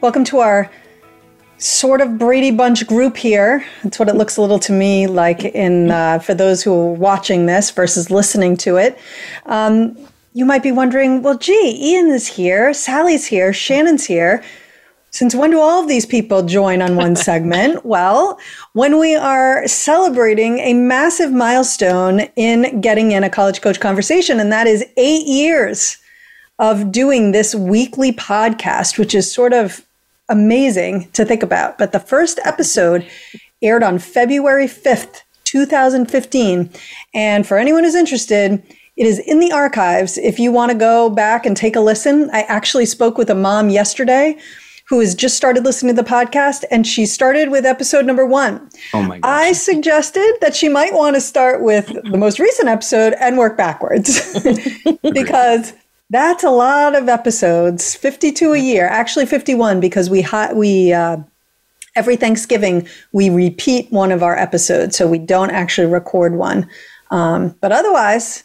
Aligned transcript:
Welcome 0.00 0.24
to 0.24 0.38
our 0.38 0.70
sort 1.58 2.00
of 2.00 2.16
Brady 2.16 2.50
Bunch 2.50 2.86
group 2.86 3.18
here. 3.18 3.66
That's 3.82 3.98
what 3.98 4.08
it 4.08 4.14
looks 4.14 4.38
a 4.38 4.40
little 4.40 4.58
to 4.60 4.72
me 4.72 5.06
like 5.06 5.44
in 5.44 5.90
uh, 5.90 6.20
for 6.20 6.32
those 6.32 6.62
who 6.62 6.72
are 6.72 6.92
watching 6.94 7.44
this 7.44 7.70
versus 7.70 8.10
listening 8.10 8.56
to 8.58 8.78
it. 8.78 8.98
Um, 9.44 9.94
you 10.32 10.46
might 10.46 10.62
be 10.62 10.72
wondering, 10.72 11.22
well, 11.22 11.36
gee, 11.36 11.78
Ian 11.78 12.08
is 12.08 12.26
here, 12.26 12.72
Sally's 12.72 13.26
here, 13.26 13.52
Shannon's 13.52 14.06
here. 14.06 14.42
Since 15.10 15.34
when 15.34 15.50
do 15.50 15.60
all 15.60 15.82
of 15.82 15.88
these 15.88 16.06
people 16.06 16.44
join 16.44 16.80
on 16.80 16.96
one 16.96 17.14
segment? 17.28 17.84
well, 17.84 18.38
when 18.72 18.98
we 18.98 19.14
are 19.14 19.68
celebrating 19.68 20.60
a 20.60 20.72
massive 20.72 21.30
milestone 21.30 22.20
in 22.36 22.80
getting 22.80 23.12
in 23.12 23.22
a 23.22 23.28
college 23.28 23.60
coach 23.60 23.80
conversation, 23.80 24.40
and 24.40 24.50
that 24.50 24.66
is 24.66 24.82
eight 24.96 25.26
years 25.26 25.98
of 26.58 26.90
doing 26.90 27.32
this 27.32 27.54
weekly 27.54 28.12
podcast, 28.12 28.98
which 28.98 29.14
is 29.14 29.30
sort 29.30 29.52
of 29.52 29.84
amazing 30.30 31.10
to 31.12 31.24
think 31.24 31.42
about. 31.42 31.76
But 31.76 31.92
the 31.92 32.00
first 32.00 32.40
episode 32.44 33.06
aired 33.60 33.82
on 33.82 33.98
February 33.98 34.66
5th, 34.66 35.22
2015. 35.44 36.70
And 37.12 37.46
for 37.46 37.58
anyone 37.58 37.84
who's 37.84 37.94
interested, 37.94 38.62
it 38.96 39.06
is 39.06 39.18
in 39.18 39.40
the 39.40 39.52
archives 39.52 40.18
if 40.18 40.38
you 40.38 40.52
want 40.52 40.72
to 40.72 40.78
go 40.78 41.10
back 41.10 41.44
and 41.44 41.56
take 41.56 41.76
a 41.76 41.80
listen. 41.80 42.30
I 42.32 42.42
actually 42.42 42.86
spoke 42.86 43.18
with 43.18 43.30
a 43.30 43.34
mom 43.34 43.70
yesterday 43.70 44.38
who 44.90 44.98
has 44.98 45.14
just 45.14 45.36
started 45.36 45.64
listening 45.64 45.94
to 45.94 46.02
the 46.02 46.08
podcast 46.08 46.64
and 46.70 46.84
she 46.84 47.06
started 47.06 47.50
with 47.50 47.64
episode 47.64 48.04
number 48.04 48.26
one. 48.26 48.68
Oh 48.92 49.02
my 49.02 49.20
gosh. 49.20 49.30
I 49.30 49.52
suggested 49.52 50.34
that 50.40 50.56
she 50.56 50.68
might 50.68 50.92
want 50.92 51.14
to 51.14 51.20
start 51.20 51.62
with 51.62 51.86
the 51.86 52.18
most 52.18 52.40
recent 52.40 52.68
episode 52.68 53.14
and 53.20 53.38
work 53.38 53.56
backwards 53.56 54.42
because 55.02 55.72
that's 56.10 56.42
a 56.42 56.50
lot 56.50 56.96
of 56.96 57.08
episodes, 57.08 57.94
52 57.94 58.52
a 58.52 58.58
year, 58.58 58.86
actually 58.86 59.26
51 59.26 59.80
because 59.80 60.10
we 60.10 60.26
we 60.52 60.92
uh, 60.92 61.18
every 61.94 62.16
Thanksgiving 62.16 62.86
we 63.12 63.30
repeat 63.30 63.90
one 63.92 64.10
of 64.10 64.22
our 64.22 64.36
episodes, 64.36 64.96
so 64.96 65.08
we 65.08 65.18
don't 65.18 65.50
actually 65.50 65.86
record 65.86 66.34
one. 66.34 66.68
Um, 67.12 67.56
but 67.60 67.70
otherwise, 67.70 68.44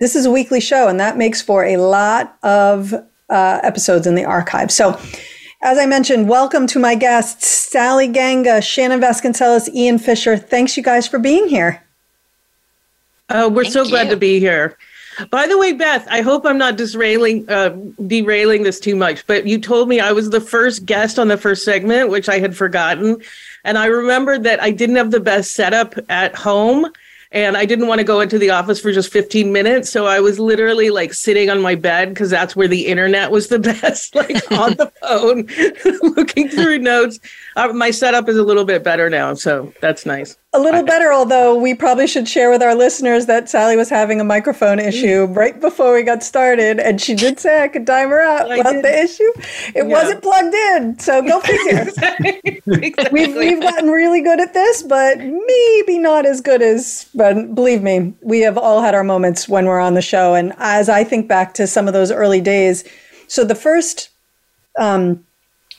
this 0.00 0.16
is 0.16 0.26
a 0.26 0.30
weekly 0.30 0.60
show, 0.60 0.88
and 0.88 0.98
that 0.98 1.16
makes 1.16 1.40
for 1.40 1.64
a 1.64 1.76
lot 1.76 2.36
of 2.42 2.92
uh, 2.92 3.60
episodes 3.62 4.06
in 4.06 4.14
the 4.16 4.24
archive. 4.24 4.70
So. 4.70 5.00
As 5.62 5.76
I 5.76 5.84
mentioned, 5.84 6.26
welcome 6.26 6.66
to 6.68 6.78
my 6.78 6.94
guests, 6.94 7.46
Sally 7.46 8.08
Ganga, 8.08 8.62
Shannon 8.62 8.98
Vasconcelos, 8.98 9.68
Ian 9.74 9.98
Fisher. 9.98 10.38
Thanks, 10.38 10.74
you 10.74 10.82
guys, 10.82 11.06
for 11.06 11.18
being 11.18 11.48
here. 11.48 11.82
Uh, 13.28 13.50
we're 13.52 13.64
Thank 13.64 13.74
so 13.74 13.84
glad 13.84 14.08
to 14.08 14.16
be 14.16 14.40
here. 14.40 14.78
By 15.28 15.46
the 15.46 15.58
way, 15.58 15.72
Beth, 15.72 16.06
I 16.10 16.22
hope 16.22 16.46
I'm 16.46 16.58
not 16.58 16.76
disrailing, 16.76 17.48
uh, 17.50 17.70
derailing 18.06 18.62
this 18.62 18.80
too 18.80 18.96
much, 18.96 19.26
but 19.26 19.46
you 19.46 19.60
told 19.60 19.88
me 19.88 20.00
I 20.00 20.12
was 20.12 20.30
the 20.30 20.40
first 20.40 20.86
guest 20.86 21.18
on 21.18 21.28
the 21.28 21.36
first 21.36 21.64
segment, 21.64 22.08
which 22.08 22.28
I 22.28 22.38
had 22.38 22.56
forgotten. 22.56 23.20
And 23.64 23.76
I 23.76 23.86
remembered 23.86 24.44
that 24.44 24.62
I 24.62 24.70
didn't 24.70 24.96
have 24.96 25.10
the 25.10 25.20
best 25.20 25.52
setup 25.52 25.94
at 26.08 26.34
home 26.34 26.90
and 27.32 27.56
I 27.56 27.64
didn't 27.64 27.86
want 27.86 28.00
to 28.00 28.04
go 28.04 28.20
into 28.20 28.38
the 28.38 28.50
office 28.50 28.80
for 28.80 28.90
just 28.90 29.12
15 29.12 29.52
minutes. 29.52 29.88
So 29.88 30.06
I 30.06 30.18
was 30.20 30.40
literally 30.40 30.90
like 30.90 31.14
sitting 31.14 31.48
on 31.48 31.60
my 31.60 31.76
bed 31.76 32.08
because 32.08 32.28
that's 32.28 32.56
where 32.56 32.66
the 32.66 32.86
internet 32.86 33.30
was 33.30 33.48
the 33.48 33.58
best, 33.82 34.14
like 34.14 34.50
on 34.50 34.74
the 34.74 34.92
phone, 35.00 35.46
looking 36.16 36.48
through 36.48 36.78
notes. 36.78 37.20
Uh, 37.54 37.68
my 37.68 37.90
setup 37.90 38.28
is 38.28 38.36
a 38.36 38.42
little 38.42 38.64
bit 38.64 38.82
better 38.82 39.08
now. 39.08 39.34
So 39.34 39.72
that's 39.80 40.04
nice. 40.04 40.36
A 40.52 40.58
little 40.58 40.82
better, 40.82 41.12
although 41.12 41.56
we 41.56 41.74
probably 41.74 42.08
should 42.08 42.26
share 42.26 42.50
with 42.50 42.60
our 42.60 42.74
listeners 42.74 43.26
that 43.26 43.48
Sally 43.48 43.76
was 43.76 43.88
having 43.88 44.20
a 44.20 44.24
microphone 44.24 44.80
issue 44.80 45.26
right 45.26 45.60
before 45.60 45.94
we 45.94 46.02
got 46.02 46.24
started. 46.24 46.80
And 46.80 47.00
she 47.00 47.14
did 47.14 47.38
say 47.38 47.62
I 47.62 47.68
could 47.68 47.86
time 47.86 48.08
her 48.08 48.20
out 48.20 48.50
about 48.50 48.82
the 48.82 49.02
issue. 49.02 49.30
It 49.76 49.76
yeah. 49.76 49.82
wasn't 49.84 50.22
plugged 50.22 50.52
in. 50.52 50.98
So 50.98 51.22
go 51.22 51.38
figure. 51.44 51.82
exactly. 51.82 52.62
we've, 52.66 53.36
we've 53.36 53.60
gotten 53.60 53.90
really 53.90 54.22
good 54.22 54.40
at 54.40 54.52
this, 54.52 54.82
but 54.82 55.18
maybe 55.18 55.98
not 55.98 56.26
as 56.26 56.40
good 56.40 56.62
as, 56.62 57.08
but 57.14 57.54
believe 57.54 57.84
me, 57.84 58.12
we 58.20 58.40
have 58.40 58.58
all 58.58 58.82
had 58.82 58.96
our 58.96 59.04
moments 59.04 59.48
when 59.48 59.66
we're 59.66 59.78
on 59.78 59.94
the 59.94 60.02
show. 60.02 60.34
And 60.34 60.52
as 60.58 60.88
I 60.88 61.04
think 61.04 61.28
back 61.28 61.54
to 61.54 61.68
some 61.68 61.86
of 61.86 61.94
those 61.94 62.10
early 62.10 62.40
days, 62.40 62.82
so 63.28 63.44
the 63.44 63.54
first, 63.54 64.08
um, 64.76 65.24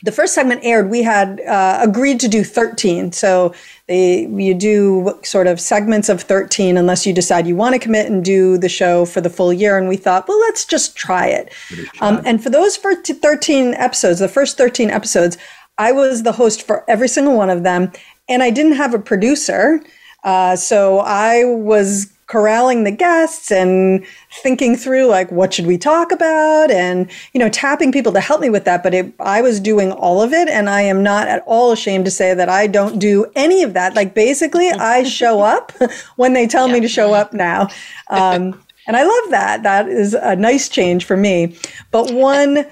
the 0.04 0.12
first 0.12 0.34
segment 0.34 0.62
aired, 0.64 0.90
we 0.90 1.04
had 1.04 1.42
uh, 1.42 1.80
agreed 1.82 2.20
to 2.22 2.28
do 2.28 2.44
13. 2.44 3.12
So 3.12 3.54
they, 3.88 4.28
you 4.28 4.54
do 4.54 5.20
sort 5.24 5.48
of 5.48 5.60
segments 5.60 6.10
of 6.10 6.22
13 6.22 6.78
unless 6.78 7.06
you 7.06 7.14
decide 7.14 7.48
you 7.48 7.56
want 7.56 7.74
to 7.74 7.80
commit 7.80 8.10
and 8.10 8.24
do 8.24 8.58
the 8.58 8.70
show 8.70 9.06
for 9.06 9.22
the 9.22 9.30
full 9.30 9.54
year. 9.54 9.78
And 9.78 9.88
we 9.88 9.98
thought, 9.98 10.28
well, 10.28 10.40
let's 10.40 10.66
just 10.66 10.96
try 10.96 11.28
it. 11.28 11.54
Um, 12.02 12.22
and 12.26 12.42
for 12.42 12.50
those 12.50 12.78
first 12.78 13.06
13 13.06 13.74
episodes, 13.76 14.20
the 14.20 14.28
first 14.28 14.58
13 14.58 14.90
episodes, 14.90 15.38
I 15.78 15.92
was 15.92 16.24
the 16.24 16.32
host 16.32 16.64
for 16.64 16.90
every 16.90 17.08
single 17.08 17.36
one 17.36 17.50
of 17.50 17.64
them. 17.64 17.92
And 18.28 18.42
I 18.42 18.50
didn't 18.50 18.74
have 18.74 18.94
a 18.94 19.00
producer. 19.00 19.82
Uh, 20.24 20.56
so 20.56 21.00
I 21.00 21.44
was 21.46 22.12
corralling 22.32 22.86
the 22.86 22.92
guests 22.92 23.52
and 23.52 24.06
thinking 24.42 24.78
through 24.78 25.06
like 25.08 25.30
what 25.34 25.54
should 25.54 25.68
we 25.68 25.78
talk 25.78 26.14
about? 26.14 26.72
And 26.72 27.12
you 27.34 27.40
know 27.40 27.50
tapping 27.50 27.92
people 27.92 28.14
to 28.14 28.22
help 28.22 28.40
me 28.40 28.50
with 28.50 28.64
that 28.64 28.84
but 28.84 28.94
it, 28.94 29.14
i 29.20 29.42
was 29.42 29.60
doing 29.60 29.92
all 29.92 30.22
of 30.22 30.32
it 30.32 30.48
and 30.48 30.70
i 30.70 30.82
am 30.82 31.04
not 31.04 31.28
at 31.28 31.44
all 31.46 31.74
ashamed 31.74 32.06
to 32.06 32.12
say 32.12 32.34
that 32.34 32.48
i 32.48 32.68
don't 32.68 33.00
do 33.00 33.26
any 33.36 33.64
of 33.64 33.74
that. 33.74 33.96
Like 33.96 34.14
basically 34.14 34.70
i 34.94 35.04
show 35.04 35.42
up 35.42 35.74
when 36.16 36.32
they 36.32 36.48
tell 36.48 36.68
yeah. 36.68 36.76
me 36.76 36.80
to 36.80 36.88
show 36.88 37.14
up 37.14 37.34
now. 37.34 37.68
Um, 38.10 38.64
and 38.88 38.96
i 38.96 39.04
love 39.04 39.32
that. 39.32 39.64
That 39.64 39.90
is 39.90 40.14
a 40.14 40.38
nice 40.38 40.70
change 40.70 41.04
for 41.04 41.18
me. 41.18 41.58
But 41.92 42.14
one 42.14 42.66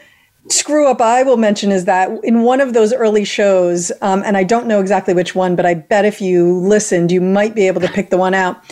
screw 0.47 0.87
up 0.89 1.01
I 1.01 1.23
will 1.23 1.37
mention 1.37 1.71
is 1.71 1.83
that 1.83 2.09
in 2.23 2.43
one 2.43 2.61
of 2.61 2.73
those 2.73 2.93
early 2.93 3.25
shows, 3.25 3.91
um, 4.01 4.23
and 4.25 4.37
I 4.37 4.43
don't 4.43 4.67
know 4.67 4.79
exactly 4.79 5.13
which 5.13 5.35
one, 5.35 5.55
but 5.55 5.65
I 5.65 5.73
bet 5.73 6.05
if 6.05 6.21
you 6.21 6.57
listened, 6.59 7.11
you 7.11 7.21
might 7.21 7.55
be 7.55 7.67
able 7.67 7.81
to 7.81 7.89
pick 7.89 8.09
the 8.09 8.17
one 8.17 8.33
out. 8.33 8.63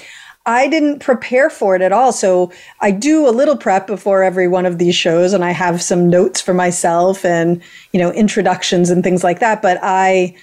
I 0.47 0.69
didn't 0.69 0.99
prepare 0.99 1.49
for 1.49 1.75
it 1.75 1.81
at 1.81 1.91
all. 1.91 2.13
So 2.13 2.53
I 2.79 2.89
do 2.89 3.27
a 3.27 3.31
little 3.31 3.57
prep 3.57 3.85
before 3.85 4.23
every 4.23 4.47
one 4.47 4.65
of 4.65 4.77
these 4.77 4.95
shows 4.95 5.33
and 5.33 5.43
I 5.43 5.51
have 5.51 5.81
some 5.81 6.09
notes 6.09 6.39
for 6.39 6.53
myself 6.53 7.25
and, 7.25 7.61
you 7.91 7.99
know, 7.99 8.11
introductions 8.13 8.89
and 8.89 9.03
things 9.03 9.25
like 9.25 9.39
that. 9.39 9.61
But 9.61 9.77
I, 9.83 10.35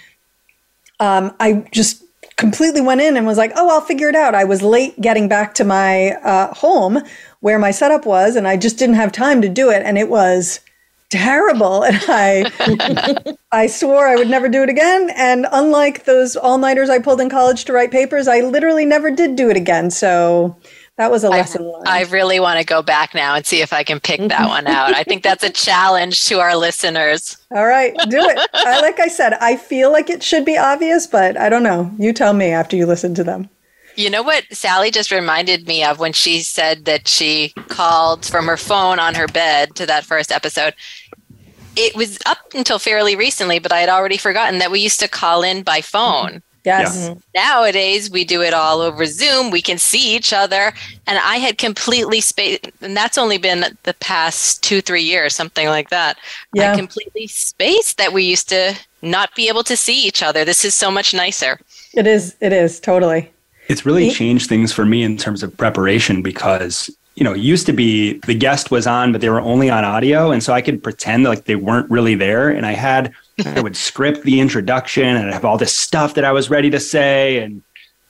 um, 1.00 1.34
I 1.41 1.66
just 1.72 2.04
completely 2.37 2.82
went 2.82 3.00
in 3.00 3.16
and 3.16 3.26
was 3.26 3.38
like, 3.38 3.53
oh, 3.56 3.70
I'll 3.70 3.81
figure 3.81 4.10
it 4.10 4.15
out. 4.15 4.34
I 4.34 4.44
was 4.44 4.60
late 4.60 5.00
getting 5.00 5.26
back 5.26 5.54
to 5.54 5.65
my 5.65 6.12
uh, 6.22 6.53
home 6.53 6.98
where 7.41 7.59
my 7.59 7.71
setup 7.71 8.04
was 8.04 8.36
and 8.36 8.47
I 8.47 8.59
just 8.59 8.78
didn't 8.78 8.97
have 8.97 9.10
time 9.10 9.41
to 9.41 9.48
do 9.48 9.71
it. 9.71 9.82
And 9.84 9.97
it 9.97 10.10
was, 10.10 10.60
terrible 11.14 11.82
and 11.84 12.02
i 12.08 13.36
i 13.52 13.66
swore 13.66 14.08
i 14.08 14.16
would 14.16 14.28
never 14.28 14.48
do 14.48 14.62
it 14.62 14.69
again 14.69 15.10
and 15.16 15.47
unlike 15.52 16.04
those 16.04 16.34
all-nighters 16.34 16.91
i 16.91 16.98
pulled 16.98 17.20
in 17.20 17.30
college 17.30 17.64
to 17.64 17.72
write 17.72 17.91
papers 17.91 18.26
i 18.26 18.41
literally 18.41 18.84
never 18.84 19.10
did 19.10 19.36
do 19.36 19.48
it 19.48 19.56
again 19.56 19.91
so 19.91 20.56
that 20.97 21.10
was 21.10 21.24
a 21.24 21.28
lesson 21.28 21.62
I, 21.62 21.64
learned. 21.64 21.88
I 21.88 22.03
really 22.04 22.38
want 22.38 22.60
to 22.60 22.64
go 22.64 22.80
back 22.80 23.14
now 23.14 23.34
and 23.34 23.44
see 23.44 23.60
if 23.60 23.72
I 23.72 23.82
can 23.82 23.98
pick 23.98 24.21
that 24.28 24.48
one 24.48 24.68
out. 24.68 24.94
I 24.94 25.03
think 25.03 25.24
that's 25.24 25.42
a 25.42 25.50
challenge 25.50 26.24
to 26.27 26.39
our 26.39 26.56
listeners. 26.56 27.36
All 27.50 27.66
right, 27.66 27.92
do 28.09 28.21
it. 28.21 28.48
I, 28.54 28.80
like 28.80 29.00
I 29.00 29.09
said, 29.09 29.33
I 29.41 29.56
feel 29.56 29.91
like 29.91 30.09
it 30.09 30.22
should 30.22 30.44
be 30.44 30.56
obvious, 30.56 31.09
but 31.09 31.36
I 31.36 31.48
don't 31.48 31.65
know. 31.65 31.91
You 31.98 32.12
tell 32.12 32.33
me 32.33 32.50
after 32.50 32.77
you 32.77 32.86
listen 32.86 33.12
to 33.16 33.24
them. 33.24 33.48
You 33.96 34.10
know 34.10 34.22
what 34.22 34.44
Sally 34.50 34.91
just 34.91 35.10
reminded 35.10 35.66
me 35.66 35.84
of 35.84 35.98
when 35.98 36.12
she 36.12 36.41
said 36.41 36.84
that 36.84 37.08
she 37.08 37.52
called 37.68 38.24
from 38.24 38.46
her 38.46 38.56
phone 38.56 38.98
on 38.98 39.14
her 39.14 39.28
bed 39.28 39.74
to 39.76 39.86
that 39.86 40.04
first 40.04 40.32
episode. 40.32 40.74
It 41.76 41.96
was 41.96 42.18
up 42.26 42.38
until 42.54 42.78
fairly 42.78 43.16
recently, 43.16 43.58
but 43.58 43.72
I 43.72 43.80
had 43.80 43.88
already 43.88 44.16
forgotten 44.16 44.58
that 44.58 44.70
we 44.70 44.80
used 44.80 45.00
to 45.00 45.08
call 45.08 45.42
in 45.42 45.62
by 45.62 45.80
phone. 45.80 46.42
Yes. 46.64 46.96
Yeah. 46.96 47.10
Mm-hmm. 47.10 47.20
Nowadays, 47.34 48.10
we 48.10 48.24
do 48.24 48.42
it 48.42 48.54
all 48.54 48.80
over 48.80 49.04
Zoom. 49.06 49.50
We 49.50 49.60
can 49.60 49.76
see 49.76 50.16
each 50.16 50.32
other. 50.32 50.72
And 51.06 51.18
I 51.18 51.36
had 51.36 51.58
completely 51.58 52.20
spaced, 52.20 52.70
and 52.80 52.96
that's 52.96 53.18
only 53.18 53.38
been 53.38 53.76
the 53.82 53.94
past 53.94 54.62
two, 54.62 54.80
three 54.80 55.02
years, 55.02 55.36
something 55.36 55.68
like 55.68 55.91
that. 55.91 56.18
Yeah. 56.54 56.72
I 56.72 56.76
completely 56.76 57.26
spaced 57.26 57.98
that 57.98 58.12
we 58.12 58.24
used 58.24 58.48
to 58.48 58.78
not 59.02 59.34
be 59.34 59.48
able 59.48 59.64
to 59.64 59.76
see 59.76 60.06
each 60.06 60.22
other. 60.22 60.44
This 60.44 60.64
is 60.64 60.74
so 60.74 60.91
much 60.91 61.12
nicer. 61.12 61.60
It 61.92 62.06
is. 62.06 62.34
It 62.41 62.52
is. 62.52 62.80
Totally. 62.80 63.30
It's 63.69 63.87
really 63.87 64.11
changed 64.11 64.49
things 64.49 64.72
for 64.72 64.84
me 64.84 65.03
in 65.03 65.16
terms 65.16 65.43
of 65.43 65.57
preparation 65.57 66.22
because 66.22 66.91
you 67.15 67.22
know, 67.22 67.33
it 67.33 67.41
used 67.41 67.66
to 67.66 67.72
be 67.72 68.19
the 68.27 68.34
guest 68.34 68.71
was 68.71 68.87
on, 68.87 69.13
but 69.13 69.21
they 69.21 69.28
were 69.28 69.41
only 69.41 69.71
on 69.71 69.84
audio. 69.84 70.33
And 70.33 70.43
so 70.43 70.53
I 70.53 70.61
could 70.61 70.83
pretend 70.83 71.25
like 71.25 71.45
they 71.45 71.55
weren't 71.55 71.89
really 71.91 72.16
there. 72.16 72.49
And 72.49 72.66
I 72.66 72.72
had, 72.72 73.13
I 73.47 73.61
would 73.61 73.77
script 73.77 74.25
the 74.25 74.41
introduction 74.41 75.05
and 75.05 75.28
I'd 75.28 75.33
have 75.33 75.45
all 75.45 75.57
this 75.57 75.77
stuff 75.77 76.15
that 76.15 76.25
I 76.25 76.33
was 76.33 76.51
ready 76.51 76.71
to 76.71 76.81
say. 76.81 77.39
And 77.39 77.63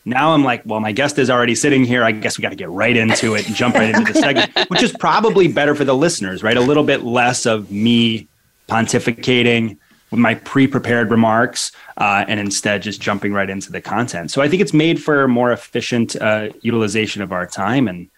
now 0.07 0.33
I'm 0.33 0.43
like, 0.43 0.63
well, 0.65 0.81
my 0.81 0.93
guest 0.93 1.19
is 1.19 1.29
already 1.29 1.55
sitting 1.55 1.85
here. 1.85 2.03
I 2.03 2.13
guess 2.13 2.39
we 2.39 2.43
got 2.43 2.51
to 2.51 2.57
get 2.57 2.71
right 2.71 2.97
into 2.97 3.35
it 3.35 3.47
and 3.47 3.55
jump 3.55 3.75
right 3.75 3.95
into 3.95 4.11
the 4.11 4.19
segment, 4.19 4.57
which 4.71 4.83
is 4.83 4.93
probably 4.93 5.49
better 5.49 5.75
for 5.75 5.85
the 5.85 5.95
listeners, 5.95 6.43
right? 6.43 6.57
A 6.57 6.63
little 6.63 6.85
bit 6.85 7.03
less 7.03 7.45
of 7.45 7.71
me 7.71 8.27
pontificating 8.71 9.77
my 10.17 10.35
pre-prepared 10.35 11.11
remarks 11.11 11.73
uh, 11.97 12.25
and 12.29 12.41
instead 12.41 12.83
just 12.83 13.01
jumping 13.01 13.33
right 13.33 13.51
into 13.51 13.71
the 13.71 13.81
content. 13.81 14.31
So 14.31 14.43
I 14.43 14.49
think 14.49 14.63
it's 14.63 14.73
made 14.73 15.03
for 15.03 15.29
more 15.29 15.53
efficient 15.53 16.17
uh, 16.17 16.51
utilization 16.63 17.23
of 17.23 17.33
our 17.33 17.47
time 17.47 17.89
and 17.89 18.09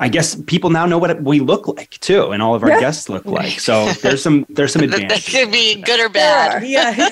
I 0.00 0.08
guess 0.08 0.34
people 0.34 0.70
now 0.70 0.84
know 0.84 0.98
what 0.98 1.22
we 1.22 1.38
look 1.38 1.68
like 1.68 1.90
too, 2.00 2.32
and 2.32 2.42
all 2.42 2.56
of 2.56 2.64
our 2.64 2.70
yeah. 2.70 2.80
guests 2.80 3.08
look 3.08 3.24
like. 3.24 3.60
So 3.60 3.92
there's 4.02 4.20
some 4.20 4.44
there's 4.48 4.72
some 4.72 4.82
advantages. 4.82 5.26
that 5.26 5.30
could 5.30 5.52
be 5.52 5.80
good 5.80 6.00
or 6.00 6.08
bad. 6.08 6.66
Yeah. 6.66 7.08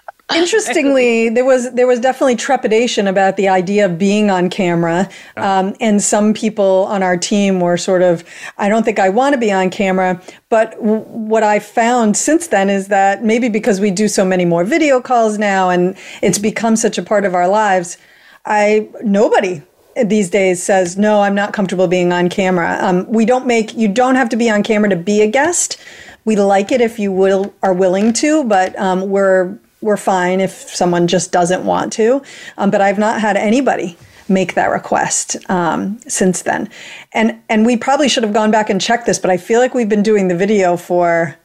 Interestingly, 0.34 1.28
there 1.28 1.44
was 1.44 1.72
there 1.72 1.88
was 1.88 1.98
definitely 1.98 2.36
trepidation 2.36 3.08
about 3.08 3.36
the 3.36 3.48
idea 3.48 3.86
of 3.86 3.98
being 3.98 4.30
on 4.30 4.48
camera, 4.48 5.08
um, 5.36 5.74
and 5.80 6.00
some 6.00 6.34
people 6.34 6.86
on 6.88 7.02
our 7.02 7.16
team 7.16 7.58
were 7.58 7.76
sort 7.76 8.02
of, 8.02 8.22
"I 8.56 8.68
don't 8.68 8.84
think 8.84 9.00
I 9.00 9.08
want 9.08 9.32
to 9.32 9.38
be 9.38 9.50
on 9.50 9.70
camera." 9.70 10.20
But 10.48 10.72
w- 10.76 11.00
what 11.00 11.42
I 11.42 11.58
found 11.58 12.16
since 12.16 12.46
then 12.46 12.70
is 12.70 12.88
that 12.88 13.24
maybe 13.24 13.48
because 13.48 13.80
we 13.80 13.90
do 13.90 14.06
so 14.06 14.24
many 14.24 14.44
more 14.44 14.62
video 14.62 15.00
calls 15.00 15.36
now, 15.36 15.68
and 15.68 15.96
it's 16.22 16.38
become 16.38 16.76
such 16.76 16.96
a 16.96 17.02
part 17.02 17.24
of 17.24 17.34
our 17.34 17.48
lives, 17.48 17.98
I 18.46 18.88
nobody 19.02 19.62
these 20.04 20.30
days 20.30 20.62
says 20.62 20.96
no 20.96 21.20
i'm 21.22 21.34
not 21.34 21.52
comfortable 21.52 21.88
being 21.88 22.12
on 22.12 22.28
camera. 22.28 22.78
Um, 22.80 23.06
we 23.08 23.24
don't 23.24 23.46
make 23.46 23.74
you 23.74 23.88
don't 23.88 24.14
have 24.14 24.28
to 24.28 24.36
be 24.36 24.48
on 24.48 24.62
camera 24.62 24.88
to 24.90 24.96
be 24.96 25.20
a 25.22 25.26
guest. 25.26 25.76
We 26.24 26.36
like 26.36 26.70
it 26.70 26.80
if 26.80 26.98
you 26.98 27.10
will 27.10 27.52
are 27.62 27.74
willing 27.74 28.12
to 28.14 28.44
but 28.44 28.78
um, 28.78 29.10
we're 29.10 29.58
we're 29.80 29.96
fine 29.96 30.40
if 30.40 30.52
someone 30.52 31.06
just 31.06 31.32
doesn't 31.32 31.64
want 31.64 31.92
to. 31.94 32.22
Um, 32.58 32.70
but 32.70 32.80
i've 32.80 32.98
not 32.98 33.20
had 33.20 33.36
anybody 33.36 33.96
make 34.28 34.54
that 34.54 34.66
request 34.66 35.36
um, 35.50 35.98
since 36.06 36.42
then. 36.42 36.68
And 37.12 37.40
and 37.48 37.66
we 37.66 37.76
probably 37.76 38.08
should 38.08 38.22
have 38.22 38.32
gone 38.32 38.50
back 38.50 38.70
and 38.70 38.80
checked 38.80 39.06
this 39.06 39.18
but 39.18 39.30
i 39.30 39.36
feel 39.36 39.60
like 39.60 39.74
we've 39.74 39.88
been 39.88 40.02
doing 40.02 40.28
the 40.28 40.36
video 40.36 40.76
for 40.76 41.36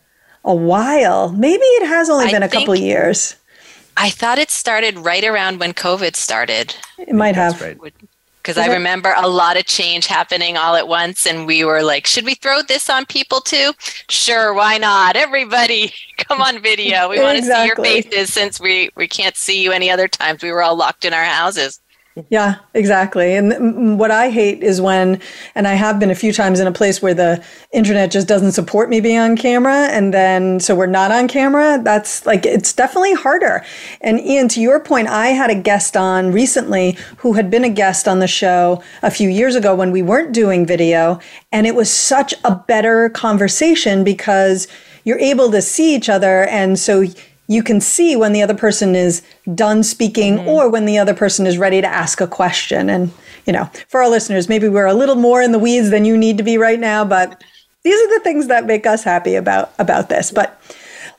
a 0.46 0.56
while. 0.56 1.32
Maybe 1.32 1.64
it 1.64 1.88
has 1.88 2.10
only 2.10 2.32
been 2.32 2.44
a 2.44 2.50
couple 2.50 2.76
years. 2.76 3.36
I 3.98 4.10
thought 4.10 4.38
it 4.38 4.52
started 4.52 5.00
right 5.00 5.24
around 5.24 5.60
when 5.60 5.74
COVID 5.74 6.16
started. 6.16 6.76
It 6.98 7.14
might 7.14 7.36
have. 7.36 7.62
Right 7.62 7.78
because 8.46 8.60
I 8.60 8.66
mm-hmm. 8.66 8.74
remember 8.74 9.12
a 9.18 9.28
lot 9.28 9.58
of 9.58 9.66
change 9.66 10.06
happening 10.06 10.56
all 10.56 10.76
at 10.76 10.88
once, 10.88 11.26
and 11.26 11.48
we 11.48 11.66
were 11.66 11.82
like, 11.82 12.06
"Should 12.06 12.26
we 12.26 12.36
throw 12.36 12.62
this 12.62 12.92
on 12.92 13.08
people 13.08 13.42
too?" 13.42 13.74
Sure, 14.08 14.54
why 14.54 14.78
not? 14.78 15.16
Everybody, 15.16 15.92
come 16.18 16.42
on 16.42 16.62
video. 16.62 17.10
We 17.10 17.20
want 17.20 17.40
to 17.40 17.44
see 17.44 17.66
your 17.66 17.76
faces 17.76 18.32
since 18.32 18.60
we 18.60 18.92
we 18.96 19.08
can't 19.08 19.36
see 19.36 19.64
you 19.64 19.72
any 19.72 19.90
other 19.90 20.08
times. 20.08 20.44
We 20.44 20.52
were 20.52 20.62
all 20.62 20.76
locked 20.76 21.06
in 21.06 21.14
our 21.14 21.24
houses. 21.24 21.82
Yeah, 22.30 22.56
exactly. 22.74 23.36
And 23.36 24.00
what 24.00 24.10
I 24.10 24.30
hate 24.30 24.64
is 24.64 24.80
when, 24.80 25.20
and 25.54 25.68
I 25.68 25.74
have 25.74 26.00
been 26.00 26.10
a 26.10 26.16
few 26.16 26.32
times 26.32 26.62
in 26.62 26.68
a 26.68 26.72
place 26.72 27.02
where 27.02 27.14
the 27.14 27.44
internet 27.74 28.10
just 28.10 28.26
doesn't 28.26 28.54
support 28.54 28.90
me 28.90 29.02
being 29.02 29.20
on 29.20 29.36
camera. 29.36 29.90
And 29.90 30.14
then, 30.14 30.62
so 30.62 30.76
we're 30.76 30.86
not 30.86 31.12
on 31.12 31.28
camera. 31.28 31.82
That's 31.84 32.26
like, 32.26 32.46
it's 32.46 32.72
definitely 32.72 33.16
harder. 33.16 33.66
And 34.00 34.22
Ian, 34.22 34.48
to 34.50 34.62
your 34.62 34.80
point, 34.80 35.10
I 35.10 35.28
had 35.28 35.50
a 35.50 35.56
guest 35.56 35.98
on 35.98 36.32
recently 36.32 36.98
who 37.18 37.34
had 37.34 37.52
been 37.52 37.66
a 37.66 37.70
guest 37.70 38.08
on 38.08 38.20
the 38.20 38.28
show 38.28 38.82
a 39.04 39.12
few 39.12 39.28
years 39.28 39.56
ago 39.56 39.76
when 39.76 39.92
we 39.92 40.02
weren't 40.02 40.32
doing 40.32 40.66
video. 40.66 41.20
And 41.52 41.68
it 41.68 41.76
was 41.76 41.92
such 41.92 42.34
a 42.46 42.56
better 42.56 43.10
conversation 43.10 44.06
because 44.06 44.70
you're 45.04 45.20
able 45.20 45.52
to 45.52 45.62
see 45.62 45.94
each 45.94 46.08
other. 46.08 46.46
And 46.46 46.80
so, 46.80 47.04
you 47.48 47.64
can 47.64 47.80
see 47.80 48.16
when 48.16 48.34
the 48.34 48.42
other 48.42 48.56
person 48.56 48.96
is 48.96 49.22
done 49.54 49.84
speaking 49.84 50.38
mm-hmm. 50.38 50.48
or 50.48 50.70
when 50.70 50.86
the 50.86 50.98
other 50.98 51.14
person 51.14 51.46
is 51.46 51.58
ready 51.58 51.82
to 51.82 51.88
ask 51.88 52.20
a 52.22 52.28
question. 52.28 52.90
And, 52.90 53.12
you 53.46 53.54
know, 53.54 53.70
for 53.88 54.02
our 54.02 54.10
listeners, 54.10 54.50
maybe 54.50 54.68
we're 54.68 54.86
a 54.86 54.94
little 54.94 55.16
more 55.16 55.42
in 55.42 55.52
the 55.52 55.60
weeds 55.60 55.90
than 55.92 56.06
you 56.06 56.18
need 56.18 56.38
to 56.38 56.44
be 56.44 56.58
right 56.58 56.80
now, 56.80 57.06
but 57.06 57.44
these 57.84 58.00
are 58.02 58.18
the 58.18 58.24
things 58.24 58.48
that 58.48 58.66
make 58.66 58.88
us 58.88 59.04
happy 59.04 59.36
about 59.36 59.72
about 59.78 60.10
this. 60.10 60.32
But 60.32 60.60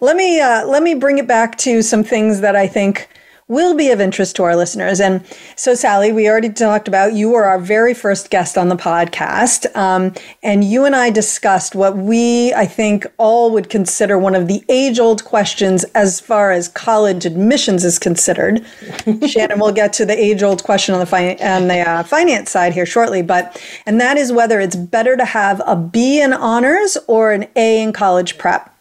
let 0.01 0.17
me 0.17 0.41
uh, 0.41 0.67
let 0.67 0.83
me 0.83 0.95
bring 0.95 1.19
it 1.19 1.29
back 1.29 1.57
to 1.59 1.81
some 1.81 2.03
things 2.03 2.41
that 2.41 2.57
I 2.57 2.67
think 2.67 3.09
will 3.49 3.77
be 3.77 3.91
of 3.91 4.01
interest 4.01 4.35
to 4.37 4.43
our 4.43 4.57
listeners. 4.57 5.01
And 5.01 5.25
so, 5.55 5.75
Sally, 5.75 6.11
we 6.11 6.29
already 6.29 6.49
talked 6.49 6.89
about 6.89 7.15
you 7.15 7.31
were 7.31 7.45
our 7.45 7.61
very 7.61 7.95
first 7.95 8.29
guest 8.29 8.59
on 8.59 8.69
the 8.69 8.75
podcast. 8.75 9.75
Um, 9.77 10.15
and 10.43 10.65
you 10.65 10.85
and 10.85 10.97
I 10.97 11.11
discussed 11.11 11.77
what 11.77 11.97
we, 11.97 12.53
I 12.55 12.67
think, 12.67 13.07
all 13.19 13.53
would 13.53 13.71
consider 13.71 14.19
one 14.19 14.35
of 14.35 14.49
the 14.49 14.65
age 14.69 14.99
old 14.99 15.25
questions 15.25 15.85
as 15.95 16.19
far 16.19 16.51
as 16.51 16.67
college 16.69 17.25
admissions 17.25 17.85
is 17.85 18.01
considered. 18.01 18.67
Shannon 19.29 19.61
we'll 19.61 19.73
get 19.73 19.93
to 19.95 20.05
the 20.05 20.19
age 20.19 20.43
old 20.43 20.65
question 20.65 20.95
on 20.95 21.01
the, 21.01 21.07
fi- 21.07 21.37
on 21.37 21.69
the 21.69 21.89
uh, 21.89 22.03
finance 22.03 22.51
side 22.51 22.73
here 22.73 22.87
shortly. 22.87 23.23
But, 23.23 23.63
and 23.87 24.01
that 24.01 24.17
is 24.17 24.33
whether 24.33 24.59
it's 24.59 24.77
better 24.77 25.17
to 25.17 25.25
have 25.25 25.63
a 25.67 25.77
B 25.77 26.21
in 26.21 26.33
honors 26.33 26.99
or 27.07 27.31
an 27.31 27.47
A 27.55 27.81
in 27.81 27.93
college 27.93 28.39
prep. 28.39 28.73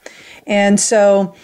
And 0.48 0.80
so, 0.80 1.36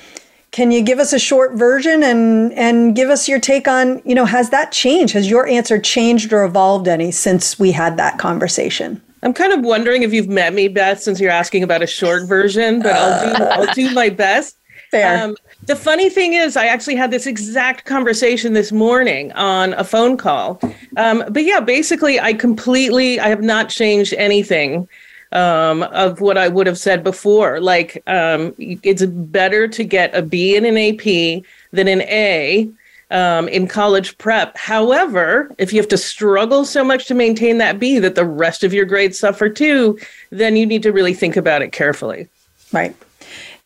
can 0.51 0.69
you 0.69 0.81
give 0.81 0.99
us 0.99 1.13
a 1.13 1.19
short 1.19 1.53
version 1.53 2.03
and 2.03 2.53
and 2.53 2.95
give 2.95 3.09
us 3.09 3.27
your 3.27 3.39
take 3.39 3.67
on, 3.67 4.01
you 4.03 4.13
know, 4.13 4.25
has 4.25 4.49
that 4.49 4.71
changed? 4.71 5.13
Has 5.13 5.29
your 5.29 5.47
answer 5.47 5.79
changed 5.79 6.33
or 6.33 6.43
evolved 6.43 6.87
any 6.87 7.11
since 7.11 7.57
we 7.57 7.71
had 7.71 7.97
that 7.97 8.19
conversation? 8.19 9.01
I'm 9.23 9.33
kind 9.33 9.53
of 9.53 9.61
wondering 9.61 10.03
if 10.03 10.13
you've 10.13 10.27
met 10.27 10.53
me, 10.53 10.67
Beth, 10.67 10.99
since 10.99 11.19
you're 11.19 11.31
asking 11.31 11.63
about 11.63 11.81
a 11.81 11.87
short 11.87 12.27
version, 12.27 12.81
but 12.81 12.93
I'll 12.93 13.35
do 13.35 13.43
I'll 13.43 13.73
do 13.73 13.93
my 13.93 14.09
best. 14.09 14.57
Fair. 14.89 15.23
Um, 15.23 15.37
the 15.67 15.75
funny 15.75 16.09
thing 16.09 16.33
is, 16.33 16.57
I 16.57 16.65
actually 16.65 16.95
had 16.95 17.11
this 17.11 17.25
exact 17.25 17.85
conversation 17.85 18.51
this 18.51 18.73
morning 18.73 19.31
on 19.33 19.73
a 19.75 19.85
phone 19.85 20.17
call. 20.17 20.59
Um, 20.97 21.23
but 21.29 21.45
yeah, 21.45 21.61
basically, 21.61 22.19
I 22.19 22.33
completely 22.33 23.19
I 23.19 23.29
have 23.29 23.41
not 23.41 23.69
changed 23.69 24.13
anything 24.15 24.89
um, 25.31 25.83
of 25.83 26.21
what 26.21 26.37
I 26.37 26.47
would 26.47 26.67
have 26.67 26.77
said 26.77 27.03
before. 27.03 27.59
Like, 27.59 28.03
um, 28.07 28.53
it's 28.57 29.05
better 29.05 29.67
to 29.67 29.83
get 29.83 30.15
a 30.15 30.21
B 30.21 30.55
in 30.55 30.65
an 30.65 30.77
AP 30.77 31.43
than 31.71 31.87
an 31.87 32.01
A 32.01 32.69
um, 33.11 33.47
in 33.49 33.67
college 33.67 34.17
prep. 34.17 34.57
However, 34.57 35.53
if 35.57 35.73
you 35.73 35.79
have 35.79 35.89
to 35.89 35.97
struggle 35.97 36.65
so 36.65 36.83
much 36.83 37.05
to 37.07 37.13
maintain 37.13 37.57
that 37.59 37.79
B 37.79 37.99
that 37.99 38.15
the 38.15 38.25
rest 38.25 38.63
of 38.63 38.73
your 38.73 38.85
grades 38.85 39.19
suffer 39.19 39.49
too, 39.49 39.99
then 40.31 40.55
you 40.55 40.65
need 40.65 40.83
to 40.83 40.91
really 40.91 41.13
think 41.13 41.35
about 41.35 41.61
it 41.61 41.71
carefully. 41.71 42.27
Right. 42.71 42.95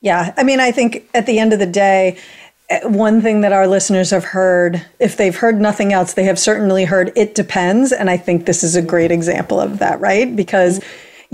Yeah. 0.01 0.33
I 0.37 0.43
mean, 0.43 0.59
I 0.59 0.71
think 0.71 1.07
at 1.13 1.25
the 1.25 1.39
end 1.39 1.53
of 1.53 1.59
the 1.59 1.65
day, 1.65 2.17
eh, 2.69 2.85
one 2.87 3.21
thing 3.21 3.41
that 3.41 3.53
our 3.53 3.67
listeners 3.67 4.09
have 4.09 4.23
heard, 4.23 4.83
if 4.99 5.17
they've 5.17 5.35
heard 5.35 5.61
nothing 5.61 5.93
else, 5.93 6.13
they 6.13 6.23
have 6.25 6.39
certainly 6.39 6.85
heard 6.85 7.11
it 7.15 7.35
depends. 7.35 7.91
And 7.91 8.09
I 8.09 8.17
think 8.17 8.45
this 8.45 8.63
is 8.63 8.75
a 8.75 8.81
great 8.81 9.11
example 9.11 9.59
of 9.59 9.79
that, 9.79 9.99
right? 9.99 10.35
Because 10.35 10.83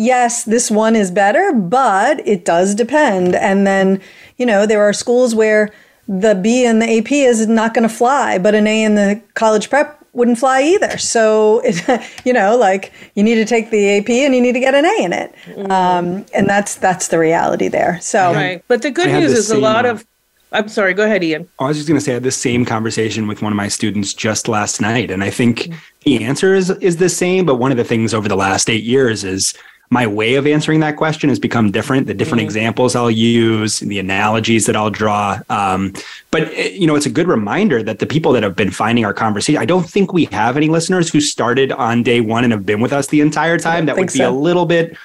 yes, 0.01 0.43
this 0.43 0.71
one 0.71 0.95
is 0.95 1.11
better, 1.11 1.53
but 1.53 2.27
it 2.27 2.43
does 2.43 2.73
depend. 2.73 3.35
And 3.35 3.67
then, 3.67 4.01
you 4.37 4.45
know, 4.45 4.65
there 4.65 4.81
are 4.81 4.93
schools 4.93 5.35
where 5.35 5.71
the 6.07 6.35
B 6.35 6.65
in 6.65 6.79
the 6.79 6.97
AP 6.97 7.11
is 7.11 7.47
not 7.47 7.73
going 7.73 7.87
to 7.87 7.93
fly, 7.93 8.37
but 8.37 8.55
an 8.55 8.67
A 8.67 8.83
in 8.83 8.95
the 8.95 9.21
college 9.35 9.69
prep 9.69 9.97
wouldn't 10.13 10.39
fly 10.39 10.61
either. 10.61 10.97
So, 10.97 11.61
it, 11.63 12.03
you 12.25 12.33
know, 12.33 12.57
like 12.57 12.91
you 13.15 13.23
need 13.23 13.35
to 13.35 13.45
take 13.45 13.69
the 13.69 13.97
AP 13.97 14.09
and 14.09 14.33
you 14.33 14.41
need 14.41 14.53
to 14.53 14.59
get 14.59 14.73
an 14.73 14.85
A 14.85 15.03
in 15.03 15.13
it, 15.13 15.33
mm-hmm. 15.45 15.71
um, 15.71 16.25
and 16.33 16.49
that's 16.49 16.75
that's 16.75 17.09
the 17.09 17.19
reality 17.19 17.67
there. 17.67 17.99
So, 18.01 18.33
right. 18.33 18.63
But 18.67 18.81
the 18.81 18.91
good 18.91 19.07
news 19.07 19.31
is 19.31 19.51
a 19.51 19.57
lot 19.57 19.85
of. 19.85 20.05
I'm 20.53 20.67
sorry. 20.67 20.93
Go 20.93 21.05
ahead, 21.05 21.23
Ian. 21.23 21.47
I 21.59 21.67
was 21.67 21.77
just 21.77 21.87
going 21.87 21.97
to 21.97 22.03
say 22.03 22.11
I 22.11 22.15
had 22.15 22.23
the 22.23 22.31
same 22.31 22.65
conversation 22.65 23.25
with 23.25 23.41
one 23.41 23.53
of 23.53 23.55
my 23.55 23.69
students 23.69 24.13
just 24.13 24.49
last 24.49 24.81
night, 24.81 25.09
and 25.09 25.23
I 25.23 25.29
think 25.29 25.59
mm-hmm. 25.59 25.77
the 26.03 26.25
answer 26.25 26.53
is 26.53 26.71
is 26.81 26.97
the 26.97 27.07
same. 27.07 27.45
But 27.45 27.55
one 27.55 27.71
of 27.71 27.77
the 27.77 27.85
things 27.85 28.13
over 28.13 28.27
the 28.27 28.35
last 28.35 28.69
eight 28.69 28.83
years 28.83 29.23
is 29.23 29.53
my 29.91 30.07
way 30.07 30.35
of 30.35 30.47
answering 30.47 30.79
that 30.79 30.95
question 30.95 31.29
has 31.29 31.37
become 31.37 31.69
different. 31.69 32.07
The 32.07 32.13
different 32.13 32.39
mm-hmm. 32.39 32.45
examples 32.45 32.95
I'll 32.95 33.11
use, 33.11 33.79
the 33.79 33.99
analogies 33.99 34.65
that 34.65 34.75
I'll 34.75 34.89
draw. 34.89 35.39
Um, 35.49 35.93
but 36.31 36.43
eh, 36.53 36.69
you 36.69 36.87
know, 36.87 36.95
it's 36.95 37.05
a 37.05 37.11
good 37.11 37.27
reminder 37.27 37.83
that 37.83 37.99
the 37.99 38.07
people 38.07 38.31
that 38.31 38.41
have 38.41 38.55
been 38.55 38.71
finding 38.71 39.03
our 39.03 39.13
conversation, 39.13 39.61
I 39.61 39.65
don't 39.65 39.87
think 39.87 40.13
we 40.13 40.25
have 40.25 40.55
any 40.55 40.69
listeners 40.69 41.11
who 41.11 41.19
started 41.19 41.73
on 41.73 42.03
day 42.03 42.21
one 42.21 42.45
and 42.45 42.53
have 42.53 42.65
been 42.65 42.79
with 42.79 42.93
us 42.93 43.07
the 43.07 43.19
entire 43.19 43.59
time. 43.59 43.85
That 43.85 43.97
would 43.97 44.07
be 44.07 44.19
so. 44.19 44.29
a 44.29 44.31
little 44.31 44.65
bit 44.65 44.97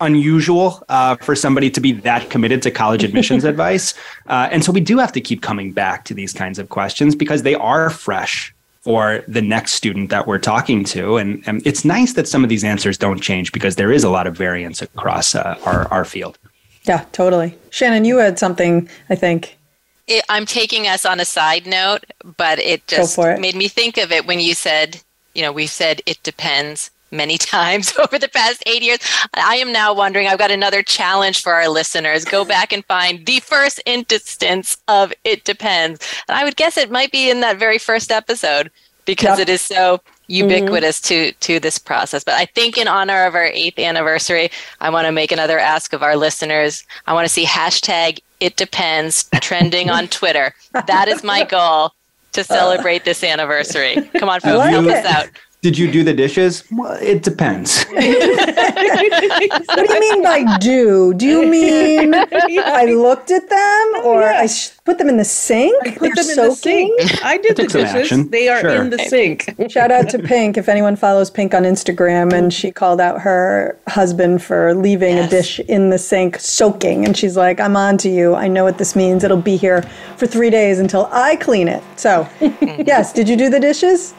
unusual 0.00 0.82
uh, 0.88 1.14
for 1.16 1.36
somebody 1.36 1.70
to 1.70 1.80
be 1.80 1.92
that 1.92 2.28
committed 2.28 2.62
to 2.62 2.72
college 2.72 3.04
admissions 3.04 3.44
advice. 3.52 3.94
Uh, 4.26 4.48
and 4.50 4.64
so 4.64 4.72
we 4.72 4.80
do 4.80 4.98
have 4.98 5.12
to 5.12 5.20
keep 5.20 5.40
coming 5.40 5.70
back 5.70 6.04
to 6.04 6.14
these 6.14 6.32
kinds 6.32 6.58
of 6.58 6.68
questions 6.68 7.14
because 7.14 7.44
they 7.44 7.54
are 7.54 7.90
fresh 7.90 8.52
for 8.86 9.24
the 9.26 9.42
next 9.42 9.72
student 9.72 10.10
that 10.10 10.28
we're 10.28 10.38
talking 10.38 10.84
to. 10.84 11.16
And, 11.16 11.42
and 11.44 11.60
it's 11.66 11.84
nice 11.84 12.12
that 12.12 12.28
some 12.28 12.44
of 12.44 12.48
these 12.48 12.62
answers 12.62 12.96
don't 12.96 13.20
change 13.20 13.50
because 13.50 13.74
there 13.74 13.90
is 13.90 14.04
a 14.04 14.08
lot 14.08 14.28
of 14.28 14.36
variance 14.36 14.80
across 14.80 15.34
uh, 15.34 15.58
our, 15.64 15.88
our 15.88 16.04
field. 16.04 16.38
Yeah, 16.84 17.04
totally. 17.10 17.58
Shannon, 17.70 18.04
you 18.04 18.18
had 18.18 18.38
something, 18.38 18.88
I 19.10 19.16
think. 19.16 19.58
It, 20.06 20.24
I'm 20.28 20.46
taking 20.46 20.86
us 20.86 21.04
on 21.04 21.18
a 21.18 21.24
side 21.24 21.66
note, 21.66 22.04
but 22.36 22.60
it 22.60 22.86
just 22.86 23.18
it. 23.18 23.40
made 23.40 23.56
me 23.56 23.66
think 23.66 23.96
of 23.98 24.12
it 24.12 24.24
when 24.24 24.38
you 24.38 24.54
said, 24.54 25.02
you 25.34 25.42
know, 25.42 25.50
we 25.50 25.66
said 25.66 26.00
it 26.06 26.22
depends. 26.22 26.92
Many 27.10 27.38
times 27.56 27.96
over 27.98 28.18
the 28.18 28.28
past 28.28 28.62
eight 28.66 28.82
years. 28.82 28.98
I 29.34 29.56
am 29.56 29.72
now 29.72 29.94
wondering, 29.94 30.26
I've 30.26 30.38
got 30.38 30.50
another 30.50 30.82
challenge 30.82 31.42
for 31.42 31.52
our 31.52 31.68
listeners. 31.68 32.24
Go 32.24 32.44
back 32.56 32.72
and 32.72 32.84
find 32.86 33.24
the 33.26 33.40
first 33.40 33.80
instance 33.86 34.78
of 34.88 35.12
It 35.24 35.44
Depends. 35.44 36.00
And 36.28 36.36
I 36.36 36.44
would 36.44 36.56
guess 36.56 36.76
it 36.76 36.90
might 36.90 37.12
be 37.12 37.30
in 37.30 37.40
that 37.40 37.58
very 37.58 37.78
first 37.78 38.10
episode 38.10 38.70
because 39.04 39.38
yep. 39.38 39.48
it 39.48 39.52
is 39.52 39.60
so 39.60 40.00
ubiquitous 40.28 41.00
mm-hmm. 41.00 41.30
to 41.30 41.32
to 41.34 41.60
this 41.60 41.78
process 41.78 42.24
but 42.24 42.34
i 42.34 42.44
think 42.46 42.76
in 42.76 42.88
honor 42.88 43.26
of 43.26 43.34
our 43.34 43.44
eighth 43.44 43.78
anniversary 43.78 44.50
i 44.80 44.90
want 44.90 45.06
to 45.06 45.12
make 45.12 45.30
another 45.30 45.58
ask 45.58 45.92
of 45.92 46.02
our 46.02 46.16
listeners 46.16 46.84
i 47.06 47.12
want 47.12 47.24
to 47.24 47.32
see 47.32 47.44
hashtag 47.44 48.18
it 48.40 48.56
depends 48.56 49.28
trending 49.40 49.88
on 49.88 50.08
twitter 50.08 50.52
that 50.86 51.06
is 51.06 51.22
my 51.22 51.44
goal 51.48 51.92
to 52.32 52.42
celebrate 52.42 53.04
this 53.04 53.22
anniversary 53.22 53.94
come 54.18 54.28
on 54.28 54.40
folks 54.40 54.66
help 54.66 54.86
us 54.86 55.06
out 55.06 55.28
did 55.66 55.76
you 55.76 55.90
do 55.90 56.04
the 56.04 56.14
dishes? 56.14 56.62
Well, 56.70 56.96
it 57.02 57.24
depends. 57.24 57.82
what 57.86 57.98
do 57.98 59.94
you 59.94 60.00
mean 60.00 60.22
by 60.22 60.56
do? 60.58 61.12
Do 61.12 61.26
you 61.26 61.44
mean 61.44 62.14
I 62.14 62.84
looked 62.84 63.32
at 63.32 63.48
them 63.50 64.04
or 64.04 64.20
yeah. 64.20 64.42
I 64.42 64.46
sh- 64.46 64.70
put 64.84 64.98
them 64.98 65.08
in 65.08 65.16
the 65.16 65.24
sink? 65.24 65.74
I 65.84 65.90
put 65.90 66.14
them 66.14 66.24
soaking? 66.24 66.94
in 66.96 66.96
the 66.98 67.08
sink. 67.08 67.24
I 67.24 67.38
did 67.38 67.56
the 67.56 67.64
dishes. 67.64 67.82
Action. 67.82 68.30
They 68.30 68.48
are 68.48 68.60
sure. 68.60 68.80
in 68.80 68.90
the 68.90 68.98
sink. 68.98 69.56
Shout 69.68 69.90
out 69.90 70.08
to 70.10 70.20
Pink 70.20 70.56
if 70.56 70.68
anyone 70.68 70.94
follows 70.94 71.32
Pink 71.32 71.52
on 71.52 71.64
Instagram 71.64 72.32
and 72.32 72.54
she 72.54 72.70
called 72.70 73.00
out 73.00 73.20
her 73.22 73.76
husband 73.88 74.44
for 74.44 74.72
leaving 74.72 75.16
yes. 75.16 75.26
a 75.26 75.30
dish 75.36 75.58
in 75.58 75.90
the 75.90 75.98
sink 75.98 76.38
soaking 76.38 77.04
and 77.04 77.16
she's 77.16 77.36
like, 77.36 77.58
"I'm 77.58 77.76
on 77.76 77.98
to 77.98 78.08
you. 78.08 78.36
I 78.36 78.46
know 78.46 78.62
what 78.62 78.78
this 78.78 78.94
means. 78.94 79.24
It'll 79.24 79.36
be 79.36 79.56
here 79.56 79.82
for 80.16 80.28
3 80.28 80.48
days 80.48 80.78
until 80.78 81.08
I 81.10 81.34
clean 81.34 81.66
it." 81.66 81.82
So, 81.96 82.28
yes, 82.40 83.12
did 83.12 83.28
you 83.28 83.36
do 83.36 83.50
the 83.50 83.58
dishes? 83.58 84.14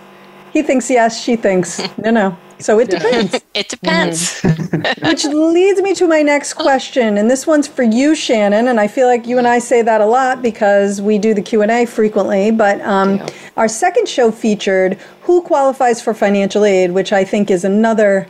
He 0.57 0.63
thinks 0.63 0.89
yes, 0.89 1.21
she 1.21 1.35
thinks 1.35 1.79
no, 1.99 2.09
no. 2.09 2.37
So 2.57 2.79
it 2.79 2.89
depends. 2.89 3.35
it 3.53 3.69
depends. 3.69 4.41
Mm-hmm. 4.41 5.07
Which 5.07 5.23
leads 5.25 5.83
me 5.83 5.93
to 5.93 6.07
my 6.07 6.23
next 6.23 6.53
question, 6.53 7.19
and 7.19 7.29
this 7.29 7.45
one's 7.45 7.67
for 7.67 7.83
you, 7.83 8.15
Shannon. 8.15 8.67
And 8.67 8.79
I 8.79 8.87
feel 8.87 9.05
like 9.05 9.27
you 9.27 9.37
and 9.37 9.47
I 9.47 9.59
say 9.59 9.83
that 9.83 10.01
a 10.01 10.05
lot 10.07 10.41
because 10.41 10.99
we 10.99 11.19
do 11.19 11.35
the 11.35 11.43
Q 11.43 11.61
and 11.61 11.69
A 11.69 11.85
frequently. 11.85 12.49
But 12.49 12.81
um, 12.81 13.23
our 13.55 13.67
second 13.67 14.09
show 14.09 14.31
featured 14.31 14.97
who 15.21 15.43
qualifies 15.43 16.01
for 16.01 16.15
financial 16.15 16.65
aid, 16.65 16.91
which 16.91 17.13
I 17.13 17.23
think 17.23 17.51
is 17.51 17.63
another. 17.63 18.27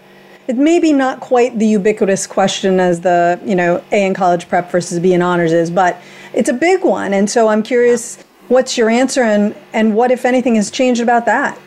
It 0.50 0.58
may 0.58 0.80
be 0.80 0.92
not 0.92 1.22
quite 1.22 1.58
the 1.58 1.68
ubiquitous 1.68 2.28
question 2.28 2.82
as 2.82 3.00
the 3.00 3.40
you 3.46 3.56
know 3.56 3.82
A 3.94 4.06
in 4.06 4.14
college 4.14 4.50
prep 4.50 4.70
versus 4.70 5.00
B 5.00 5.14
in 5.14 5.22
honors 5.22 5.54
is, 5.54 5.72
but 5.72 6.02
it's 6.34 6.50
a 6.50 6.54
big 6.54 6.84
one. 6.84 7.14
And 7.14 7.30
so 7.30 7.48
I'm 7.48 7.64
curious, 7.64 8.22
what's 8.50 8.78
your 8.78 8.90
answer, 8.90 9.22
and 9.22 9.56
and 9.72 9.96
what 9.96 10.12
if 10.12 10.26
anything 10.26 10.56
has 10.56 10.70
changed 10.70 11.00
about 11.00 11.26
that? 11.28 11.58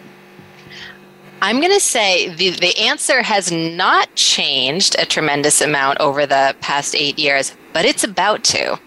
I'm 1.43 1.61
going 1.61 1.73
to 1.73 1.81
say 1.81 2.35
the, 2.35 2.51
the 2.51 2.79
answer 2.79 3.23
has 3.23 3.51
not 3.51 4.15
changed 4.15 4.97
a 4.99 5.07
tremendous 5.07 5.61
amount 5.61 5.99
over 6.01 6.27
the 6.27 6.55
past 6.61 6.95
eight 6.95 7.19
years, 7.19 7.55
but 7.73 7.85
it's 7.85 8.05
about 8.05 8.45
to. 8.45 8.79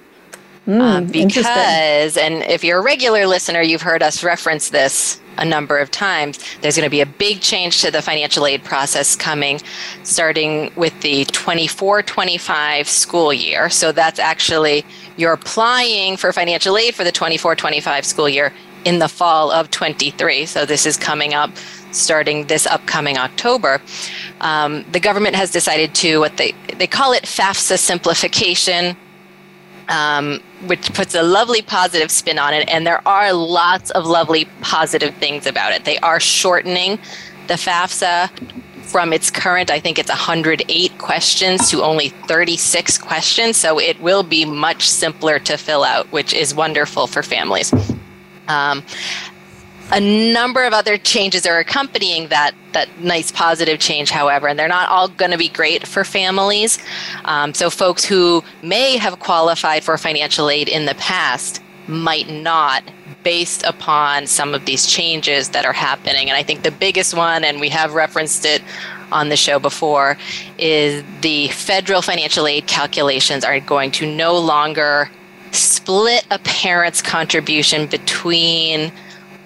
Mm, 0.68 0.82
uh, 0.82 1.12
because, 1.12 2.16
and 2.16 2.44
if 2.44 2.64
you're 2.64 2.80
a 2.80 2.84
regular 2.84 3.26
listener, 3.26 3.62
you've 3.62 3.82
heard 3.82 4.02
us 4.02 4.24
reference 4.24 4.70
this 4.70 5.20
a 5.38 5.44
number 5.44 5.80
of 5.80 5.90
times. 5.92 6.40
There's 6.62 6.78
going 6.78 6.86
to 6.86 6.92
be 6.92 7.02
a 7.02 7.06
big 7.06 7.42
change 7.42 7.82
to 7.82 7.92
the 7.92 8.02
financial 8.02 8.46
aid 8.46 8.64
process 8.64 9.16
coming 9.16 9.60
starting 10.04 10.72
with 10.76 10.98
the 11.02 11.26
24 11.26 12.04
25 12.04 12.88
school 12.88 13.34
year. 13.34 13.70
So 13.70 13.92
that's 13.92 14.20
actually, 14.20 14.86
you're 15.18 15.34
applying 15.34 16.18
for 16.18 16.32
financial 16.32 16.78
aid 16.78 16.96
for 16.96 17.04
the 17.04 17.12
24 17.12 17.56
25 17.56 18.06
school 18.06 18.30
year 18.30 18.54
in 18.86 19.00
the 19.00 19.08
fall 19.08 19.52
of 19.52 19.70
23. 19.72 20.46
So 20.46 20.66
this 20.66 20.86
is 20.86 20.98
coming 20.98 21.34
up 21.34 21.52
starting 21.96 22.48
this 22.48 22.66
upcoming 22.68 23.18
October, 23.18 23.82
um, 24.42 24.84
the 24.92 25.00
government 25.00 25.36
has 25.36 25.52
decided 25.52 25.94
to 25.96 26.20
what 26.20 26.38
they 26.38 26.54
they 26.78 26.88
call 26.88 27.14
it 27.14 27.24
FAFSA 27.24 27.78
simplification. 27.78 28.96
Um, 29.90 30.42
which 30.68 30.94
puts 30.94 31.14
a 31.14 31.22
lovely 31.22 31.62
positive 31.62 32.10
spin 32.10 32.40
on 32.40 32.54
it. 32.54 32.70
And 32.70 32.88
there 32.88 33.06
are 33.06 33.34
lots 33.34 33.92
of 33.92 34.06
lovely 34.06 34.46
positive 34.62 35.14
things 35.16 35.46
about 35.46 35.74
it. 35.74 35.84
They 35.84 35.98
are 35.98 36.22
shortening 36.22 37.00
the 37.48 37.56
FAFSA 37.56 38.30
from 38.84 39.12
its 39.12 39.30
current, 39.30 39.70
I 39.70 39.82
think 39.82 40.00
it's 40.00 40.08
108 40.08 40.98
questions 41.00 41.70
to 41.70 41.84
only 41.84 42.10
36 42.28 42.98
questions. 42.98 43.58
So 43.58 43.78
it 43.78 44.00
will 44.02 44.24
be 44.24 44.46
much 44.46 44.90
simpler 44.90 45.38
to 45.40 45.58
fill 45.58 45.84
out, 45.84 46.10
which 46.14 46.34
is 46.34 46.56
wonderful 46.56 47.06
for 47.06 47.22
families. 47.22 47.74
Um, 48.48 48.84
a 49.92 50.00
number 50.00 50.64
of 50.64 50.74
other 50.74 50.98
changes 50.98 51.46
are 51.46 51.60
accompanying 51.60 52.30
that 52.30 52.54
that 52.72 52.88
nice 53.00 53.32
positive 53.32 53.80
change 53.80 54.10
however 54.10 54.48
and 54.48 54.58
they're 54.58 54.68
not 54.68 54.90
all 54.90 55.08
going 55.08 55.30
to 55.30 55.38
be 55.38 55.50
great 55.50 55.86
for 55.86 56.04
families. 56.04 56.80
Um, 57.26 57.54
so 57.54 57.70
folks 57.70 58.04
who 58.04 58.44
may 58.64 58.98
have 58.98 59.20
qualified 59.20 59.84
for 59.84 59.98
financial 59.98 60.50
aid 60.50 60.68
in 60.68 60.86
the 60.86 60.96
past 60.96 61.62
might 61.88 62.30
not 62.30 62.84
based 63.24 63.64
upon 63.64 64.26
some 64.26 64.54
of 64.54 64.66
these 64.66 64.88
changes 64.88 65.50
that 65.50 65.66
are 65.66 65.74
happening. 65.74 66.30
And 66.30 66.38
i 66.38 66.44
think 66.44 66.64
the 66.64 66.72
biggest 66.72 67.14
one 67.14 67.44
and 67.44 67.60
we 67.60 67.70
have 67.70 67.94
referenced 67.94 68.46
it 68.46 68.64
on 69.12 69.30
the 69.30 69.38
show 69.38 69.60
before 69.60 70.18
is 70.58 71.04
the 71.22 71.50
federal 71.50 72.02
financial 72.02 72.48
aid 72.48 72.66
calculations 72.66 73.44
are 73.44 73.60
going 73.60 73.92
to 73.92 74.08
no 74.08 74.38
longer 74.38 75.10
split 75.54 76.26
a 76.32 76.40
parent's 76.40 77.02
contribution 77.02 77.88
between 77.88 78.92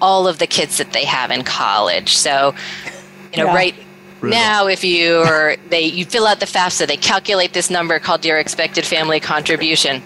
all 0.02 0.28
of 0.28 0.40
the 0.40 0.48
kids 0.48 0.78
that 0.78 0.94
they 0.94 1.06
have 1.06 1.32
in 1.32 1.44
college. 1.44 2.16
So, 2.16 2.54
you 3.34 3.44
know, 3.44 3.50
yeah. 3.50 3.56
right 3.56 3.76
now 4.24 4.68
if 4.68 4.84
you 4.84 5.18
are 5.18 5.56
they 5.70 5.84
you 5.84 6.06
fill 6.06 6.26
out 6.26 6.40
the 6.40 6.46
FAFSA, 6.46 6.88
they 6.88 6.98
calculate 6.98 7.54
this 7.54 7.70
number 7.70 8.00
called 8.00 8.26
your 8.26 8.40
expected 8.40 8.86
family 8.86 9.20
contribution. 9.20 10.02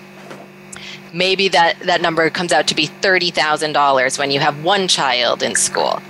Maybe 1.13 1.49
that 1.49 1.79
that 1.81 2.01
number 2.01 2.29
comes 2.29 2.53
out 2.53 2.67
to 2.67 2.75
be 2.75 2.87
$30,000 2.87 4.19
when 4.19 4.31
you 4.31 4.39
have 4.39 4.63
one 4.63 4.87
child 4.87 5.43
in 5.43 5.55
school. 5.55 6.01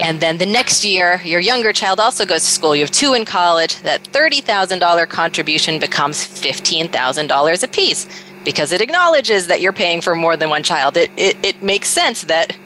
And 0.00 0.20
then 0.20 0.38
the 0.38 0.46
next 0.46 0.82
year, 0.82 1.20
your 1.24 1.40
younger 1.40 1.74
child 1.74 2.00
also 2.00 2.24
goes 2.24 2.42
to 2.42 2.50
school. 2.50 2.74
You 2.74 2.82
have 2.82 2.90
two 2.90 3.12
in 3.12 3.26
college. 3.26 3.76
That 3.82 4.02
$30,000 4.04 5.08
contribution 5.10 5.78
becomes 5.78 6.26
$15,000 6.26 7.62
apiece 7.62 8.08
because 8.44 8.72
it 8.72 8.80
acknowledges 8.80 9.46
that 9.46 9.60
you're 9.60 9.72
paying 9.72 10.00
for 10.00 10.14
more 10.14 10.36
than 10.36 10.50
one 10.50 10.62
child. 10.62 10.96
It, 10.96 11.10
it, 11.16 11.36
it 11.44 11.62
makes 11.62 11.88
sense 11.88 12.22
that 12.24 12.56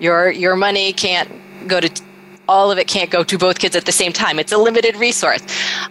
your 0.00 0.30
your 0.30 0.56
money 0.56 0.92
can't 0.92 1.30
go 1.68 1.80
to 1.80 2.02
all 2.48 2.70
of 2.70 2.78
it 2.78 2.88
can't 2.88 3.10
go 3.10 3.22
to 3.22 3.38
both 3.38 3.58
kids 3.58 3.76
at 3.76 3.86
the 3.86 3.92
same 3.92 4.12
time. 4.12 4.38
It's 4.38 4.52
a 4.52 4.58
limited 4.58 4.96
resource. 4.96 5.42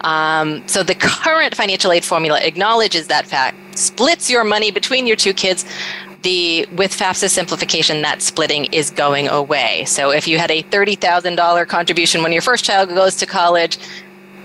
Um, 0.02 0.68
so 0.68 0.84
the 0.84 0.96
current 0.96 1.56
financial 1.56 1.92
aid 1.92 2.04
formula 2.04 2.40
acknowledges 2.42 3.08
that 3.08 3.26
fact, 3.26 3.56
splits 3.78 4.30
your 4.30 4.44
money 4.44 4.70
between 4.70 5.08
your 5.08 5.16
two 5.16 5.34
kids. 5.34 5.66
The 6.24 6.68
with 6.74 6.92
FAFSA 6.92 7.30
simplification, 7.30 8.04
that 8.04 8.22
splitting 8.22 8.66
is 8.66 8.92
going 8.92 9.28
away. 9.28 9.86
So 9.86 10.12
if 10.12 10.28
you 10.28 10.38
had 10.38 10.52
a 10.52 10.62
thirty 10.62 10.96
thousand 10.96 11.36
dollar 11.36 11.66
contribution 11.66 12.22
when 12.22 12.32
your 12.32 12.44
first 12.44 12.64
child 12.64 12.90
goes 12.90 13.16
to 13.16 13.26
college, 13.26 13.80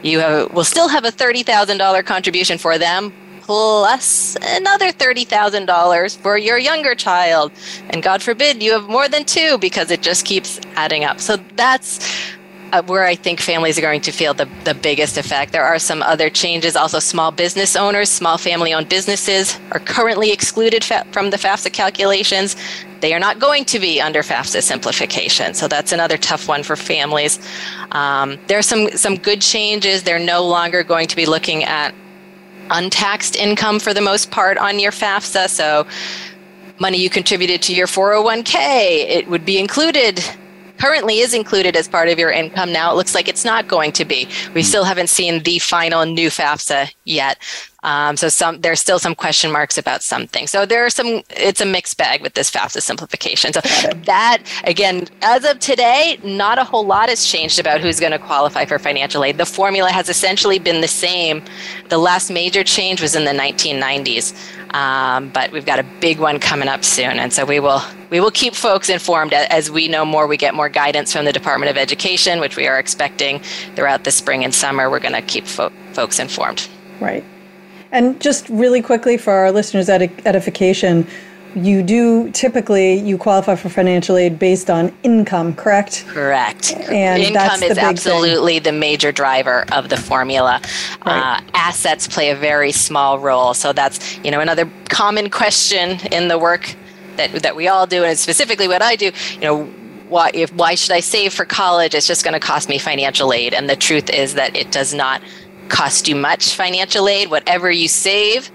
you 0.03 0.21
have, 0.21 0.53
will 0.55 0.65
still 0.65 0.88
have 0.88 1.05
a 1.05 1.11
thirty 1.11 1.43
thousand 1.43 1.76
dollar 1.76 2.03
contribution 2.03 2.57
for 2.57 2.79
them 2.79 3.12
plus 3.47 4.37
another 4.43 4.91
$30,000 4.91 6.17
for 6.19 6.37
your 6.37 6.59
younger 6.59 6.97
child. 6.97 7.53
And 7.91 8.03
God 8.03 8.21
forbid 8.21 8.61
you 8.61 8.73
have 8.73 8.88
more 8.88 9.09
than 9.09 9.25
two 9.25 9.57
because 9.59 9.93
it 9.93 10.03
just 10.03 10.26
keeps 10.26 10.61
adding 10.75 11.05
up. 11.05 11.21
So 11.21 11.37
that's 11.55 12.00
uh, 12.73 12.83
where 12.83 13.05
I 13.05 13.15
think 13.15 13.41
families 13.41 13.79
are 13.79 13.83
going 13.83 14.00
to 14.00 14.11
feel 14.11 14.35
the, 14.35 14.49
the 14.65 14.75
biggest 14.75 15.17
effect. 15.17 15.53
There 15.53 15.62
are 15.62 15.79
some 15.79 16.03
other 16.03 16.29
changes. 16.29 16.75
Also, 16.75 16.99
small 16.99 17.31
business 17.31 17.76
owners, 17.76 18.09
small 18.09 18.37
family 18.37 18.75
owned 18.75 18.88
businesses 18.88 19.61
are 19.71 19.79
currently 19.79 20.33
excluded 20.33 20.83
fa- 20.83 21.07
from 21.12 21.31
the 21.31 21.37
FAFSA 21.37 21.73
calculations. 21.73 22.57
They 22.99 23.15
are 23.15 23.21
not 23.21 23.38
going 23.38 23.65
to 23.67 23.79
be 23.79 24.00
under 24.00 24.25
FAFSA 24.25 24.61
simplification. 24.65 25.55
So 25.55 25.69
that's 25.69 25.93
another 25.93 26.17
tough 26.17 26.49
one 26.49 26.65
for 26.65 26.75
families. 26.75 27.38
Um, 27.93 28.38
there 28.49 28.59
are 28.59 28.62
some, 28.62 28.91
some 28.91 29.15
good 29.15 29.41
changes. 29.41 30.03
They're 30.03 30.19
no 30.19 30.45
longer 30.45 30.83
going 30.83 31.07
to 31.07 31.15
be 31.15 31.26
looking 31.26 31.62
at 31.62 31.95
untaxed 32.70 33.37
income 33.37 33.78
for 33.80 33.94
the 33.94 34.00
most 34.00 34.30
part 34.30 34.58
on 34.58 34.78
your 34.78 34.92
FAFSA. 34.92 35.49
So, 35.49 35.87
money 36.78 36.99
you 36.99 37.11
contributed 37.11 37.62
to 37.62 37.75
your 37.75 37.87
401k, 37.87 38.54
it 39.08 39.28
would 39.28 39.44
be 39.44 39.58
included. 39.58 40.23
Currently 40.78 41.20
is 41.20 41.32
included 41.32 41.75
as 41.75 41.88
part 41.88 42.08
of 42.08 42.18
your 42.18 42.30
income. 42.30 42.73
Now 42.73 42.92
it 42.92 42.96
looks 42.96 43.14
like 43.14 43.28
it's 43.28 43.44
not 43.44 43.66
going 43.66 43.92
to 43.92 44.04
be. 44.04 44.28
We 44.54 44.61
hmm. 44.61 44.66
still 44.66 44.85
haven't 44.85 45.08
seen 45.08 45.42
the 45.42 45.58
final 45.58 46.04
new 46.04 46.28
FAFSA 46.28 46.90
yet. 47.07 47.39
Um, 47.87 48.17
so 48.17 48.29
some 48.29 48.61
there's 48.63 48.81
still 48.81 48.99
some 48.99 49.15
question 49.15 49.53
marks 49.53 49.79
about 49.79 50.03
some 50.03 50.27
things. 50.27 50.51
So 50.51 50.67
there 50.67 50.85
are 50.85 50.91
some. 50.91 51.23
It's 51.31 51.61
a 51.61 51.67
mixed 51.67 51.97
bag 51.97 52.21
with 52.21 52.35
this 52.35 52.51
FAFSA 52.51 52.83
simplification. 52.83 53.53
So 53.53 53.61
that 53.61 54.43
again, 54.65 55.07
as 55.23 55.45
of 55.45 55.61
today, 55.61 56.19
not 56.25 56.59
a 56.59 56.65
whole 56.65 56.85
lot 56.85 57.09
has 57.09 57.25
changed 57.25 57.61
about 57.61 57.81
who's 57.81 58.01
going 58.01 58.13
to 58.13 58.19
qualify 58.19 58.65
for 58.65 58.79
financial 58.81 59.23
aid. 59.23 59.39
The 59.39 59.47
formula 59.47 59.91
has 59.93 60.09
essentially 60.09 60.59
been 60.59 60.81
the 60.81 60.89
same. 60.89 61.45
The 61.89 61.99
last 61.99 62.29
major 62.29 62.65
change 62.65 63.01
was 63.01 63.15
in 63.15 63.25
the 63.25 63.31
1990s, 63.31 64.35
um, 64.75 65.29
but 65.31 65.53
we've 65.53 65.67
got 65.67 65.79
a 65.79 65.87
big 66.01 66.19
one 66.19 66.41
coming 66.41 66.69
up 66.69 66.83
soon, 66.85 67.21
and 67.21 67.33
so 67.33 67.45
we 67.45 67.61
will 67.61 67.83
we 68.11 68.19
will 68.19 68.33
keep 68.33 68.55
folks 68.57 68.89
informed 68.89 69.33
as 69.33 69.71
we 69.71 69.87
know 69.87 70.05
more. 70.05 70.27
We 70.27 70.37
get 70.37 70.55
more 70.55 70.69
guidance 70.69 71.13
from 71.13 71.25
the 71.25 71.33
Department 71.33 71.71
of 71.71 71.77
Education, 71.77 72.41
which 72.41 72.57
we 72.57 72.67
are 72.67 72.81
expecting 72.81 73.41
throughout 73.77 74.03
the 74.03 74.11
spring 74.11 74.45
and 74.45 74.53
summer. 74.53 74.91
We're 74.91 74.99
going 74.99 75.15
to 75.15 75.23
keep 75.23 75.47
fo- 75.47 75.73
folks 75.93 76.19
informed. 76.19 76.69
Right. 77.00 77.25
And 77.93 78.21
just 78.21 78.49
really 78.49 78.83
quickly 78.83 79.17
for 79.17 79.33
our 79.33 79.53
listeners' 79.53 79.88
edification, 79.88 81.07
you 81.57 81.83
do 81.83 82.31
typically 82.33 82.99
you 83.00 83.17
qualify 83.17 83.55
for 83.55 83.71
financial 83.71 84.17
aid 84.17 84.38
based 84.38 84.69
on 84.69 84.95
income, 85.03 85.55
correct? 85.55 86.05
Correct. 86.09 86.75
And 86.91 87.23
income 87.23 87.62
is 87.62 87.79
absolutely 87.79 88.55
thing. 88.55 88.62
the 88.65 88.73
major 88.73 89.11
driver 89.11 89.65
of 89.73 89.88
the 89.88 89.97
formula. 89.97 90.61
Right. 91.07 91.41
Uh, 91.41 91.41
assets 91.55 92.07
play 92.07 92.31
a 92.31 92.37
very 92.37 92.73
small 92.73 93.19
role, 93.19 93.55
so 93.55 93.73
that's 93.73 94.19
you 94.19 94.31
know 94.31 94.41
another 94.41 94.71
common 94.91 95.31
question 95.31 95.99
in 96.12 96.29
the 96.29 96.38
work 96.38 96.75
that 97.17 97.43
that 97.43 97.57
we 97.57 97.69
all 97.69 97.87
do, 97.87 98.05
and 98.05 98.19
specifically 98.19 98.69
what 98.69 98.83
I 98.83 98.95
do. 98.95 99.11
You 99.33 99.41
know, 99.41 99.65
why 100.09 100.31
if 100.35 100.53
why 100.53 100.75
should 100.75 100.93
I 100.93 101.00
save 101.00 101.33
for 101.33 101.47
college? 101.47 101.95
It's 101.95 102.07
just 102.07 102.23
going 102.23 102.35
to 102.35 102.41
cost 102.41 102.69
me 102.69 102.79
financial 102.79 103.33
aid, 103.33 103.55
and 103.55 103.71
the 103.71 103.76
truth 103.76 104.11
is 104.11 104.35
that 104.35 104.55
it 104.55 104.71
does 104.71 104.93
not 104.93 105.23
cost 105.68 106.08
you 106.08 106.16
much 106.16 106.54
financial 106.54 107.08
aid. 107.08 107.30
Whatever 107.30 107.70
you 107.70 107.88
save 107.88 108.50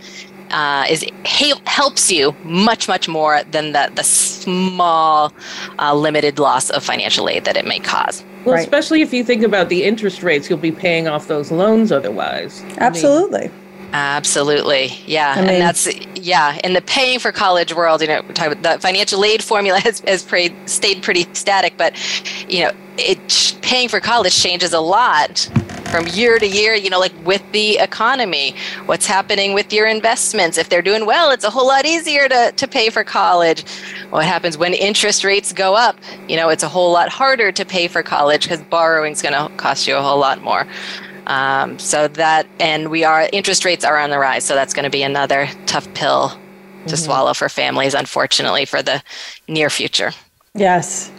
uh, 0.52 0.86
is 0.90 1.06
helps 1.26 2.12
you 2.12 2.36
much 2.44 2.88
much 2.88 3.08
more 3.08 3.44
than 3.52 3.72
the 3.72 3.92
the 3.96 4.04
small 4.04 5.34
uh, 5.80 5.94
limited 5.94 6.40
loss 6.40 6.70
of 6.70 6.84
financial 6.84 7.30
aid 7.30 7.46
that 7.46 7.58
it 7.58 7.66
may 7.66 7.80
cause. 7.80 8.24
Well, 8.46 8.56
right. 8.56 8.64
especially 8.64 9.02
if 9.02 9.14
you 9.14 9.24
think 9.24 9.44
about 9.44 9.70
the 9.70 9.84
interest 9.84 10.24
rates 10.24 10.50
you'll 10.50 10.60
be 10.60 10.72
paying 10.72 11.08
off 11.08 11.28
those 11.28 11.52
loans 11.52 11.92
otherwise. 11.92 12.64
Absolutely. 12.78 13.40
I 13.40 13.48
mean, 13.48 13.52
Absolutely. 13.94 14.88
Yeah. 15.06 15.34
I 15.36 15.42
mean, 15.42 15.50
and 15.50 15.62
that's, 15.62 15.94
yeah, 16.16 16.58
in 16.64 16.74
the 16.74 16.82
paying 16.82 17.20
for 17.20 17.32
college 17.32 17.74
world, 17.74 18.02
you 18.02 18.08
know, 18.08 18.22
the 18.22 18.78
financial 18.80 19.24
aid 19.26 19.44
formula 19.44 19.80
has, 19.84 20.00
has 20.02 20.26
stayed 20.66 21.04
pretty 21.04 21.28
static, 21.34 21.74
but, 21.78 21.94
you 22.48 22.64
know, 22.64 22.72
it 22.98 23.58
paying 23.62 23.90
for 23.90 24.00
college 24.00 24.42
changes 24.42 24.74
a 24.74 24.80
lot 24.80 25.50
from 25.92 26.08
year 26.08 26.40
to 26.40 26.48
year, 26.48 26.74
you 26.74 26.90
know, 26.90 27.00
like 27.00 27.14
with 27.26 27.44
the 27.52 27.78
economy, 27.78 28.56
what's 28.86 29.06
happening 29.06 29.54
with 29.54 29.74
your 29.74 29.86
investments. 29.88 30.58
If 30.58 30.70
they're 30.70 30.82
doing 30.82 31.06
well, 31.06 31.32
it's 31.32 31.44
a 31.44 31.50
whole 31.50 31.68
lot 31.68 31.86
easier 31.86 32.30
to, 32.30 32.54
to 32.56 32.68
pay 32.68 32.90
for 32.90 33.04
college. 33.04 33.66
What 34.10 34.26
happens 34.26 34.58
when 34.58 34.74
interest 34.74 35.26
rates 35.26 35.52
go 35.52 35.76
up? 35.76 35.98
You 36.30 36.38
know, 36.38 36.48
it's 36.48 36.64
a 36.64 36.70
whole 36.70 36.94
lot 36.94 37.10
harder 37.10 37.52
to 37.52 37.66
pay 37.66 37.90
for 37.90 38.02
college 38.02 38.44
because 38.44 38.62
borrowing's 38.62 39.22
going 39.22 39.34
to 39.34 39.54
cost 39.58 39.86
you 39.86 39.98
a 39.98 40.02
whole 40.02 40.18
lot 40.18 40.42
more. 40.42 40.66
Um, 41.28 41.78
so 41.78 42.08
that, 42.08 42.48
and 42.60 42.90
we 42.90 43.04
are, 43.04 43.30
interest 43.34 43.66
rates 43.66 43.84
are 43.84 43.98
on 43.98 44.10
the 44.10 44.18
rise. 44.18 44.46
So 44.46 44.56
that's 44.56 44.74
going 44.74 44.86
to 44.86 44.90
be 44.90 45.04
another 45.04 45.50
tough 45.66 45.94
pill 45.94 46.30
to 46.30 46.36
mm-hmm. 46.36 46.96
swallow 46.96 47.34
for 47.34 47.50
families, 47.50 47.94
unfortunately, 47.94 48.64
for 48.64 48.82
the 48.82 49.04
near 49.50 49.70
future. 49.70 50.14
Yes, 50.56 51.12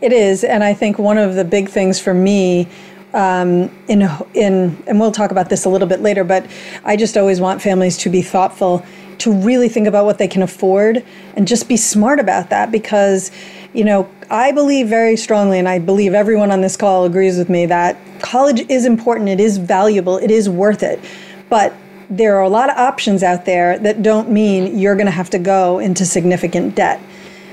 it 0.00 0.12
is. 0.12 0.44
And 0.44 0.62
I 0.62 0.72
think 0.72 0.98
one 0.98 1.18
of 1.18 1.34
the 1.34 1.44
big 1.44 1.68
things 1.68 1.98
for 1.98 2.14
me 2.14 2.68
um, 3.14 3.70
in 3.88 4.08
in 4.34 4.82
and 4.86 5.00
we'll 5.00 5.12
talk 5.12 5.30
about 5.30 5.48
this 5.48 5.64
a 5.64 5.68
little 5.68 5.88
bit 5.88 6.00
later, 6.00 6.24
but 6.24 6.46
I 6.84 6.96
just 6.96 7.16
always 7.16 7.40
want 7.40 7.62
families 7.62 7.96
to 7.98 8.10
be 8.10 8.22
thoughtful, 8.22 8.84
to 9.18 9.32
really 9.32 9.68
think 9.68 9.86
about 9.86 10.04
what 10.04 10.18
they 10.18 10.28
can 10.28 10.42
afford, 10.42 11.04
and 11.36 11.48
just 11.48 11.68
be 11.68 11.76
smart 11.76 12.20
about 12.20 12.50
that 12.50 12.70
because, 12.70 13.30
you 13.72 13.84
know, 13.84 14.08
I 14.30 14.52
believe 14.52 14.88
very 14.88 15.16
strongly, 15.16 15.58
and 15.58 15.68
I 15.68 15.78
believe 15.78 16.14
everyone 16.14 16.50
on 16.50 16.60
this 16.60 16.76
call 16.76 17.04
agrees 17.04 17.38
with 17.38 17.48
me 17.48 17.66
that 17.66 17.96
college 18.20 18.68
is 18.68 18.84
important, 18.84 19.28
it 19.28 19.40
is 19.40 19.56
valuable, 19.56 20.18
it 20.18 20.30
is 20.30 20.48
worth 20.48 20.82
it, 20.82 21.00
but 21.48 21.72
there 22.10 22.36
are 22.36 22.42
a 22.42 22.48
lot 22.48 22.70
of 22.70 22.76
options 22.76 23.22
out 23.22 23.44
there 23.44 23.78
that 23.78 24.02
don't 24.02 24.30
mean 24.30 24.78
you're 24.78 24.94
going 24.94 25.06
to 25.06 25.12
have 25.12 25.30
to 25.30 25.38
go 25.38 25.78
into 25.78 26.06
significant 26.06 26.74
debt. 26.74 27.00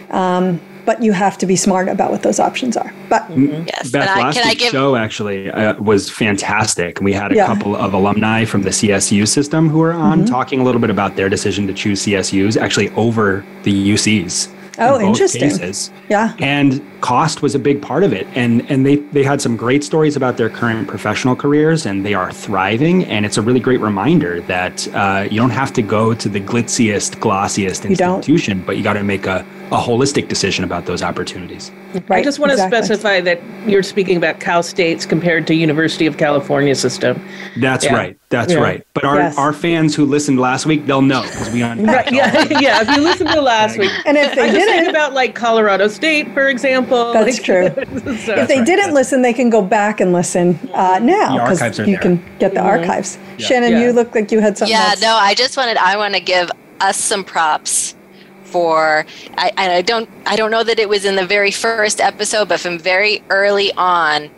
Um, 0.10 0.62
but 0.86 1.01
you 1.01 1.12
have 1.12 1.38
to 1.39 1.46
be 1.46 1.56
smart 1.56 1.88
about 1.88 2.12
what 2.12 2.24
those 2.24 2.39
options 2.39 2.77
are. 2.77 2.94
But 3.10 3.24
mm-hmm. 3.24 3.68
yes, 3.68 3.92
Beth, 3.92 4.08
I, 4.08 4.22
last 4.22 4.46
week's 4.46 4.63
give... 4.63 4.72
show 4.72 4.96
actually 4.96 5.50
uh, 5.50 5.75
was 5.82 6.10
fantastic. 6.10 7.01
We 7.01 7.13
had 7.13 7.32
a 7.32 7.36
yeah. 7.36 7.48
couple 7.48 7.75
of 7.75 7.94
alumni 7.94 8.46
from 8.46 8.62
the 8.63 8.70
CSU 8.70 9.27
system 9.27 9.70
who 9.70 9.80
were 9.80 9.94
on 9.94 10.20
mm-hmm. 10.20 10.27
talking 10.27 10.60
a 10.60 10.63
little 10.63 10.82
bit 10.82 10.89
about 10.89 11.15
their 11.15 11.30
decision 11.30 11.68
to 11.68 11.74
choose 11.74 12.06
CSUs 12.06 12.58
actually 12.58 12.89
over 12.92 13.45
the 13.63 13.93
UCs. 13.93 14.52
Oh, 14.78 14.98
in 14.98 15.08
interesting. 15.08 15.41
Cases. 15.41 15.91
Yeah. 16.10 16.36
And 16.39 16.82
cost 17.02 17.41
was 17.41 17.56
a 17.56 17.60
big 17.60 17.82
part 17.82 18.04
of 18.04 18.13
it. 18.13 18.28
And 18.36 18.69
and 18.69 18.86
they 18.86 18.98
they 18.98 19.24
had 19.24 19.41
some 19.41 19.56
great 19.56 19.84
stories 19.84 20.15
about 20.15 20.38
their 20.38 20.50
current 20.50 20.88
professional 20.88 21.36
careers 21.36 21.86
and 21.86 22.06
they 22.06 22.13
are 22.13 22.32
thriving. 22.32 23.06
And 23.06 23.26
it's 23.26 23.38
a 23.38 23.41
really 23.41 23.60
great 23.60 23.80
reminder 23.80 24.41
that 24.41 24.88
uh, 24.93 25.28
you 25.30 25.39
don't 25.39 25.52
have 25.52 25.71
to 25.74 25.82
go 25.82 26.13
to 26.13 26.30
the 26.30 26.41
glitziest, 26.41 27.19
glossiest 27.19 27.89
institution, 27.89 28.62
but 28.62 28.78
you 28.78 28.84
got 28.84 28.93
to 28.93 29.04
make 29.04 29.26
a, 29.26 29.45
a 29.71 29.78
holistic 29.78 30.28
decision 30.28 30.63
about 30.63 30.86
those 30.86 31.01
opportunities. 31.01 31.71
Right. 31.93 32.19
I 32.19 32.23
just 32.23 32.39
want 32.39 32.51
exactly. 32.51 32.80
to 32.80 32.86
specify 32.86 33.21
that 33.21 33.41
you're 33.65 33.84
speaking 33.84 34.15
about 34.17 34.39
Cal 34.39 34.62
State's 34.62 35.06
compared 35.06 35.47
to 35.47 35.56
University 35.56 36.06
of 36.06 36.17
California 36.17 36.75
system. 36.75 37.25
That's 37.58 37.86
yeah. 37.86 37.95
right. 37.95 38.19
That's 38.30 38.54
yeah. 38.54 38.60
right. 38.60 38.88
But 38.93 39.06
our, 39.06 39.17
yes. 39.17 39.38
our 39.38 39.54
fans 39.54 39.95
who 39.95 40.06
listened 40.06 40.39
last 40.39 40.65
week, 40.65 40.86
they'll 40.86 41.01
know 41.01 41.23
because 41.23 41.51
we 41.51 41.62
unpacked. 41.63 42.12
Right. 42.12 42.13
Yeah, 42.13 42.60
yeah. 42.60 42.82
If 42.82 42.95
you 42.95 43.04
listened 43.04 43.30
to 43.30 43.41
last 43.41 43.78
week, 43.78 43.91
and 44.06 44.17
if 44.17 44.36
they 44.36 44.51
didn't 44.51 44.89
about 44.89 45.13
like 45.13 45.34
Colorado 45.34 45.88
State, 45.88 46.32
for 46.34 46.47
example. 46.47 47.13
That's 47.13 47.38
like, 47.38 47.43
true. 47.43 47.69
so, 48.25 48.36
if 48.36 48.47
they 48.47 48.58
right. 48.60 48.65
didn't 48.65 48.93
listen, 48.93 49.21
they 49.23 49.34
can 49.34 49.49
go 49.49 49.62
back 49.63 49.99
and 49.99 50.13
listen 50.13 50.60
uh, 50.73 50.99
now 50.99 51.49
because 51.49 51.80
you 51.80 51.86
there. 51.86 51.97
can 51.99 52.15
get 52.39 52.54
the 52.54 52.60
mm-hmm. 52.60 52.67
archives. 52.67 53.17
Yeah. 53.38 53.47
Shannon, 53.47 53.82
you 53.82 53.93
look 53.93 54.13
like 54.13 54.32
you 54.32 54.41
had 54.41 54.58
something. 54.58 54.71
Yeah. 54.71 54.91
Else. 54.91 55.01
No, 55.01 55.15
I 55.15 55.34
just 55.34 55.58
wanted. 55.58 55.78
I 55.78 55.97
want 55.97 56.13
to 56.13 56.19
give 56.19 56.51
us 56.82 56.97
some 56.97 57.23
props 57.23 57.95
for 58.56 59.06
I, 59.38 59.52
I 59.58 59.82
don't 59.82 60.08
I 60.26 60.38
don't 60.38 60.50
know 60.50 60.63
that 60.63 60.80
it 60.80 60.88
was 60.88 61.04
in 61.04 61.18
the 61.18 61.26
very 61.26 61.52
first 61.52 62.00
episode, 62.00 62.48
but 62.48 62.62
from 62.62 62.80
very 62.80 63.22
early 63.30 63.74
on, 63.74 64.30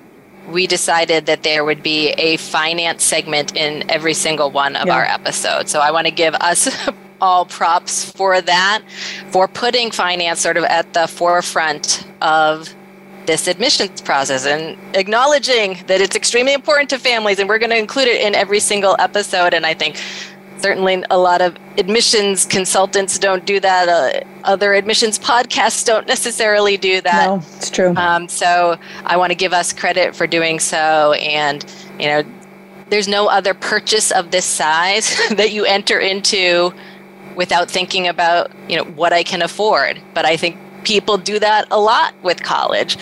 we 0.49 0.65
decided 0.65 1.27
that 1.27 1.43
there 1.43 1.63
would 1.63 1.83
be 1.83 2.09
a 2.17 2.37
finance 2.37 3.03
segment 3.03 3.55
in 3.55 3.87
every 3.91 4.15
single 4.15 4.49
one 4.49 4.75
of 4.75 4.87
yeah. 4.87 4.95
our 4.95 5.03
episodes. 5.03 5.69
So 5.69 5.81
I 5.81 5.91
want 5.91 6.07
to 6.07 6.11
give 6.11 6.33
us 6.33 6.67
all 7.21 7.45
props 7.45 8.11
for 8.11 8.41
that, 8.41 8.81
for 9.29 9.47
putting 9.47 9.91
finance 9.91 10.39
sort 10.39 10.57
of 10.57 10.63
at 10.63 10.91
the 10.95 11.05
forefront 11.07 12.03
of 12.19 12.73
this 13.27 13.47
admissions 13.47 14.01
process 14.01 14.47
and 14.47 14.79
acknowledging 14.95 15.77
that 15.85 16.01
it's 16.01 16.15
extremely 16.15 16.53
important 16.53 16.89
to 16.89 16.97
families 16.97 17.37
and 17.37 17.47
we're 17.47 17.59
going 17.59 17.69
to 17.69 17.77
include 17.77 18.07
it 18.07 18.21
in 18.21 18.33
every 18.33 18.61
single 18.61 18.95
episode 18.99 19.53
and 19.53 19.65
i 19.65 19.73
think 19.73 19.97
certainly 20.57 21.03
a 21.09 21.17
lot 21.17 21.41
of 21.41 21.55
admissions 21.77 22.45
consultants 22.45 23.19
don't 23.19 23.45
do 23.45 23.59
that. 23.59 23.87
Uh, 23.87 24.21
other 24.43 24.73
admissions 24.73 25.19
podcasts 25.19 25.85
don't 25.85 26.07
necessarily 26.07 26.77
do 26.77 27.01
that. 27.01 27.27
No, 27.27 27.41
it's 27.57 27.69
true. 27.69 27.93
Um, 27.95 28.27
so 28.27 28.77
I 29.05 29.17
want 29.17 29.31
to 29.31 29.35
give 29.35 29.53
us 29.53 29.73
credit 29.73 30.15
for 30.15 30.27
doing 30.27 30.59
so. 30.59 31.13
And, 31.13 31.65
you 31.99 32.07
know, 32.07 32.23
there's 32.89 33.07
no 33.07 33.27
other 33.27 33.53
purchase 33.53 34.11
of 34.11 34.31
this 34.31 34.45
size 34.45 35.15
that 35.31 35.51
you 35.51 35.65
enter 35.65 35.99
into 35.99 36.73
without 37.35 37.69
thinking 37.69 38.07
about, 38.07 38.51
you 38.67 38.77
know, 38.77 38.83
what 38.83 39.13
I 39.13 39.23
can 39.23 39.41
afford. 39.41 40.01
But 40.13 40.25
I 40.25 40.37
think 40.37 40.57
people 40.83 41.17
do 41.17 41.39
that 41.39 41.67
a 41.69 41.79
lot 41.79 42.13
with 42.23 42.41
college. 42.43 42.97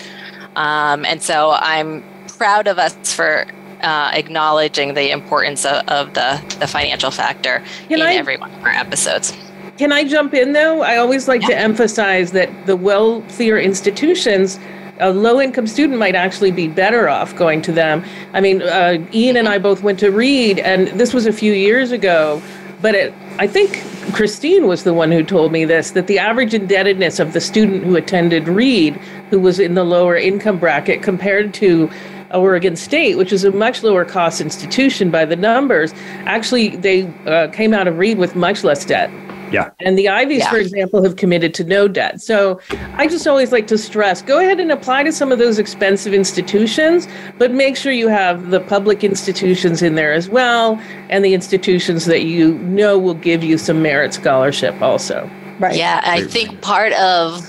Um, 0.56 1.04
and 1.04 1.22
so 1.22 1.52
I'm 1.52 2.04
proud 2.36 2.66
of 2.66 2.78
us 2.78 3.14
for 3.14 3.46
uh, 3.86 4.10
acknowledging 4.12 4.94
the 4.94 5.12
importance 5.12 5.64
of, 5.64 5.86
of, 5.86 6.12
the, 6.14 6.42
the 6.58 6.66
financial 6.66 7.12
factor 7.12 7.62
can 7.88 8.00
in 8.00 8.06
I, 8.06 8.14
every 8.14 8.36
one 8.36 8.52
of 8.52 8.62
our 8.64 8.70
episodes. 8.70 9.32
Can 9.78 9.92
I 9.92 10.02
jump 10.02 10.34
in 10.34 10.52
though? 10.52 10.82
I 10.82 10.96
always 10.96 11.28
like 11.28 11.42
yeah. 11.42 11.48
to 11.48 11.58
emphasize 11.58 12.32
that 12.32 12.50
the 12.66 12.76
wealthier 12.76 13.58
institutions 13.58 14.58
a 14.98 15.12
low 15.12 15.40
income 15.40 15.66
student 15.66 15.98
might 15.98 16.14
actually 16.14 16.50
be 16.50 16.68
better 16.68 17.06
off 17.08 17.36
going 17.36 17.60
to 17.60 17.70
them. 17.70 18.02
I 18.32 18.40
mean, 18.40 18.62
uh, 18.62 18.96
Ian 19.12 19.36
and 19.36 19.46
I 19.46 19.58
both 19.58 19.82
went 19.82 19.98
to 20.00 20.10
Reed, 20.10 20.58
and 20.58 20.88
this 20.98 21.12
was 21.12 21.26
a 21.26 21.32
few 21.32 21.52
years 21.52 21.92
ago, 21.92 22.42
but 22.80 22.94
it, 22.94 23.12
I 23.38 23.46
think 23.46 23.84
Christine 24.14 24.66
was 24.66 24.84
the 24.84 24.94
one 24.94 25.12
who 25.12 25.22
told 25.22 25.52
me 25.52 25.66
this 25.66 25.90
that 25.90 26.06
the 26.06 26.18
average 26.18 26.54
indebtedness 26.54 27.18
of 27.18 27.34
the 27.34 27.42
student 27.42 27.84
who 27.84 27.94
attended 27.96 28.48
Reed, 28.48 28.94
who 29.28 29.38
was 29.38 29.60
in 29.60 29.74
the 29.74 29.84
lower 29.84 30.16
income 30.16 30.58
bracket, 30.58 31.02
compared 31.02 31.52
to 31.54 31.90
Oregon 32.32 32.76
State, 32.76 33.16
which 33.16 33.32
is 33.32 33.44
a 33.44 33.50
much 33.50 33.82
lower 33.82 34.04
cost 34.04 34.40
institution 34.40 35.10
by 35.10 35.24
the 35.24 35.36
numbers, 35.36 35.92
actually 36.24 36.76
they 36.76 37.06
uh, 37.26 37.48
came 37.48 37.72
out 37.72 37.86
of 37.88 37.98
Reed 37.98 38.18
with 38.18 38.36
much 38.36 38.64
less 38.64 38.84
debt. 38.84 39.10
Yeah. 39.52 39.70
And 39.80 39.96
the 39.96 40.08
Ivies, 40.08 40.40
yeah. 40.40 40.50
for 40.50 40.56
example, 40.56 41.02
have 41.04 41.16
committed 41.16 41.54
to 41.54 41.64
no 41.64 41.88
debt. 41.88 42.20
So 42.20 42.60
I 42.94 43.06
just 43.06 43.26
always 43.26 43.52
like 43.52 43.66
to 43.68 43.78
stress 43.78 44.22
go 44.22 44.40
ahead 44.40 44.58
and 44.58 44.72
apply 44.72 45.04
to 45.04 45.12
some 45.12 45.30
of 45.30 45.38
those 45.38 45.58
expensive 45.58 46.12
institutions, 46.12 47.06
but 47.38 47.52
make 47.52 47.76
sure 47.76 47.92
you 47.92 48.08
have 48.08 48.50
the 48.50 48.60
public 48.60 49.04
institutions 49.04 49.82
in 49.82 49.94
there 49.94 50.12
as 50.12 50.28
well 50.28 50.80
and 51.08 51.24
the 51.24 51.34
institutions 51.34 52.06
that 52.06 52.22
you 52.24 52.58
know 52.58 52.98
will 52.98 53.14
give 53.14 53.44
you 53.44 53.56
some 53.58 53.82
merit 53.82 54.14
scholarship 54.14 54.80
also. 54.82 55.30
Right. 55.58 55.76
Yeah. 55.76 56.00
I 56.04 56.24
think 56.24 56.60
part 56.60 56.92
of, 56.94 57.48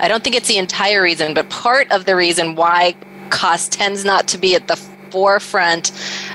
I 0.00 0.08
don't 0.08 0.24
think 0.24 0.36
it's 0.36 0.48
the 0.48 0.58
entire 0.58 1.02
reason, 1.02 1.34
but 1.34 1.50
part 1.50 1.90
of 1.92 2.04
the 2.04 2.16
reason 2.16 2.54
why 2.56 2.96
cost 3.30 3.72
tends 3.72 4.04
not 4.04 4.28
to 4.28 4.38
be 4.38 4.54
at 4.54 4.68
the 4.68 4.76
forefront 5.10 5.88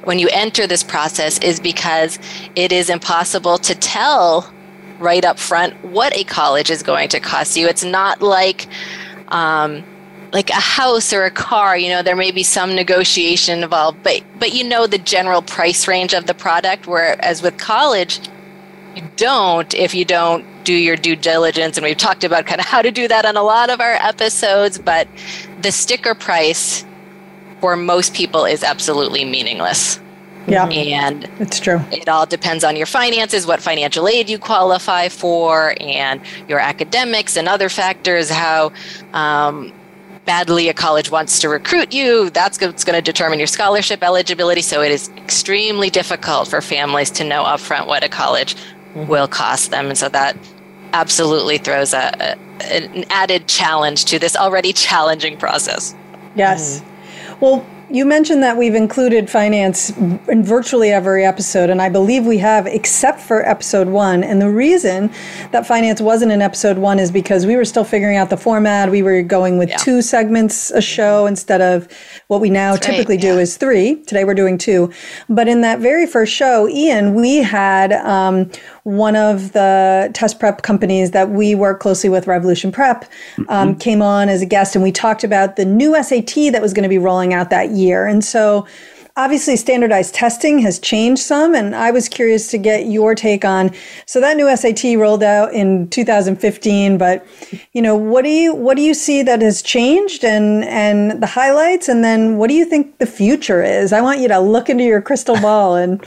when 0.06 0.20
you 0.20 0.30
enter 0.32 0.66
this 0.66 0.84
process 0.84 1.38
is 1.40 1.60
because 1.60 2.18
it 2.56 2.72
is 2.72 2.90
impossible 2.90 3.58
to 3.58 3.76
tell 3.76 4.52
right 5.00 5.26
up 5.26 5.40
front 5.40 5.74
what 5.84 6.16
a 6.16 6.24
college 6.24 6.70
is 6.70 6.84
going 6.84 7.10
to 7.10 7.20
cost 7.20 7.58
you. 7.58 7.68
It's 7.68 7.84
not 7.84 8.22
like 8.22 8.68
um, 9.30 9.84
like 10.32 10.50
a 10.50 10.54
house 10.54 11.12
or 11.12 11.26
a 11.26 11.32
car. 11.32 11.78
You 11.78 11.90
know, 11.90 12.02
there 12.02 12.16
may 12.16 12.32
be 12.32 12.44
some 12.44 12.76
negotiation 12.76 13.64
involved, 13.64 14.04
but 14.04 14.22
but 14.38 14.54
you 14.54 14.64
know 14.64 14.88
the 14.88 14.98
general 14.98 15.42
price 15.42 15.88
range 15.88 16.14
of 16.14 16.26
the 16.26 16.34
product. 16.34 16.88
Whereas 16.88 17.42
with 17.42 17.58
college, 17.58 18.20
you 18.96 19.04
don't 19.16 19.74
if 19.74 19.94
you 19.94 20.06
don't 20.06 20.46
do 20.64 20.74
your 20.74 20.96
due 20.96 21.16
diligence. 21.16 21.78
And 21.78 21.84
we've 21.84 21.98
talked 21.98 22.24
about 22.24 22.46
kind 22.46 22.60
of 22.60 22.68
how 22.68 22.82
to 22.82 22.92
do 22.92 23.08
that 23.08 23.26
on 23.26 23.38
a 23.38 23.44
lot 23.44 23.70
of 23.70 23.82
our 23.82 23.94
episodes. 23.96 24.78
But 24.78 25.08
the 25.62 25.72
sticker 25.72 26.16
price 26.16 26.86
for 27.62 27.76
most 27.76 28.14
people 28.14 28.46
is 28.46 28.64
absolutely 28.64 29.26
meaningless. 29.26 30.00
Yeah. 30.48 30.68
And 30.68 31.30
it's 31.40 31.60
true. 31.60 31.80
It 31.92 32.10
all 32.10 32.26
depends 32.26 32.64
on 32.64 32.76
your 32.76 32.88
finances, 32.88 33.46
what 33.46 33.62
financial 33.62 34.08
aid 34.08 34.30
you 34.30 34.40
qualify 34.40 35.10
for, 35.10 35.76
and 35.80 36.22
your 36.48 36.60
academics 36.60 37.38
and 37.38 37.48
other 37.48 37.70
factors, 37.70 38.30
how 38.30 38.72
um, 39.14 39.72
badly 40.26 40.70
a 40.70 40.74
college 40.74 41.12
wants 41.12 41.40
to 41.40 41.50
recruit 41.50 41.94
you. 41.94 42.30
That's 42.32 42.60
what's 42.60 42.84
going 42.84 42.96
to 42.96 43.02
determine 43.02 43.38
your 43.38 43.48
scholarship 43.48 44.02
eligibility. 44.02 44.62
So 44.62 44.82
it 44.82 44.92
is 44.92 45.10
extremely 45.18 45.90
difficult 45.90 46.48
for 46.48 46.62
families 46.62 47.12
to 47.12 47.24
know 47.24 47.44
upfront 47.44 47.86
what 47.86 48.04
a 48.04 48.10
college 48.10 48.56
mm-hmm. 48.56 49.08
will 49.08 49.28
cost 49.28 49.70
them. 49.72 49.88
And 49.88 49.98
so 49.98 50.10
that 50.10 50.36
absolutely 50.94 51.58
throws 51.58 51.94
a, 51.94 52.12
a, 52.20 52.38
an 52.74 53.06
added 53.10 53.48
challenge 53.48 54.06
to 54.06 54.20
this 54.20 54.36
already 54.36 54.74
challenging 54.74 55.38
process. 55.38 55.96
Yes. 56.36 56.80
Mm-hmm. 56.80 57.40
Well, 57.40 57.66
you 57.92 58.06
mentioned 58.06 58.44
that 58.44 58.56
we've 58.56 58.76
included 58.76 59.30
finance 59.30 59.90
in 59.98 60.44
virtually 60.44 60.92
every 60.92 61.26
episode, 61.26 61.72
and 61.72 61.82
I 61.82 61.90
believe 61.90 62.26
we 62.26 62.38
have, 62.38 62.68
except 62.68 63.20
for 63.20 63.48
episode 63.48 63.88
one. 63.88 64.24
And 64.24 64.40
the 64.40 64.50
reason 64.50 65.10
that 65.52 65.66
finance 65.66 66.00
wasn't 66.00 66.32
in 66.32 66.42
episode 66.42 66.78
one 66.78 67.00
is 67.00 67.10
because 67.10 67.48
we 67.48 67.56
were 67.56 67.66
still 67.66 67.84
figuring 67.84 68.16
out 68.16 68.30
the 68.30 68.38
format. 68.38 68.92
We 68.92 69.02
were 69.02 69.24
going 69.24 69.58
with 69.58 69.70
yeah. 69.70 69.78
two 69.78 70.04
segments 70.04 70.70
a 70.70 70.82
show 70.82 71.26
instead 71.26 71.62
of 71.62 71.88
what 72.28 72.42
we 72.42 72.52
now 72.52 72.74
That's 72.74 72.86
typically 72.86 73.16
right, 73.16 73.24
yeah. 73.24 73.34
do 73.34 73.40
is 73.40 73.58
three. 73.58 73.96
Today 74.04 74.24
we're 74.24 74.36
doing 74.36 74.60
two. 74.60 74.92
But 75.28 75.48
in 75.48 75.62
that 75.62 75.80
very 75.80 76.06
first 76.06 76.32
show, 76.32 76.70
Ian, 76.70 77.16
we 77.16 77.38
had 77.38 77.94
um, 77.94 78.52
one 78.84 79.16
of 79.16 79.54
the 79.54 80.10
test 80.14 80.40
prep 80.40 80.62
companies 80.62 81.12
that 81.12 81.30
we 81.30 81.56
work 81.56 81.80
closely 81.80 82.10
with, 82.10 82.28
Revolution 82.28 82.72
Prep, 82.72 83.06
um, 83.48 83.70
mm-hmm. 83.70 83.78
came 83.80 84.02
on 84.02 84.30
as 84.30 84.42
a 84.42 84.46
guest, 84.46 84.76
and 84.76 84.84
we 84.84 84.92
talked 84.92 85.24
about 85.24 85.56
the 85.56 85.66
new 85.66 86.02
SAT 86.02 86.52
that 86.52 86.62
was 86.62 86.74
going 86.74 86.84
to 86.84 86.90
be 86.90 86.98
rolling 86.98 87.34
out 87.34 87.50
that 87.50 87.72
year. 87.72 88.08
And 88.08 88.24
so, 88.24 88.66
obviously, 89.20 89.58
standardized 89.58 90.16
testing 90.16 90.60
has 90.60 90.80
changed 90.80 91.22
some, 91.22 91.54
and 91.54 91.76
I 91.76 91.92
was 91.92 92.08
curious 92.08 92.50
to 92.52 92.58
get 92.58 92.88
your 92.88 93.16
take 93.16 93.44
on. 93.44 93.72
So 94.06 94.22
that 94.22 94.38
new 94.38 94.56
SAT 94.56 94.98
rolled 94.98 95.24
out 95.24 95.54
in 95.54 95.90
2015, 95.90 96.98
but 96.98 97.26
you 97.74 97.82
know, 97.82 97.96
what 97.96 98.24
do 98.24 98.30
you 98.30 98.56
what 98.56 98.78
do 98.78 98.82
you 98.82 98.94
see 98.94 99.22
that 99.24 99.42
has 99.42 99.62
changed, 99.62 100.24
and 100.24 100.64
and 100.66 101.22
the 101.22 101.28
highlights, 101.28 101.90
and 101.90 102.04
then 102.04 102.38
what 102.38 102.48
do 102.48 102.54
you 102.54 102.66
think 102.66 102.98
the 103.00 103.06
future 103.06 103.62
is? 103.62 103.92
I 103.92 104.02
want 104.02 104.20
you 104.22 104.30
to 104.30 104.40
look 104.40 104.70
into 104.70 104.84
your 104.84 105.02
crystal 105.02 105.40
ball 105.42 105.76
and 105.76 106.04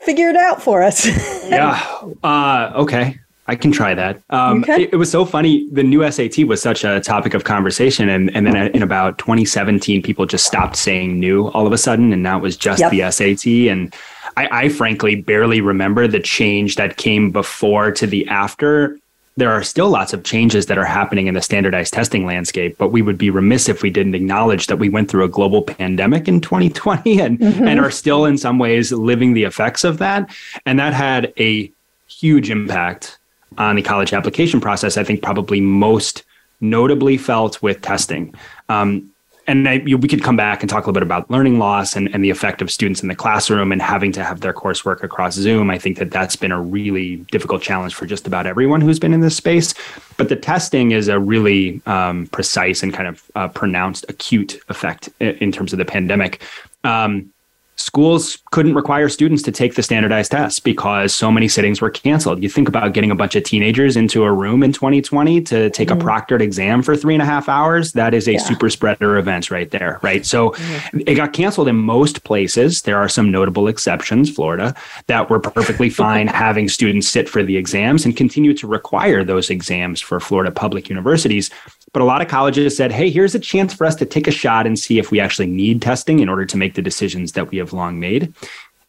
figure 0.00 0.28
it 0.28 0.36
out 0.36 0.62
for 0.62 0.82
us. 0.82 1.06
yeah. 1.48 1.82
Uh, 2.22 2.72
okay. 2.74 3.18
I 3.46 3.56
can 3.56 3.72
try 3.72 3.94
that. 3.94 4.22
Um, 4.30 4.64
it, 4.68 4.90
it, 4.92 4.96
was 4.96 5.10
so 5.10 5.24
funny. 5.24 5.68
The 5.70 5.82
new 5.82 6.08
SAT 6.08 6.44
was 6.44 6.62
such 6.62 6.84
a 6.84 7.00
topic 7.00 7.34
of 7.34 7.42
conversation, 7.42 8.08
and 8.08 8.34
and 8.36 8.46
then 8.46 8.56
in 8.56 8.80
about 8.80 9.18
2017, 9.18 10.02
people 10.02 10.24
just 10.24 10.46
stopped 10.46 10.76
saying 10.76 11.18
new 11.18 11.48
all 11.48 11.66
of 11.66 11.72
a 11.72 11.78
sudden, 11.78 12.12
and 12.12 12.22
now 12.22 12.38
it 12.38 12.42
was 12.42 12.56
just 12.56 12.78
yep. 12.78 12.92
the 12.92 13.10
SAT. 13.10 13.46
And 13.68 13.92
I, 14.36 14.64
I 14.64 14.68
frankly 14.68 15.16
barely 15.16 15.60
remember 15.60 16.06
the 16.06 16.20
change 16.20 16.76
that 16.76 16.96
came 16.96 17.32
before 17.32 17.90
to 17.92 18.06
the 18.06 18.24
after 18.28 18.96
there 19.36 19.50
are 19.50 19.62
still 19.62 19.88
lots 19.88 20.12
of 20.12 20.24
changes 20.24 20.66
that 20.66 20.76
are 20.76 20.84
happening 20.84 21.26
in 21.26 21.34
the 21.34 21.42
standardized 21.42 21.92
testing 21.92 22.26
landscape, 22.26 22.76
but 22.78 22.88
we 22.88 23.00
would 23.00 23.16
be 23.16 23.30
remiss 23.30 23.68
if 23.68 23.82
we 23.82 23.90
didn't 23.90 24.14
acknowledge 24.14 24.66
that 24.66 24.78
we 24.78 24.88
went 24.88 25.10
through 25.10 25.24
a 25.24 25.28
global 25.28 25.62
pandemic 25.62 26.28
in 26.28 26.40
2020 26.42 27.20
and, 27.20 27.38
mm-hmm. 27.38 27.66
and 27.66 27.80
are 27.80 27.90
still 27.90 28.24
in 28.24 28.36
some 28.36 28.58
ways 28.58 28.92
living 28.92 29.34
the 29.34 29.44
effects 29.44 29.84
of 29.84 29.98
that. 29.98 30.30
And 30.66 30.78
that 30.78 30.92
had 30.92 31.32
a 31.38 31.72
huge 32.08 32.50
impact 32.50 33.18
on 33.56 33.76
the 33.76 33.82
college 33.82 34.12
application 34.12 34.60
process. 34.60 34.96
I 34.96 35.04
think 35.04 35.22
probably 35.22 35.60
most 35.60 36.24
notably 36.60 37.16
felt 37.16 37.62
with 37.62 37.80
testing. 37.80 38.34
Um, 38.68 39.09
and 39.50 39.68
I, 39.68 39.78
we 39.78 40.06
could 40.06 40.22
come 40.22 40.36
back 40.36 40.62
and 40.62 40.70
talk 40.70 40.84
a 40.84 40.86
little 40.86 40.94
bit 40.94 41.02
about 41.02 41.28
learning 41.28 41.58
loss 41.58 41.96
and, 41.96 42.08
and 42.14 42.22
the 42.22 42.30
effect 42.30 42.62
of 42.62 42.70
students 42.70 43.02
in 43.02 43.08
the 43.08 43.16
classroom 43.16 43.72
and 43.72 43.82
having 43.82 44.12
to 44.12 44.22
have 44.22 44.42
their 44.42 44.52
coursework 44.52 45.02
across 45.02 45.34
Zoom. 45.34 45.70
I 45.70 45.78
think 45.78 45.98
that 45.98 46.12
that's 46.12 46.36
been 46.36 46.52
a 46.52 46.60
really 46.60 47.16
difficult 47.32 47.60
challenge 47.60 47.92
for 47.92 48.06
just 48.06 48.28
about 48.28 48.46
everyone 48.46 48.80
who's 48.80 49.00
been 49.00 49.12
in 49.12 49.22
this 49.22 49.36
space. 49.36 49.74
But 50.16 50.28
the 50.28 50.36
testing 50.36 50.92
is 50.92 51.08
a 51.08 51.18
really 51.18 51.82
um, 51.86 52.28
precise 52.28 52.84
and 52.84 52.94
kind 52.94 53.08
of 53.08 53.28
uh, 53.34 53.48
pronounced 53.48 54.06
acute 54.08 54.60
effect 54.68 55.08
in, 55.18 55.30
in, 55.38 55.52
terms 55.52 55.72
of 55.72 55.80
the 55.80 55.84
pandemic. 55.84 56.40
Um, 56.84 57.32
schools 57.80 58.38
couldn't 58.50 58.74
require 58.74 59.08
students 59.08 59.42
to 59.44 59.52
take 59.52 59.74
the 59.74 59.82
standardized 59.82 60.30
tests 60.30 60.60
because 60.60 61.14
so 61.14 61.30
many 61.30 61.48
sittings 61.48 61.80
were 61.80 61.90
canceled. 61.90 62.42
You 62.42 62.48
think 62.48 62.68
about 62.68 62.92
getting 62.92 63.10
a 63.10 63.14
bunch 63.14 63.34
of 63.34 63.44
teenagers 63.44 63.96
into 63.96 64.24
a 64.24 64.32
room 64.32 64.62
in 64.62 64.72
2020 64.72 65.40
to 65.42 65.70
take 65.70 65.88
mm-hmm. 65.88 66.00
a 66.00 66.04
proctored 66.04 66.40
exam 66.40 66.82
for 66.82 66.96
three 66.96 67.14
and 67.14 67.22
a 67.22 67.26
half 67.26 67.48
hours. 67.48 67.92
That 67.92 68.14
is 68.14 68.28
a 68.28 68.32
yeah. 68.32 68.38
super 68.38 68.68
spreader 68.70 69.16
event 69.16 69.50
right 69.50 69.70
there, 69.70 69.98
right? 70.02 70.24
So 70.24 70.50
mm-hmm. 70.50 71.00
it 71.06 71.14
got 71.14 71.32
canceled 71.32 71.68
in 71.68 71.76
most 71.76 72.24
places. 72.24 72.82
There 72.82 72.98
are 72.98 73.08
some 73.08 73.30
notable 73.30 73.68
exceptions, 73.68 74.30
Florida, 74.30 74.74
that 75.06 75.30
were 75.30 75.40
perfectly 75.40 75.90
fine 76.00 76.26
having 76.26 76.68
students 76.68 77.08
sit 77.08 77.28
for 77.28 77.42
the 77.42 77.56
exams 77.56 78.04
and 78.04 78.16
continue 78.16 78.54
to 78.54 78.66
require 78.66 79.24
those 79.24 79.50
exams 79.50 80.00
for 80.00 80.20
Florida 80.20 80.50
public 80.50 80.88
universities. 80.88 81.50
But 81.92 82.02
a 82.02 82.04
lot 82.04 82.22
of 82.22 82.28
colleges 82.28 82.76
said, 82.76 82.92
hey, 82.92 83.10
here's 83.10 83.34
a 83.34 83.40
chance 83.40 83.74
for 83.74 83.84
us 83.84 83.96
to 83.96 84.06
take 84.06 84.28
a 84.28 84.30
shot 84.30 84.66
and 84.66 84.78
see 84.78 84.98
if 84.98 85.10
we 85.10 85.18
actually 85.18 85.48
need 85.48 85.82
testing 85.82 86.20
in 86.20 86.28
order 86.28 86.46
to 86.46 86.56
make 86.56 86.74
the 86.74 86.82
decisions 86.82 87.32
that 87.32 87.50
we 87.50 87.58
have 87.58 87.72
long 87.72 87.98
made. 87.98 88.32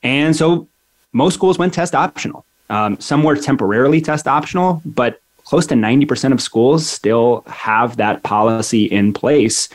And 0.04 0.36
so 0.36 0.68
most 1.14 1.34
schools 1.34 1.58
went 1.58 1.74
test 1.74 1.96
optional. 1.96 2.46
Um, 2.70 3.00
some 3.00 3.24
were 3.24 3.36
temporarily 3.36 4.02
test 4.02 4.28
optional, 4.28 4.82
but 4.86 5.20
close 5.44 5.68
to 5.68 5.76
90% 5.76 6.32
of 6.32 6.42
schools 6.42 6.88
still 6.88 7.44
have 7.48 7.98
that 7.98 8.24
policy 8.24 8.86
in 8.86 9.14
place. 9.14 9.68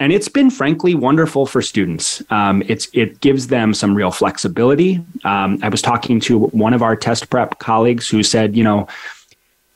And 0.00 0.12
it's 0.12 0.28
been 0.28 0.50
frankly 0.50 0.94
wonderful 0.94 1.46
for 1.46 1.62
students. 1.62 2.22
Um, 2.30 2.62
it's 2.66 2.88
it 2.92 3.20
gives 3.20 3.48
them 3.48 3.72
some 3.72 3.94
real 3.94 4.10
flexibility. 4.10 5.04
Um, 5.24 5.60
I 5.62 5.68
was 5.68 5.80
talking 5.80 6.18
to 6.20 6.46
one 6.46 6.74
of 6.74 6.82
our 6.82 6.96
test 6.96 7.30
prep 7.30 7.60
colleagues 7.60 8.08
who 8.08 8.22
said, 8.24 8.56
you 8.56 8.64
know, 8.64 8.88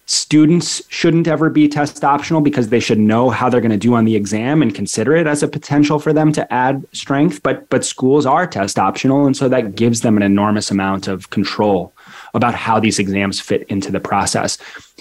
students 0.06 0.82
shouldn't 0.88 1.26
ever 1.26 1.50
be 1.50 1.68
test 1.68 2.02
optional 2.04 2.40
because 2.40 2.68
they 2.68 2.80
should 2.80 2.98
know 2.98 3.28
how 3.28 3.50
they're 3.50 3.60
going 3.60 3.70
to 3.70 3.76
do 3.76 3.94
on 3.94 4.04
the 4.04 4.16
exam 4.16 4.62
and 4.62 4.74
consider 4.74 5.16
it 5.16 5.26
as 5.26 5.42
a 5.42 5.48
potential 5.48 5.98
for 5.98 6.12
them 6.12 6.32
to 6.32 6.52
add 6.52 6.84
strength 6.92 7.42
but 7.42 7.68
but 7.70 7.84
schools 7.84 8.24
are 8.24 8.46
test 8.46 8.78
optional 8.78 9.26
and 9.26 9.36
so 9.36 9.48
that 9.48 9.74
gives 9.74 10.02
them 10.02 10.16
an 10.16 10.22
enormous 10.22 10.70
amount 10.70 11.08
of 11.08 11.30
control 11.30 11.92
about 12.34 12.54
how 12.54 12.78
these 12.78 12.98
exams 12.98 13.40
fit 13.40 13.64
into 13.68 13.90
the 13.90 14.00
process. 14.00 14.58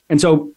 And 0.10 0.20
so 0.22 0.55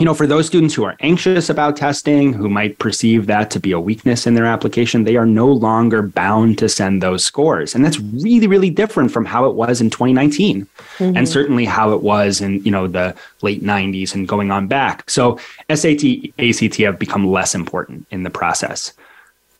you 0.00 0.06
know, 0.06 0.14
for 0.14 0.26
those 0.26 0.46
students 0.46 0.74
who 0.74 0.84
are 0.84 0.96
anxious 1.00 1.50
about 1.50 1.76
testing, 1.76 2.32
who 2.32 2.48
might 2.48 2.78
perceive 2.78 3.26
that 3.26 3.50
to 3.50 3.60
be 3.60 3.70
a 3.72 3.78
weakness 3.78 4.26
in 4.26 4.34
their 4.34 4.46
application, 4.46 5.04
they 5.04 5.16
are 5.16 5.26
no 5.26 5.46
longer 5.46 6.02
bound 6.02 6.58
to 6.58 6.68
send 6.68 7.02
those 7.02 7.22
scores. 7.22 7.74
And 7.74 7.84
that's 7.84 8.00
really, 8.00 8.46
really 8.46 8.70
different 8.70 9.12
from 9.12 9.26
how 9.26 9.44
it 9.44 9.54
was 9.54 9.80
in 9.80 9.90
2019 9.90 10.66
mm-hmm. 10.66 11.16
and 11.16 11.28
certainly 11.28 11.66
how 11.66 11.92
it 11.92 12.02
was 12.02 12.40
in, 12.40 12.64
you 12.64 12.70
know, 12.70 12.86
the 12.86 13.14
late 13.42 13.62
90s 13.62 14.14
and 14.14 14.26
going 14.26 14.50
on 14.50 14.66
back. 14.66 15.08
So 15.08 15.38
SAT, 15.72 16.02
ACT 16.38 16.76
have 16.76 16.98
become 16.98 17.26
less 17.26 17.54
important 17.54 18.06
in 18.10 18.22
the 18.22 18.30
process. 18.30 18.94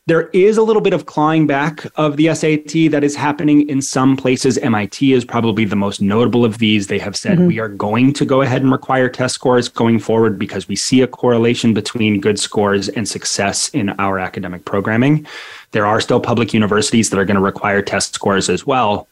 There 0.06 0.28
is 0.28 0.56
a 0.56 0.62
little 0.62 0.82
bit 0.82 0.92
of 0.92 1.06
clawing 1.06 1.46
back 1.46 1.86
of 1.96 2.16
the 2.16 2.34
SAT 2.34 2.90
that 2.90 3.04
is 3.04 3.14
happening 3.14 3.68
in 3.68 3.82
some 3.82 4.16
places. 4.16 4.58
MIT 4.58 5.12
is 5.12 5.24
probably 5.24 5.64
the 5.64 5.76
most 5.76 6.00
notable 6.00 6.44
of 6.44 6.58
these. 6.58 6.86
They 6.86 6.98
have 6.98 7.16
said 7.16 7.38
mm-hmm. 7.38 7.46
we 7.46 7.60
are 7.60 7.68
going 7.68 8.12
to 8.14 8.24
go 8.24 8.40
ahead 8.40 8.62
and 8.62 8.72
require 8.72 9.08
test 9.08 9.34
scores 9.34 9.68
going 9.68 9.98
forward 9.98 10.38
because 10.38 10.66
we 10.66 10.74
see 10.74 11.02
a 11.02 11.06
correlation 11.06 11.74
between 11.74 12.20
good 12.20 12.40
scores 12.40 12.88
and 12.88 13.08
success 13.08 13.68
in 13.68 13.90
our 14.00 14.18
academic 14.18 14.64
programming. 14.64 15.26
There 15.72 15.86
are 15.86 16.00
still 16.00 16.18
public 16.18 16.54
universities 16.54 17.10
that 17.10 17.18
are 17.18 17.26
going 17.26 17.36
to 17.36 17.42
require 17.42 17.82
test 17.82 18.14
scores 18.14 18.48
as 18.48 18.66
well. 18.66 19.06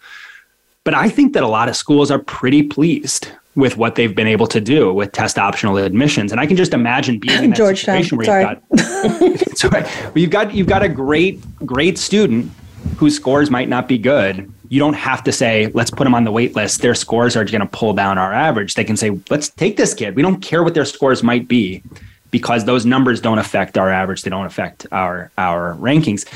But 0.85 0.95
I 0.95 1.11
think 1.11 1.35
that 1.35 1.43
a 1.43 1.49
lot 1.49 1.69
of 1.69 1.77
schools 1.77 2.11
are 2.11 2.19
pretty 2.19 2.63
pleased 2.63 3.31
with 3.59 3.77
what 3.77 3.97
they've 3.97 4.15
been 4.15 4.29
able 4.29 4.47
to 4.47 4.61
do 4.61 4.95
with 4.95 5.11
test 5.11 5.37
optional 5.37 5.77
admissions. 5.79 6.31
And 6.31 6.41
I 6.41 6.47
can 6.47 6.57
just 6.57 6.73
imagine 6.73 7.19
being 7.19 7.43
in 7.43 7.51
that 7.51 7.57
Georgetown. 7.57 8.05
situation 8.05 8.17
where 8.17 8.25
Sorry. 8.25 8.57
you've 8.71 9.41
got 9.41 9.59
sorry, 9.59 9.85
you've 10.15 10.31
got 10.31 10.55
you've 10.55 10.69
got 10.69 10.85
a 10.85 10.89
great 10.89 11.41
great 11.67 11.99
student 11.99 12.53
whose 12.97 13.17
scores 13.17 13.51
might 13.51 13.69
not 13.69 13.89
be 13.89 13.99
good. 13.99 14.51
You 14.69 14.79
don't 14.79 14.95
have 14.95 15.25
to 15.25 15.33
say, 15.33 15.73
let's 15.75 15.91
put 15.91 16.05
them 16.05 16.15
on 16.15 16.23
the 16.23 16.31
wait 16.31 16.55
list. 16.55 16.83
Their 16.83 16.95
scores 16.95 17.35
are 17.37 17.45
going 17.45 17.61
to 17.61 17.67
pull 17.67 17.95
down 17.95 18.17
our 18.17 18.33
average. 18.33 18.75
They 18.75 18.85
can 18.85 18.97
say, 18.97 19.19
let's 19.29 19.49
take 19.49 19.77
this 19.77 19.93
kid. 19.93 20.15
We 20.15 20.23
don't 20.23 20.41
care 20.41 20.63
what 20.63 20.75
their 20.75 20.85
scores 20.85 21.25
might 21.25 21.49
be 21.49 21.83
because 22.31 22.65
those 22.65 22.87
numbers 22.87 23.21
don't 23.21 23.39
affect 23.39 23.77
our 23.77 23.91
average. 23.91 24.23
They 24.23 24.31
don't 24.31 24.47
affect 24.47 24.87
our 24.93 25.33
our 25.37 25.75
rankings. 25.75 26.27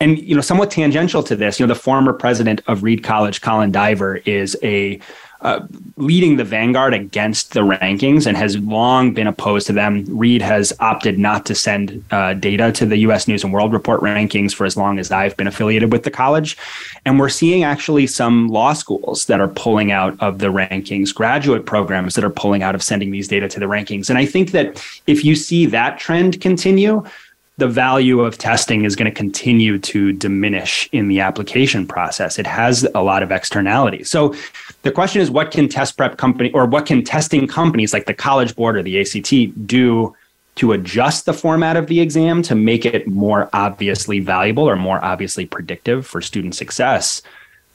And 0.00 0.18
you 0.18 0.34
know, 0.34 0.40
somewhat 0.40 0.70
tangential 0.70 1.22
to 1.22 1.36
this, 1.36 1.60
you 1.60 1.66
know, 1.66 1.74
the 1.74 1.78
former 1.78 2.14
president 2.14 2.62
of 2.66 2.82
Reed 2.82 3.04
College, 3.04 3.42
Colin 3.42 3.70
Diver, 3.70 4.16
is 4.24 4.56
a 4.62 4.98
uh, 5.44 5.60
leading 5.96 6.36
the 6.36 6.44
vanguard 6.44 6.94
against 6.94 7.52
the 7.52 7.60
rankings 7.60 8.26
and 8.26 8.34
has 8.34 8.56
long 8.58 9.12
been 9.12 9.26
opposed 9.26 9.66
to 9.66 9.74
them. 9.74 10.04
Reed 10.08 10.40
has 10.40 10.72
opted 10.80 11.18
not 11.18 11.44
to 11.46 11.54
send 11.54 12.02
uh, 12.10 12.32
data 12.32 12.72
to 12.72 12.86
the 12.86 12.96
U.S. 12.98 13.28
News 13.28 13.44
and 13.44 13.52
World 13.52 13.74
Report 13.74 14.00
rankings 14.00 14.54
for 14.54 14.64
as 14.64 14.74
long 14.74 14.98
as 14.98 15.12
I've 15.12 15.36
been 15.36 15.46
affiliated 15.46 15.92
with 15.92 16.02
the 16.02 16.10
college. 16.10 16.56
And 17.04 17.20
we're 17.20 17.28
seeing 17.28 17.62
actually 17.62 18.06
some 18.06 18.48
law 18.48 18.72
schools 18.72 19.26
that 19.26 19.38
are 19.38 19.48
pulling 19.48 19.92
out 19.92 20.18
of 20.20 20.38
the 20.38 20.46
rankings, 20.46 21.14
graduate 21.14 21.66
programs 21.66 22.14
that 22.14 22.24
are 22.24 22.30
pulling 22.30 22.62
out 22.62 22.74
of 22.74 22.82
sending 22.82 23.10
these 23.10 23.28
data 23.28 23.46
to 23.46 23.60
the 23.60 23.66
rankings. 23.66 24.08
And 24.08 24.18
I 24.18 24.24
think 24.24 24.52
that 24.52 24.82
if 25.06 25.26
you 25.26 25.36
see 25.36 25.66
that 25.66 25.98
trend 25.98 26.40
continue, 26.40 27.04
the 27.56 27.68
value 27.68 28.20
of 28.20 28.36
testing 28.36 28.84
is 28.84 28.96
going 28.96 29.10
to 29.10 29.16
continue 29.16 29.78
to 29.78 30.12
diminish 30.12 30.88
in 30.92 31.08
the 31.08 31.20
application 31.20 31.86
process. 31.86 32.38
It 32.38 32.46
has 32.46 32.86
a 32.94 33.02
lot 33.02 33.22
of 33.22 33.30
externalities. 33.30 34.10
So 34.10 34.34
the 34.84 34.92
question 34.92 35.20
is 35.20 35.30
what 35.30 35.50
can 35.50 35.68
test 35.68 35.96
prep 35.96 36.18
company 36.18 36.52
or 36.52 36.66
what 36.66 36.86
can 36.86 37.02
testing 37.02 37.46
companies 37.46 37.92
like 37.92 38.06
the 38.06 38.14
College 38.14 38.54
Board 38.54 38.76
or 38.76 38.82
the 38.82 39.00
ACT 39.00 39.66
do 39.66 40.14
to 40.56 40.72
adjust 40.72 41.26
the 41.26 41.32
format 41.32 41.76
of 41.76 41.88
the 41.88 42.00
exam 42.00 42.42
to 42.42 42.54
make 42.54 42.84
it 42.84 43.08
more 43.08 43.48
obviously 43.52 44.20
valuable 44.20 44.68
or 44.68 44.76
more 44.76 45.02
obviously 45.04 45.46
predictive 45.46 46.06
for 46.06 46.20
student 46.20 46.54
success? 46.54 47.22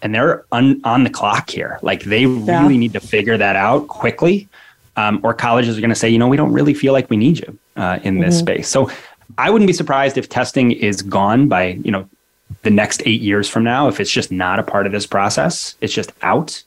And 0.01 0.15
they're 0.15 0.45
un- 0.51 0.79
on 0.83 1.03
the 1.03 1.09
clock 1.09 1.49
here. 1.49 1.79
Like 1.81 2.03
they 2.03 2.25
yeah. 2.25 2.61
really 2.61 2.77
need 2.77 2.93
to 2.93 3.01
figure 3.01 3.37
that 3.37 3.55
out 3.55 3.87
quickly. 3.87 4.47
Um, 4.95 5.19
or 5.23 5.33
colleges 5.33 5.77
are 5.77 5.81
going 5.81 5.89
to 5.89 5.95
say, 5.95 6.09
you 6.09 6.19
know, 6.19 6.27
we 6.27 6.37
don't 6.37 6.51
really 6.51 6.73
feel 6.73 6.93
like 6.93 7.09
we 7.09 7.17
need 7.17 7.39
you 7.39 7.57
uh, 7.75 7.99
in 8.03 8.19
this 8.19 8.35
mm-hmm. 8.35 8.45
space. 8.45 8.67
So 8.67 8.91
I 9.37 9.49
wouldn't 9.49 9.67
be 9.67 9.73
surprised 9.73 10.17
if 10.17 10.27
testing 10.27 10.71
is 10.71 11.01
gone 11.01 11.47
by, 11.47 11.79
you 11.83 11.91
know, 11.91 12.09
the 12.63 12.69
next 12.69 13.01
eight 13.05 13.21
years 13.21 13.47
from 13.47 13.63
now, 13.63 13.87
if 13.87 13.99
it's 13.99 14.11
just 14.11 14.31
not 14.31 14.59
a 14.59 14.63
part 14.63 14.85
of 14.85 14.91
this 14.91 15.05
process, 15.05 15.75
it's 15.81 15.93
just 15.93 16.11
out. 16.21 16.61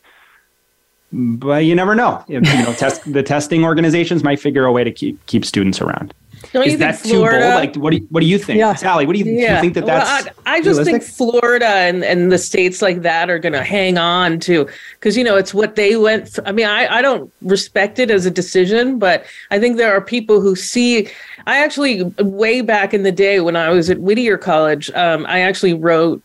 But 1.12 1.64
you 1.64 1.74
never 1.74 1.94
know. 1.94 2.24
If, 2.28 2.46
you 2.46 2.62
know, 2.62 2.72
test 2.72 3.00
the 3.12 3.22
testing 3.22 3.64
organizations 3.64 4.24
might 4.24 4.40
figure 4.40 4.64
a 4.64 4.72
way 4.72 4.84
to 4.84 4.90
keep 4.90 5.24
keep 5.26 5.44
students 5.44 5.80
around. 5.80 6.14
Don't 6.52 6.66
is 6.66 6.78
that 6.78 7.02
too 7.02 7.20
bold? 7.20 7.54
Like, 7.54 7.76
what 7.76 7.90
do 7.90 7.98
you, 7.98 8.06
what 8.10 8.20
do 8.20 8.26
you 8.26 8.38
think, 8.38 8.58
yeah. 8.58 8.74
Sally? 8.74 9.06
What 9.06 9.14
do 9.14 9.20
you, 9.20 9.24
yeah. 9.26 9.48
do 9.48 9.54
you 9.54 9.60
think 9.60 9.74
that 9.74 9.86
that's? 9.86 10.26
Well, 10.26 10.34
I, 10.44 10.54
I, 10.54 10.58
just 10.58 10.78
realistic? 10.78 11.02
think 11.02 11.16
Florida 11.16 11.66
and, 11.66 12.04
and 12.04 12.32
the 12.32 12.38
states 12.38 12.82
like 12.82 13.02
that 13.02 13.30
are 13.30 13.38
going 13.38 13.52
to 13.52 13.62
hang 13.62 13.96
on 13.96 14.40
to 14.40 14.68
because 14.94 15.16
you 15.16 15.24
know 15.24 15.36
it's 15.36 15.54
what 15.54 15.76
they 15.76 15.96
went. 15.96 16.38
I 16.44 16.52
mean, 16.52 16.66
I 16.66 16.98
I 16.98 17.02
don't 17.02 17.32
respect 17.42 17.98
it 17.98 18.10
as 18.10 18.26
a 18.26 18.30
decision, 18.30 18.98
but 18.98 19.24
I 19.50 19.60
think 19.60 19.76
there 19.76 19.94
are 19.94 20.00
people 20.00 20.40
who 20.40 20.56
see. 20.56 21.08
I 21.46 21.58
actually 21.58 22.02
way 22.18 22.60
back 22.60 22.94
in 22.94 23.02
the 23.02 23.12
day 23.12 23.40
when 23.40 23.56
I 23.56 23.70
was 23.70 23.90
at 23.90 23.98
Whittier 23.98 24.38
College, 24.38 24.90
um, 24.92 25.26
I 25.26 25.40
actually 25.40 25.74
wrote 25.74 26.22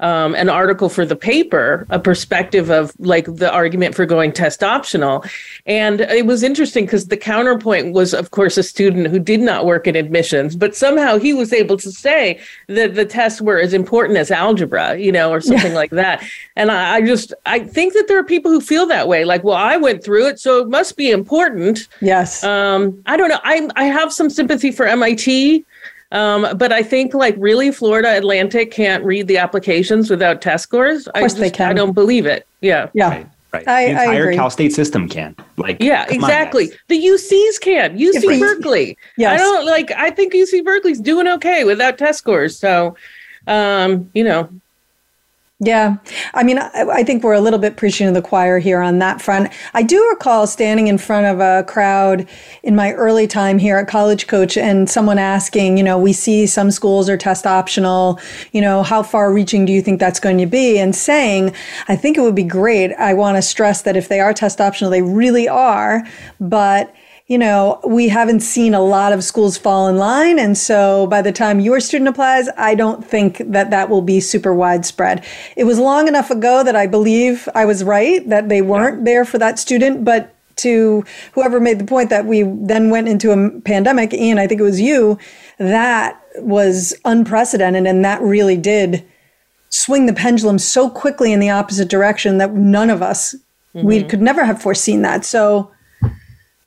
um, 0.00 0.34
an 0.34 0.48
article 0.48 0.88
for 0.88 1.06
the 1.06 1.16
paper, 1.16 1.86
a 1.90 1.98
perspective 1.98 2.70
of 2.70 2.92
like 2.98 3.26
the 3.26 3.52
argument 3.52 3.94
for 3.94 4.06
going 4.06 4.32
test 4.32 4.62
optional. 4.62 5.24
And 5.66 6.00
it 6.00 6.26
was 6.26 6.42
interesting 6.42 6.86
because 6.86 7.06
the 7.06 7.16
counterpoint 7.16 7.92
was, 7.92 8.14
of 8.14 8.30
course, 8.30 8.56
a 8.56 8.62
student 8.62 9.08
who 9.08 9.18
did 9.18 9.40
not 9.40 9.66
work 9.66 9.86
in 9.86 9.96
admissions, 9.96 10.56
but 10.56 10.74
somehow 10.74 11.18
he 11.18 11.32
was 11.32 11.52
able 11.52 11.76
to 11.78 11.92
say 11.92 12.40
that 12.68 12.94
the 12.94 13.04
tests 13.04 13.40
were 13.40 13.60
as 13.60 13.72
important 13.72 14.18
as 14.18 14.30
algebra, 14.30 14.96
you 14.96 15.12
know, 15.12 15.30
or 15.30 15.40
something 15.40 15.72
yeah. 15.72 15.78
like 15.78 15.90
that. 15.90 16.24
And 16.56 16.70
I, 16.70 16.96
I 16.96 17.00
just, 17.02 17.34
I 17.46 17.60
think 17.60 17.92
that 17.92 18.08
there 18.08 18.18
are 18.18 18.24
people 18.24 18.50
who 18.50 18.60
feel 18.60 18.86
that 18.86 19.06
way. 19.06 19.24
Like, 19.24 19.44
well, 19.44 19.56
I 19.56 19.76
went 19.76 20.02
through 20.02 20.28
it, 20.28 20.40
so 20.40 20.60
it 20.60 20.68
must 20.68 20.96
be 20.96 21.10
important. 21.10 21.88
Yes. 22.00 22.42
Um, 22.42 23.02
I 23.06 23.16
don't 23.16 23.28
know. 23.28 23.40
I, 23.44 23.68
I 23.76 23.84
have 23.84 24.12
some 24.12 24.30
sympathy 24.30 24.72
for 24.72 24.86
MIT 24.86 25.64
um, 26.12 26.56
but 26.56 26.72
I 26.72 26.82
think 26.82 27.14
like 27.14 27.34
really 27.38 27.70
Florida 27.70 28.16
Atlantic 28.16 28.70
can't 28.70 29.04
read 29.04 29.28
the 29.28 29.38
applications 29.38 30.10
without 30.10 30.42
test 30.42 30.64
scores. 30.64 31.06
Of 31.06 31.14
course 31.14 31.22
I 31.22 31.26
just, 31.26 31.36
they 31.38 31.50
can. 31.50 31.70
I 31.70 31.72
don't 31.72 31.92
believe 31.92 32.26
it. 32.26 32.46
Yeah. 32.60 32.88
Yeah. 32.94 33.08
Right. 33.08 33.26
Right. 33.52 33.68
I, 33.68 33.84
the 33.86 33.90
entire 33.90 34.32
Cal 34.34 34.50
State 34.50 34.72
system 34.72 35.08
can. 35.08 35.34
Like 35.56 35.78
Yeah, 35.80 36.06
exactly. 36.08 36.70
On, 36.70 36.78
the 36.86 36.98
UCs 37.04 37.60
can. 37.60 37.98
UC 37.98 38.38
Berkeley. 38.38 38.96
Yes. 39.16 39.40
I 39.40 39.42
don't 39.42 39.66
like 39.66 39.90
I 39.92 40.10
think 40.10 40.32
UC 40.32 40.64
Berkeley's 40.64 41.00
doing 41.00 41.26
okay 41.26 41.64
without 41.64 41.98
test 41.98 42.18
scores. 42.18 42.56
So 42.56 42.96
um, 43.46 44.08
you 44.14 44.22
know, 44.22 44.48
yeah. 45.62 45.96
I 46.32 46.42
mean, 46.42 46.58
I, 46.58 46.70
I, 46.90 47.02
think 47.04 47.22
we're 47.22 47.34
a 47.34 47.40
little 47.40 47.58
bit 47.58 47.76
preaching 47.76 48.06
to 48.06 48.12
the 48.14 48.22
choir 48.22 48.58
here 48.58 48.80
on 48.80 48.98
that 49.00 49.20
front. 49.20 49.52
I 49.74 49.82
do 49.82 50.08
recall 50.08 50.46
standing 50.46 50.88
in 50.88 50.96
front 50.96 51.26
of 51.26 51.38
a 51.40 51.64
crowd 51.64 52.26
in 52.62 52.74
my 52.74 52.92
early 52.92 53.26
time 53.26 53.58
here 53.58 53.76
at 53.76 53.86
College 53.86 54.26
Coach 54.26 54.56
and 54.56 54.88
someone 54.88 55.18
asking, 55.18 55.76
you 55.76 55.84
know, 55.84 55.98
we 55.98 56.14
see 56.14 56.46
some 56.46 56.70
schools 56.70 57.10
are 57.10 57.18
test 57.18 57.46
optional, 57.46 58.18
you 58.52 58.62
know, 58.62 58.82
how 58.82 59.02
far 59.02 59.34
reaching 59.34 59.66
do 59.66 59.72
you 59.72 59.82
think 59.82 60.00
that's 60.00 60.18
going 60.18 60.38
to 60.38 60.46
be? 60.46 60.78
And 60.78 60.96
saying, 60.96 61.54
I 61.88 61.94
think 61.94 62.16
it 62.16 62.22
would 62.22 62.34
be 62.34 62.42
great. 62.42 62.94
I 62.94 63.12
want 63.12 63.36
to 63.36 63.42
stress 63.42 63.82
that 63.82 63.96
if 63.96 64.08
they 64.08 64.20
are 64.20 64.32
test 64.32 64.62
optional, 64.62 64.90
they 64.90 65.02
really 65.02 65.46
are, 65.46 66.02
but 66.40 66.94
you 67.30 67.38
know, 67.38 67.78
we 67.86 68.08
haven't 68.08 68.40
seen 68.40 68.74
a 68.74 68.80
lot 68.80 69.12
of 69.12 69.22
schools 69.22 69.56
fall 69.56 69.86
in 69.86 69.98
line. 69.98 70.36
And 70.36 70.58
so 70.58 71.06
by 71.06 71.22
the 71.22 71.30
time 71.30 71.60
your 71.60 71.78
student 71.78 72.08
applies, 72.08 72.48
I 72.58 72.74
don't 72.74 73.06
think 73.06 73.40
that 73.52 73.70
that 73.70 73.88
will 73.88 74.02
be 74.02 74.18
super 74.18 74.52
widespread. 74.52 75.24
It 75.56 75.62
was 75.62 75.78
long 75.78 76.08
enough 76.08 76.32
ago 76.32 76.64
that 76.64 76.74
I 76.74 76.88
believe 76.88 77.48
I 77.54 77.66
was 77.66 77.84
right, 77.84 78.28
that 78.28 78.48
they 78.48 78.62
weren't 78.62 78.98
yeah. 78.98 79.04
there 79.04 79.24
for 79.24 79.38
that 79.38 79.60
student. 79.60 80.04
But 80.04 80.34
to 80.56 81.04
whoever 81.30 81.60
made 81.60 81.78
the 81.78 81.84
point 81.84 82.10
that 82.10 82.26
we 82.26 82.42
then 82.42 82.90
went 82.90 83.06
into 83.06 83.30
a 83.30 83.60
pandemic, 83.60 84.12
Ian, 84.12 84.40
I 84.40 84.48
think 84.48 84.60
it 84.60 84.64
was 84.64 84.80
you, 84.80 85.16
that 85.58 86.20
was 86.38 86.92
unprecedented. 87.04 87.86
And 87.86 88.04
that 88.04 88.20
really 88.22 88.56
did 88.56 89.06
swing 89.68 90.06
the 90.06 90.12
pendulum 90.12 90.58
so 90.58 90.90
quickly 90.90 91.32
in 91.32 91.38
the 91.38 91.50
opposite 91.50 91.88
direction 91.88 92.38
that 92.38 92.54
none 92.54 92.90
of 92.90 93.02
us, 93.02 93.36
mm-hmm. 93.72 93.86
we 93.86 94.02
could 94.02 94.20
never 94.20 94.44
have 94.44 94.60
foreseen 94.60 95.02
that. 95.02 95.24
So, 95.24 95.70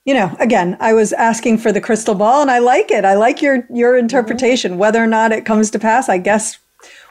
you 0.05 0.13
know, 0.13 0.35
again, 0.39 0.77
I 0.79 0.93
was 0.93 1.13
asking 1.13 1.59
for 1.59 1.71
the 1.71 1.81
crystal 1.81 2.15
ball 2.15 2.41
and 2.41 2.51
I 2.51 2.59
like 2.59 2.91
it. 2.91 3.05
I 3.05 3.15
like 3.15 3.41
your 3.41 3.65
your 3.69 3.97
interpretation. 3.97 4.71
Mm-hmm. 4.71 4.79
Whether 4.79 5.03
or 5.03 5.07
not 5.07 5.31
it 5.31 5.45
comes 5.45 5.71
to 5.71 5.79
pass, 5.79 6.09
I 6.09 6.17
guess 6.17 6.59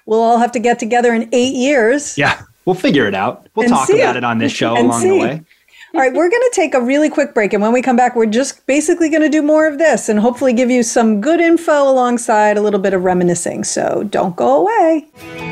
we'll 0.06 0.20
all 0.20 0.38
have 0.38 0.52
to 0.52 0.58
get 0.58 0.78
together 0.78 1.14
in 1.14 1.28
8 1.32 1.54
years. 1.54 2.18
Yeah. 2.18 2.42
We'll 2.64 2.74
figure 2.74 3.06
it 3.06 3.14
out. 3.14 3.48
We'll 3.56 3.68
talk 3.68 3.88
about 3.88 4.16
it. 4.16 4.18
it 4.18 4.24
on 4.24 4.38
this 4.38 4.52
show 4.52 4.72
along 4.78 5.00
see. 5.00 5.08
the 5.08 5.18
way. 5.18 5.42
All 5.94 6.00
right, 6.00 6.12
we're 6.12 6.30
going 6.30 6.42
to 6.42 6.52
take 6.54 6.72
a 6.72 6.80
really 6.80 7.10
quick 7.10 7.34
break. 7.34 7.52
And 7.52 7.62
when 7.62 7.72
we 7.72 7.82
come 7.82 7.96
back, 7.96 8.16
we're 8.16 8.24
just 8.24 8.66
basically 8.66 9.10
going 9.10 9.20
to 9.20 9.28
do 9.28 9.42
more 9.42 9.66
of 9.66 9.76
this 9.76 10.08
and 10.08 10.18
hopefully 10.18 10.54
give 10.54 10.70
you 10.70 10.82
some 10.82 11.20
good 11.20 11.38
info 11.38 11.82
alongside 11.82 12.56
a 12.56 12.62
little 12.62 12.80
bit 12.80 12.94
of 12.94 13.04
reminiscing. 13.04 13.62
So 13.64 14.04
don't 14.04 14.34
go 14.34 14.62
away. 14.62 15.51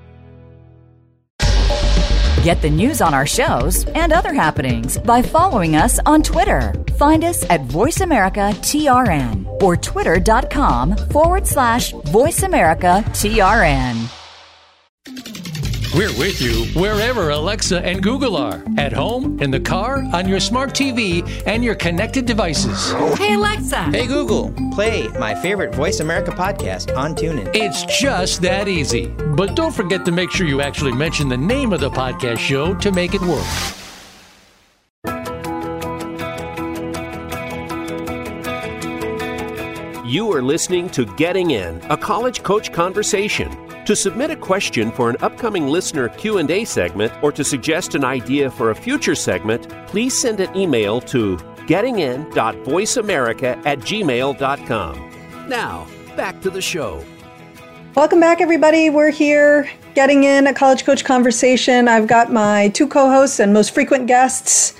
Get 2.43 2.61
the 2.63 2.69
news 2.71 3.01
on 3.01 3.13
our 3.13 3.27
shows 3.27 3.85
and 3.85 4.11
other 4.11 4.33
happenings 4.33 4.97
by 4.97 5.21
following 5.21 5.75
us 5.75 5.99
on 6.07 6.23
Twitter. 6.23 6.73
Find 6.97 7.23
us 7.23 7.43
at 7.51 7.61
VoiceAmericaTRN 7.67 9.61
or 9.61 9.77
twitter.com 9.77 10.97
forward 11.11 11.45
slash 11.45 11.93
VoiceAmericaTRN. 11.93 14.07
We're 15.93 16.17
with 16.17 16.41
you 16.41 16.65
wherever 16.79 17.29
Alexa 17.29 17.85
and 17.85 18.01
Google 18.01 18.35
are 18.37 18.63
at 18.77 18.93
home, 18.93 19.39
in 19.41 19.51
the 19.51 19.59
car, 19.59 20.03
on 20.13 20.27
your 20.27 20.39
smart 20.39 20.71
TV, 20.71 21.21
and 21.45 21.63
your 21.63 21.75
connected 21.75 22.25
devices. 22.25 22.91
Hey, 23.19 23.33
Alexa. 23.33 23.83
Hey, 23.91 24.07
Google. 24.07 24.51
Play 24.73 25.09
my 25.19 25.35
favorite 25.35 25.75
Voice 25.75 25.99
America 25.99 26.31
podcast 26.31 26.97
on 26.97 27.13
TuneIn. 27.13 27.51
It's 27.53 27.83
just 27.99 28.41
that 28.41 28.67
easy. 28.69 29.13
But 29.35 29.55
don't 29.55 29.73
forget 29.73 30.03
to 30.05 30.11
make 30.11 30.29
sure 30.31 30.45
you 30.45 30.61
actually 30.61 30.91
mention 30.91 31.29
the 31.29 31.37
name 31.37 31.71
of 31.71 31.79
the 31.79 31.89
podcast 31.89 32.39
show 32.39 32.73
to 32.75 32.91
make 32.91 33.13
it 33.13 33.21
work. 33.21 33.45
You 40.05 40.31
are 40.33 40.41
listening 40.41 40.89
to 40.89 41.05
Getting 41.15 41.51
In, 41.51 41.79
a 41.89 41.95
college 41.95 42.43
coach 42.43 42.73
conversation. 42.73 43.49
To 43.85 43.95
submit 43.95 44.29
a 44.29 44.35
question 44.35 44.91
for 44.91 45.09
an 45.09 45.15
upcoming 45.21 45.67
listener 45.67 46.09
Q&A 46.09 46.65
segment 46.65 47.13
or 47.23 47.31
to 47.31 47.45
suggest 47.45 47.95
an 47.95 48.03
idea 48.03 48.51
for 48.51 48.71
a 48.71 48.75
future 48.75 49.15
segment, 49.15 49.69
please 49.87 50.19
send 50.19 50.41
an 50.41 50.53
email 50.55 50.99
to 51.01 51.37
gettingin.voiceamerica 51.67 53.65
at 53.65 53.79
gmail.com. 53.79 55.47
Now, 55.47 55.87
back 56.17 56.41
to 56.41 56.49
the 56.49 56.61
show. 56.61 57.01
Welcome 57.93 58.21
back, 58.21 58.39
everybody. 58.39 58.89
We're 58.89 59.11
here 59.11 59.69
getting 59.95 60.23
in 60.23 60.47
a 60.47 60.53
college 60.53 60.85
coach 60.85 61.03
conversation. 61.03 61.89
I've 61.89 62.07
got 62.07 62.31
my 62.31 62.69
two 62.69 62.87
co 62.87 63.09
hosts 63.09 63.41
and 63.41 63.53
most 63.53 63.73
frequent 63.73 64.07
guests, 64.07 64.73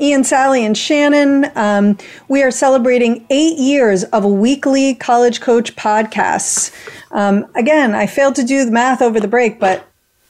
Ian, 0.00 0.24
Sally, 0.24 0.64
and 0.66 0.76
Shannon. 0.76 1.52
Um, 1.54 1.96
we 2.26 2.42
are 2.42 2.50
celebrating 2.50 3.24
eight 3.30 3.56
years 3.56 4.02
of 4.02 4.24
a 4.24 4.28
weekly 4.28 4.96
college 4.96 5.40
coach 5.40 5.76
podcast. 5.76 6.74
Um, 7.12 7.46
again, 7.54 7.94
I 7.94 8.06
failed 8.06 8.34
to 8.34 8.42
do 8.42 8.64
the 8.64 8.72
math 8.72 9.00
over 9.00 9.20
the 9.20 9.28
break, 9.28 9.60
but 9.60 9.86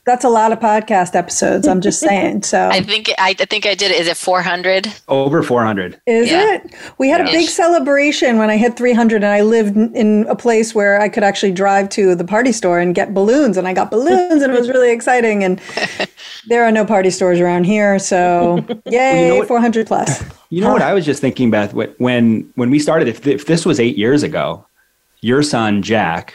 that's 0.06 0.24
a 0.24 0.28
lot 0.28 0.52
of 0.52 0.60
podcast 0.60 1.16
episodes. 1.16 1.66
I'm 1.66 1.80
just 1.80 2.00
saying. 2.00 2.26
So 2.46 2.68
I 2.68 2.80
think 2.80 3.10
I, 3.18 3.30
I 3.30 3.44
think 3.44 3.66
I 3.66 3.74
did 3.74 3.90
Is 3.90 4.06
it 4.06 4.16
400? 4.16 4.92
Over 5.08 5.42
400. 5.42 6.00
Is 6.06 6.30
yeah. 6.30 6.54
it? 6.54 6.74
We 6.98 7.08
had 7.08 7.20
yeah. 7.20 7.28
a 7.28 7.32
big 7.32 7.48
celebration 7.48 8.38
when 8.38 8.50
I 8.50 8.56
hit 8.56 8.76
300, 8.76 9.16
and 9.16 9.32
I 9.32 9.40
lived 9.40 9.76
in 9.76 10.26
a 10.28 10.36
place 10.36 10.74
where 10.74 11.00
I 11.00 11.08
could 11.08 11.24
actually 11.24 11.52
drive 11.52 11.88
to 11.90 12.14
the 12.14 12.24
party 12.24 12.52
store 12.52 12.78
and 12.78 12.94
get 12.94 13.14
balloons, 13.14 13.56
and 13.56 13.66
I 13.66 13.72
got 13.72 13.90
balloons, 13.90 14.42
and 14.42 14.52
it 14.52 14.58
was 14.58 14.68
really 14.68 14.92
exciting. 14.92 15.42
And 15.42 15.60
there 16.46 16.64
are 16.64 16.70
no 16.70 16.84
party 16.84 17.10
stores 17.10 17.40
around 17.40 17.64
here, 17.64 17.98
so 17.98 18.64
yay, 18.84 18.84
well, 18.84 19.22
you 19.22 19.28
know 19.28 19.36
what, 19.38 19.48
400 19.48 19.86
plus. 19.86 20.22
You 20.50 20.60
know 20.60 20.68
huh. 20.68 20.72
what 20.74 20.82
I 20.82 20.94
was 20.94 21.04
just 21.04 21.20
thinking, 21.20 21.50
Beth, 21.50 21.74
when 21.74 22.52
when 22.54 22.70
we 22.70 22.78
started, 22.78 23.08
if 23.08 23.26
if 23.26 23.46
this 23.46 23.66
was 23.66 23.80
eight 23.80 23.96
years 23.98 24.22
ago, 24.22 24.64
your 25.20 25.42
son 25.42 25.82
Jack 25.82 26.34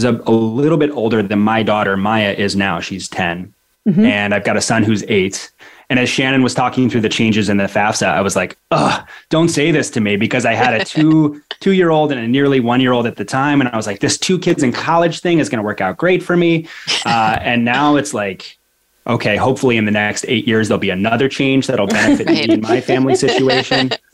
is 0.00 0.04
a, 0.04 0.20
a 0.26 0.32
little 0.32 0.78
bit 0.78 0.90
older 0.90 1.22
than 1.22 1.38
my 1.38 1.62
daughter 1.62 1.96
Maya 1.96 2.32
is 2.32 2.56
now. 2.56 2.80
She's 2.80 3.08
10. 3.08 3.52
Mm-hmm. 3.88 4.04
And 4.04 4.34
I've 4.34 4.44
got 4.44 4.56
a 4.56 4.60
son 4.60 4.82
who's 4.82 5.04
eight. 5.08 5.50
And 5.88 5.98
as 5.98 6.08
Shannon 6.08 6.42
was 6.42 6.54
talking 6.54 6.88
through 6.88 7.00
the 7.00 7.08
changes 7.08 7.48
in 7.48 7.56
the 7.56 7.64
FAFSA, 7.64 8.06
I 8.06 8.20
was 8.20 8.36
like, 8.36 8.56
"Ugh, 8.70 9.08
don't 9.28 9.48
say 9.48 9.72
this 9.72 9.90
to 9.90 10.00
me," 10.00 10.16
because 10.16 10.46
I 10.46 10.52
had 10.52 10.80
a 10.80 10.84
two 10.96 11.42
two 11.58 11.72
year 11.72 11.90
old 11.90 12.12
and 12.12 12.20
a 12.20 12.28
nearly 12.28 12.60
one 12.60 12.80
year 12.80 12.92
old 12.92 13.06
at 13.06 13.16
the 13.16 13.24
time, 13.24 13.60
and 13.60 13.68
I 13.68 13.76
was 13.76 13.88
like, 13.88 13.98
"This 13.98 14.16
two 14.16 14.38
kids 14.38 14.62
in 14.62 14.70
college 14.70 15.18
thing 15.18 15.40
is 15.40 15.48
going 15.48 15.58
to 15.58 15.64
work 15.64 15.80
out 15.80 15.96
great 15.96 16.22
for 16.22 16.36
me." 16.36 16.68
Uh, 17.06 17.38
and 17.40 17.64
now 17.64 17.96
it's 17.96 18.12
like, 18.12 18.58
okay, 19.06 19.36
hopefully 19.36 19.78
in 19.78 19.86
the 19.86 19.90
next 19.90 20.24
eight 20.28 20.46
years 20.46 20.68
there'll 20.68 20.78
be 20.78 20.90
another 20.90 21.28
change 21.28 21.66
that'll 21.66 21.86
benefit 21.86 22.26
right. 22.26 22.48
me 22.48 22.54
and 22.54 22.62
my 22.62 22.80
family 22.80 23.14
situation 23.14 23.90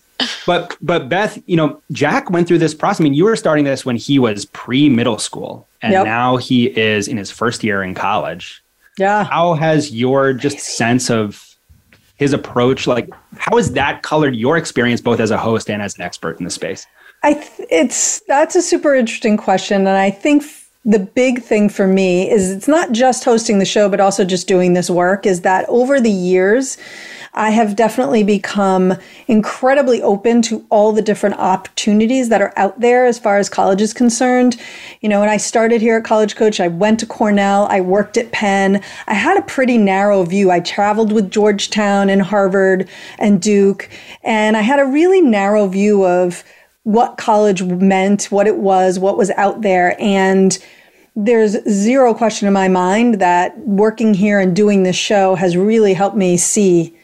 but 0.47 0.77
but 0.81 1.09
Beth, 1.09 1.43
you 1.47 1.57
know, 1.57 1.81
Jack 1.93 2.31
went 2.31 2.49
through 2.49 2.59
this 2.59 2.75
process. 2.75 3.01
I 3.01 3.05
mean, 3.05 3.15
you 3.15 3.25
were 3.25 3.37
starting 3.37 3.65
this 3.65 3.85
when 3.85 3.97
he 3.97 4.19
was 4.19 4.45
pre 4.47 4.89
middle 4.89 5.19
school, 5.19 5.67
and 5.83 5.93
yep. 5.93 6.05
now 6.05 6.37
he 6.37 6.67
is 6.79 7.09
in 7.09 7.17
his 7.17 7.31
first 7.31 7.63
year 7.63 7.83
in 7.83 7.95
college. 7.95 8.63
Yeah. 8.99 9.25
How 9.25 9.55
has 9.55 9.95
your 9.95 10.33
just 10.33 10.59
sense 10.59 11.11
of 11.11 11.57
his 12.17 12.33
approach, 12.33 12.87
like, 12.87 13.11
how 13.37 13.57
has 13.57 13.73
that 13.73 14.03
colored 14.03 14.35
your 14.35 14.57
experience 14.57 15.03
both 15.03 15.21
as 15.21 15.31
a 15.31 15.37
host 15.37 15.69
and 15.69 15.83
as 15.83 15.97
an 15.97 16.03
expert 16.03 16.39
in 16.39 16.45
the 16.45 16.51
space? 16.51 16.87
I 17.23 17.35
th- 17.35 17.69
it's 17.71 18.21
that's 18.21 18.57
a 18.57 18.63
super 18.63 18.95
interesting 18.95 19.37
question, 19.37 19.87
and 19.87 19.97
I 19.97 20.11
think 20.11 20.43
the 20.87 21.01
big 21.01 21.43
thing 21.43 21.69
for 21.69 21.89
me 21.89 22.31
is 22.31 22.53
it's 22.53 22.69
not 22.69 22.93
just 22.93 23.25
hosting 23.25 23.59
the 23.59 23.65
show, 23.65 23.89
but 23.89 24.01
also 24.01 24.25
just 24.25 24.47
doing 24.47 24.73
this 24.73 24.89
work. 24.89 25.27
Is 25.27 25.41
that 25.41 25.69
over 25.69 26.01
the 26.01 26.11
years 26.11 26.79
I 27.35 27.51
have 27.51 27.77
definitely 27.77 28.23
become 28.23 28.95
incredibly 29.27 30.01
open 30.01 30.41
to 30.43 30.65
all 30.71 30.93
the 30.93 31.03
different 31.03 31.37
opportunities 31.37 32.31
that 32.31 32.41
are 32.41 32.53
out 32.57 32.81
there 32.81 33.05
as 33.05 33.19
far 33.19 33.37
as 33.37 33.49
college 33.49 33.83
is 33.83 33.93
concerned. 33.93 34.57
You 35.01 35.11
know, 35.11 35.21
when 35.21 35.29
I 35.29 35.37
started 35.37 35.83
here 35.83 35.99
at 35.99 36.05
College 36.05 36.35
Coach, 36.35 36.61
I 36.61 36.69
went 36.69 37.01
to 37.01 37.07
Cornell, 37.07 37.67
I 37.69 37.83
worked 37.83 38.17
at 38.17 38.33
Penn. 38.33 38.81
I 39.07 39.15
had 39.15 39.37
a 39.37 39.43
pretty 39.43 39.77
narrow 39.77 40.23
view. 40.23 40.51
I 40.51 40.61
traveled 40.61 41.13
with 41.13 41.31
Georgetown 41.31 42.09
and 42.09 42.23
Harvard 42.23 42.89
and 43.19 43.43
Duke, 43.43 43.91
and 44.23 44.57
I 44.57 44.63
had 44.63 44.79
a 44.79 44.87
really 44.87 45.21
narrow 45.21 45.67
view 45.67 46.07
of 46.07 46.43
what 46.85 47.19
college 47.19 47.65
meant, 47.65 48.31
what 48.31 48.47
it 48.47 48.59
was, 48.59 48.99
what 48.99 49.19
was 49.19 49.31
out 49.33 49.63
there. 49.63 50.01
And 50.01 50.57
there's 51.17 51.57
zero 51.69 52.13
question 52.13 52.47
in 52.47 52.53
my 52.53 52.69
mind 52.69 53.21
that 53.21 53.59
working 53.59 54.13
here 54.13 54.39
and 54.39 54.55
doing 54.55 54.83
this 54.83 54.97
show 54.97 55.35
has 55.35 55.57
really 55.57 55.95
helped 55.95 56.17
me 56.17 56.37
see 56.37 56.95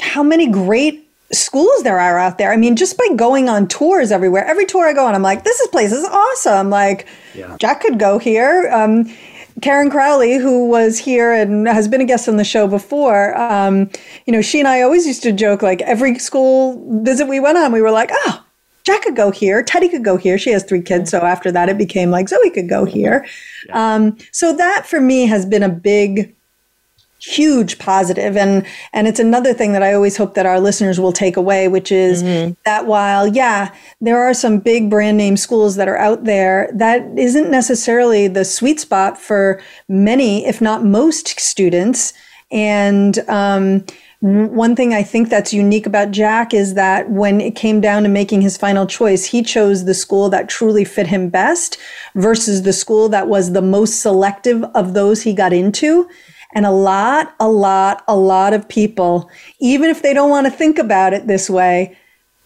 how 0.00 0.22
many 0.22 0.46
great 0.46 1.10
schools 1.32 1.82
there 1.82 1.98
are 1.98 2.16
out 2.18 2.38
there. 2.38 2.52
I 2.52 2.56
mean, 2.56 2.76
just 2.76 2.96
by 2.96 3.08
going 3.16 3.48
on 3.48 3.66
tours 3.66 4.12
everywhere, 4.12 4.44
every 4.44 4.66
tour 4.66 4.86
I 4.86 4.92
go 4.92 5.04
on, 5.06 5.14
I'm 5.16 5.22
like, 5.22 5.42
this 5.42 5.58
is 5.58 5.66
place 5.68 5.90
is 5.90 6.04
awesome. 6.04 6.70
Like, 6.70 7.08
yeah. 7.34 7.56
Jack 7.58 7.80
could 7.80 7.98
go 7.98 8.18
here. 8.18 8.70
Um, 8.72 9.12
Karen 9.62 9.90
Crowley, 9.90 10.36
who 10.36 10.68
was 10.68 10.98
here 10.98 11.32
and 11.32 11.66
has 11.66 11.88
been 11.88 12.00
a 12.00 12.04
guest 12.04 12.28
on 12.28 12.36
the 12.36 12.44
show 12.44 12.66
before, 12.66 13.36
um, 13.38 13.88
you 14.26 14.32
know, 14.32 14.42
she 14.42 14.58
and 14.58 14.68
I 14.68 14.82
always 14.82 15.06
used 15.06 15.22
to 15.22 15.32
joke 15.32 15.62
like 15.62 15.80
every 15.82 16.18
school 16.18 17.02
visit 17.02 17.28
we 17.28 17.40
went 17.40 17.58
on, 17.58 17.72
we 17.72 17.80
were 17.80 17.92
like, 17.92 18.10
oh, 18.12 18.43
Jack 18.84 19.02
could 19.02 19.16
go 19.16 19.30
here. 19.30 19.62
Teddy 19.62 19.88
could 19.88 20.04
go 20.04 20.16
here. 20.16 20.38
She 20.38 20.50
has 20.50 20.62
three 20.62 20.82
kids. 20.82 21.10
So 21.10 21.20
after 21.20 21.50
that, 21.52 21.68
it 21.68 21.78
became 21.78 22.10
like 22.10 22.28
Zoe 22.28 22.50
could 22.50 22.68
go 22.68 22.84
here. 22.84 23.26
Yeah. 23.68 23.94
Um, 23.94 24.18
so 24.30 24.54
that 24.54 24.86
for 24.86 25.00
me 25.00 25.26
has 25.26 25.46
been 25.46 25.62
a 25.62 25.68
big 25.68 26.34
huge 27.20 27.78
positive 27.78 28.36
and 28.36 28.66
and 28.92 29.06
it's 29.06 29.20
another 29.20 29.54
thing 29.54 29.72
that 29.72 29.82
I 29.82 29.94
always 29.94 30.16
hope 30.16 30.34
that 30.34 30.44
our 30.44 30.60
listeners 30.60 31.00
will 31.00 31.12
take 31.12 31.38
away 31.38 31.68
which 31.68 31.90
is 31.90 32.22
mm-hmm. 32.22 32.52
that 32.66 32.86
while 32.86 33.26
yeah 33.26 33.74
there 34.00 34.22
are 34.22 34.34
some 34.34 34.58
big 34.58 34.90
brand 34.90 35.16
name 35.16 35.38
schools 35.38 35.76
that 35.76 35.88
are 35.88 35.96
out 35.96 36.24
there 36.24 36.70
that 36.74 37.02
isn't 37.16 37.50
necessarily 37.50 38.28
the 38.28 38.44
sweet 38.44 38.78
spot 38.78 39.16
for 39.16 39.62
many 39.88 40.44
if 40.44 40.60
not 40.60 40.84
most 40.84 41.40
students 41.40 42.12
and 42.50 43.18
um, 43.28 43.86
one 44.24 44.74
thing 44.74 44.94
I 44.94 45.02
think 45.02 45.28
that's 45.28 45.52
unique 45.52 45.84
about 45.84 46.10
Jack 46.10 46.54
is 46.54 46.72
that 46.72 47.10
when 47.10 47.42
it 47.42 47.54
came 47.54 47.82
down 47.82 48.04
to 48.04 48.08
making 48.08 48.40
his 48.40 48.56
final 48.56 48.86
choice, 48.86 49.26
he 49.26 49.42
chose 49.42 49.84
the 49.84 49.92
school 49.92 50.30
that 50.30 50.48
truly 50.48 50.82
fit 50.82 51.06
him 51.06 51.28
best 51.28 51.76
versus 52.14 52.62
the 52.62 52.72
school 52.72 53.10
that 53.10 53.28
was 53.28 53.52
the 53.52 53.60
most 53.60 54.00
selective 54.00 54.64
of 54.74 54.94
those 54.94 55.20
he 55.20 55.34
got 55.34 55.52
into. 55.52 56.08
And 56.54 56.64
a 56.64 56.70
lot, 56.70 57.34
a 57.38 57.50
lot, 57.50 58.02
a 58.08 58.16
lot 58.16 58.54
of 58.54 58.66
people, 58.66 59.28
even 59.60 59.90
if 59.90 60.00
they 60.00 60.14
don't 60.14 60.30
want 60.30 60.46
to 60.46 60.50
think 60.50 60.78
about 60.78 61.12
it 61.12 61.26
this 61.26 61.50
way, 61.50 61.94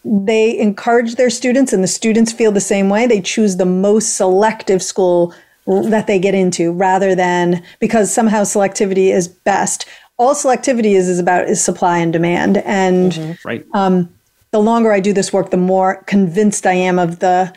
they 0.03 0.59
encourage 0.59 1.15
their 1.15 1.29
students 1.29 1.71
and 1.71 1.81
the 1.81 1.87
students 1.87 2.33
feel 2.33 2.51
the 2.51 2.59
same 2.59 2.89
way. 2.89 3.07
They 3.07 3.21
choose 3.21 3.55
the 3.55 3.65
most 3.65 4.17
selective 4.17 4.83
school 4.83 5.33
that 5.69 6.07
they 6.07 6.19
get 6.19 6.33
into 6.33 6.71
rather 6.71 7.13
than 7.15 7.63
because 7.79 8.13
somehow 8.13 8.41
selectivity 8.41 9.13
is 9.13 9.27
best. 9.27 9.85
All 10.17 10.33
selectivity 10.33 10.95
is, 10.95 11.07
is 11.07 11.19
about 11.19 11.47
is 11.47 11.63
supply 11.63 11.99
and 11.99 12.11
demand. 12.11 12.57
And 12.57 13.11
mm-hmm. 13.11 13.47
right. 13.47 13.65
Um, 13.73 14.09
the 14.51 14.59
longer 14.59 14.91
I 14.91 14.99
do 14.99 15.13
this 15.13 15.31
work, 15.31 15.51
the 15.51 15.57
more 15.57 16.03
convinced 16.07 16.65
I 16.65 16.73
am 16.73 16.97
of 16.97 17.19
the 17.19 17.53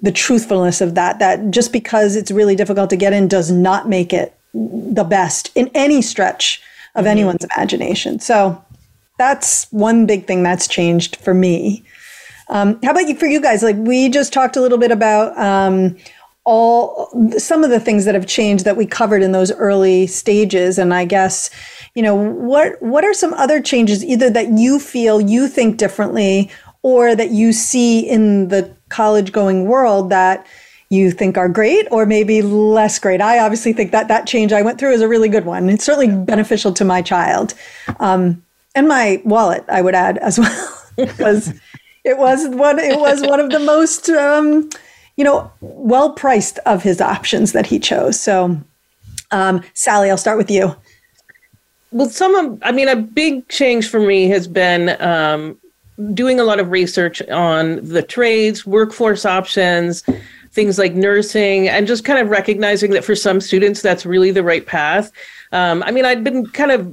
the 0.00 0.12
truthfulness 0.12 0.80
of 0.80 0.94
that. 0.96 1.18
That 1.20 1.50
just 1.50 1.72
because 1.72 2.16
it's 2.16 2.30
really 2.30 2.56
difficult 2.56 2.90
to 2.90 2.96
get 2.96 3.12
in 3.12 3.28
does 3.28 3.50
not 3.50 3.88
make 3.88 4.12
it 4.12 4.34
the 4.52 5.04
best 5.04 5.50
in 5.54 5.70
any 5.74 6.02
stretch 6.02 6.60
of 6.94 7.02
mm-hmm. 7.02 7.10
anyone's 7.10 7.44
imagination. 7.44 8.18
So 8.18 8.62
that's 9.18 9.70
one 9.70 10.06
big 10.06 10.26
thing 10.26 10.42
that's 10.42 10.66
changed 10.66 11.16
for 11.16 11.34
me. 11.34 11.84
Um, 12.48 12.80
how 12.82 12.92
about 12.92 13.06
you 13.06 13.14
for 13.14 13.26
you 13.26 13.40
guys? 13.40 13.62
Like 13.62 13.76
we 13.76 14.08
just 14.08 14.32
talked 14.32 14.56
a 14.56 14.60
little 14.60 14.78
bit 14.78 14.90
about 14.90 15.36
um, 15.38 15.96
all 16.48 17.10
some 17.36 17.62
of 17.62 17.68
the 17.68 17.78
things 17.78 18.06
that 18.06 18.14
have 18.14 18.26
changed 18.26 18.64
that 18.64 18.74
we 18.74 18.86
covered 18.86 19.22
in 19.22 19.32
those 19.32 19.52
early 19.52 20.06
stages, 20.06 20.78
and 20.78 20.94
I 20.94 21.04
guess 21.04 21.50
you 21.94 22.02
know 22.02 22.14
what 22.14 22.80
what 22.80 23.04
are 23.04 23.12
some 23.12 23.34
other 23.34 23.60
changes 23.60 24.02
either 24.02 24.30
that 24.30 24.48
you 24.52 24.80
feel 24.80 25.20
you 25.20 25.46
think 25.46 25.76
differently 25.76 26.50
or 26.80 27.14
that 27.14 27.32
you 27.32 27.52
see 27.52 28.00
in 28.00 28.48
the 28.48 28.74
college 28.88 29.30
going 29.30 29.66
world 29.66 30.08
that 30.08 30.46
you 30.88 31.10
think 31.10 31.36
are 31.36 31.50
great 31.50 31.86
or 31.90 32.06
maybe 32.06 32.40
less 32.40 32.98
great. 32.98 33.20
I 33.20 33.40
obviously 33.40 33.74
think 33.74 33.92
that 33.92 34.08
that 34.08 34.26
change 34.26 34.50
I 34.50 34.62
went 34.62 34.78
through 34.78 34.92
is 34.92 35.02
a 35.02 35.08
really 35.08 35.28
good 35.28 35.44
one. 35.44 35.68
It's 35.68 35.84
certainly 35.84 36.24
beneficial 36.24 36.72
to 36.72 36.84
my 36.84 37.02
child 37.02 37.52
um, 38.00 38.42
and 38.74 38.88
my 38.88 39.20
wallet. 39.22 39.66
I 39.68 39.82
would 39.82 39.94
add 39.94 40.16
as 40.16 40.38
well 40.38 40.82
because 40.96 41.52
it 42.04 42.16
was 42.16 42.48
one. 42.48 42.78
It 42.78 42.98
was 42.98 43.20
one 43.20 43.38
of 43.38 43.50
the 43.50 43.58
most 43.58 44.08
um, 44.08 44.70
you 45.18 45.24
know 45.24 45.50
well 45.60 46.12
priced 46.12 46.58
of 46.64 46.82
his 46.82 47.02
options 47.02 47.52
that 47.52 47.66
he 47.66 47.78
chose. 47.78 48.18
So, 48.18 48.58
um, 49.30 49.62
Sally, 49.74 50.10
I'll 50.10 50.16
start 50.16 50.38
with 50.38 50.50
you. 50.50 50.74
Well, 51.90 52.08
some 52.08 52.34
of 52.36 52.58
I 52.62 52.72
mean, 52.72 52.88
a 52.88 52.96
big 52.96 53.46
change 53.48 53.90
for 53.90 54.00
me 54.00 54.28
has 54.28 54.48
been 54.48 55.00
um, 55.02 55.58
doing 56.14 56.40
a 56.40 56.44
lot 56.44 56.60
of 56.60 56.70
research 56.70 57.20
on 57.28 57.84
the 57.84 58.02
trades, 58.02 58.64
workforce 58.64 59.26
options 59.26 60.04
things 60.52 60.78
like 60.78 60.94
nursing 60.94 61.68
and 61.68 61.86
just 61.86 62.06
kind 62.06 62.18
of 62.18 62.30
recognizing 62.30 62.92
that 62.92 63.04
for 63.04 63.14
some 63.14 63.38
students 63.38 63.82
that's 63.82 64.06
really 64.06 64.30
the 64.30 64.42
right 64.42 64.66
path 64.66 65.12
um, 65.52 65.82
i 65.82 65.90
mean 65.90 66.06
i'd 66.06 66.24
been 66.24 66.46
kind 66.46 66.72
of 66.72 66.90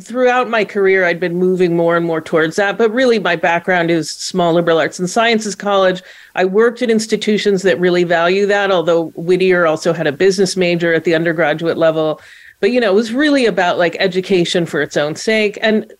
throughout 0.00 0.50
my 0.50 0.64
career 0.64 1.04
i'd 1.06 1.18
been 1.18 1.36
moving 1.36 1.74
more 1.74 1.96
and 1.96 2.04
more 2.04 2.20
towards 2.20 2.56
that 2.56 2.76
but 2.76 2.90
really 2.92 3.18
my 3.18 3.34
background 3.34 3.90
is 3.90 4.10
small 4.10 4.52
liberal 4.52 4.78
arts 4.78 4.98
and 4.98 5.08
sciences 5.08 5.54
college 5.54 6.02
i 6.34 6.44
worked 6.44 6.82
at 6.82 6.90
institutions 6.90 7.62
that 7.62 7.80
really 7.80 8.04
value 8.04 8.44
that 8.44 8.70
although 8.70 9.06
whittier 9.10 9.66
also 9.66 9.92
had 9.92 10.06
a 10.06 10.12
business 10.12 10.56
major 10.56 10.92
at 10.92 11.04
the 11.04 11.14
undergraduate 11.14 11.78
level 11.78 12.20
but 12.60 12.70
you 12.70 12.78
know 12.78 12.90
it 12.90 12.94
was 12.94 13.12
really 13.12 13.46
about 13.46 13.78
like 13.78 13.96
education 13.98 14.66
for 14.66 14.82
its 14.82 14.98
own 14.98 15.14
sake 15.16 15.58
and 15.62 15.90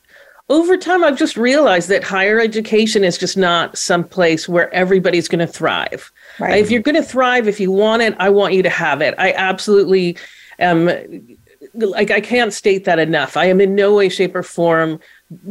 over 0.50 0.76
time 0.76 1.02
i've 1.02 1.18
just 1.18 1.38
realized 1.38 1.88
that 1.88 2.04
higher 2.04 2.38
education 2.38 3.02
is 3.02 3.16
just 3.16 3.38
not 3.38 3.78
some 3.78 4.04
place 4.04 4.46
where 4.46 4.72
everybody's 4.74 5.28
going 5.28 5.38
to 5.38 5.50
thrive 5.50 6.12
Right. 6.40 6.58
If 6.58 6.70
you're 6.70 6.82
going 6.82 6.96
to 6.96 7.02
thrive, 7.02 7.46
if 7.46 7.60
you 7.60 7.70
want 7.70 8.02
it, 8.02 8.16
I 8.18 8.30
want 8.30 8.54
you 8.54 8.62
to 8.62 8.70
have 8.70 9.02
it. 9.02 9.14
I 9.18 9.32
absolutely 9.32 10.16
am. 10.58 10.88
Like 11.74 12.10
I 12.10 12.20
can't 12.20 12.52
state 12.52 12.84
that 12.84 12.98
enough. 12.98 13.36
I 13.36 13.46
am 13.46 13.60
in 13.60 13.74
no 13.74 13.94
way, 13.94 14.08
shape, 14.08 14.34
or 14.34 14.42
form 14.42 15.00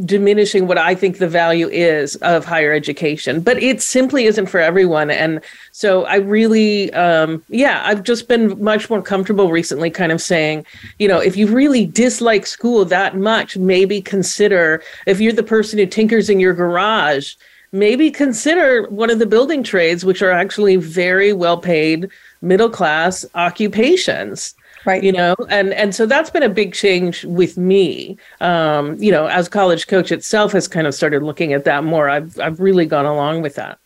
diminishing 0.03 0.67
what 0.67 0.77
I 0.77 0.93
think 0.93 1.17
the 1.17 1.27
value 1.27 1.69
is 1.69 2.17
of 2.17 2.43
higher 2.43 2.73
education, 2.73 3.39
but 3.39 3.61
it 3.63 3.81
simply 3.81 4.25
isn't 4.25 4.47
for 4.47 4.59
everyone. 4.59 5.09
And 5.09 5.39
so 5.71 6.03
I 6.03 6.15
really, 6.15 6.91
um, 6.93 7.43
yeah, 7.47 7.81
I've 7.85 8.03
just 8.03 8.27
been 8.27 8.61
much 8.61 8.89
more 8.89 9.01
comfortable 9.01 9.51
recently 9.51 9.89
kind 9.89 10.11
of 10.11 10.21
saying, 10.21 10.65
you 10.97 11.07
know, 11.07 11.19
if 11.19 11.37
you 11.37 11.47
really 11.47 11.85
dislike 11.85 12.45
school 12.45 12.83
that 12.85 13.15
much, 13.15 13.55
maybe 13.55 14.01
consider 14.01 14.83
if 15.05 15.21
you're 15.21 15.31
the 15.31 15.43
person 15.43 15.79
who 15.79 15.85
tinkers 15.85 16.29
in 16.29 16.41
your 16.41 16.53
garage, 16.53 17.35
maybe 17.71 18.11
consider 18.11 18.85
one 18.89 19.09
of 19.09 19.19
the 19.19 19.25
building 19.25 19.63
trades, 19.63 20.03
which 20.03 20.21
are 20.21 20.31
actually 20.31 20.75
very 20.75 21.31
well 21.31 21.57
paid 21.57 22.09
middle 22.41 22.69
class 22.69 23.25
occupations 23.33 24.55
right. 24.85 25.03
You 25.03 25.11
know 25.11 25.35
and 25.49 25.73
and 25.73 25.93
so 25.93 26.05
that's 26.05 26.29
been 26.29 26.43
a 26.43 26.49
big 26.49 26.73
change 26.73 27.23
with 27.25 27.57
me. 27.57 28.17
Um 28.41 28.95
you 29.01 29.11
know 29.11 29.27
as 29.27 29.49
college 29.49 29.87
coach 29.87 30.11
itself 30.11 30.51
has 30.53 30.67
kind 30.67 30.87
of 30.87 30.93
started 30.93 31.23
looking 31.23 31.53
at 31.53 31.65
that 31.65 31.83
more 31.83 32.09
i've 32.09 32.39
i've 32.39 32.59
really 32.59 32.85
gone 32.85 33.05
along 33.05 33.41
with 33.41 33.55
that. 33.55 33.77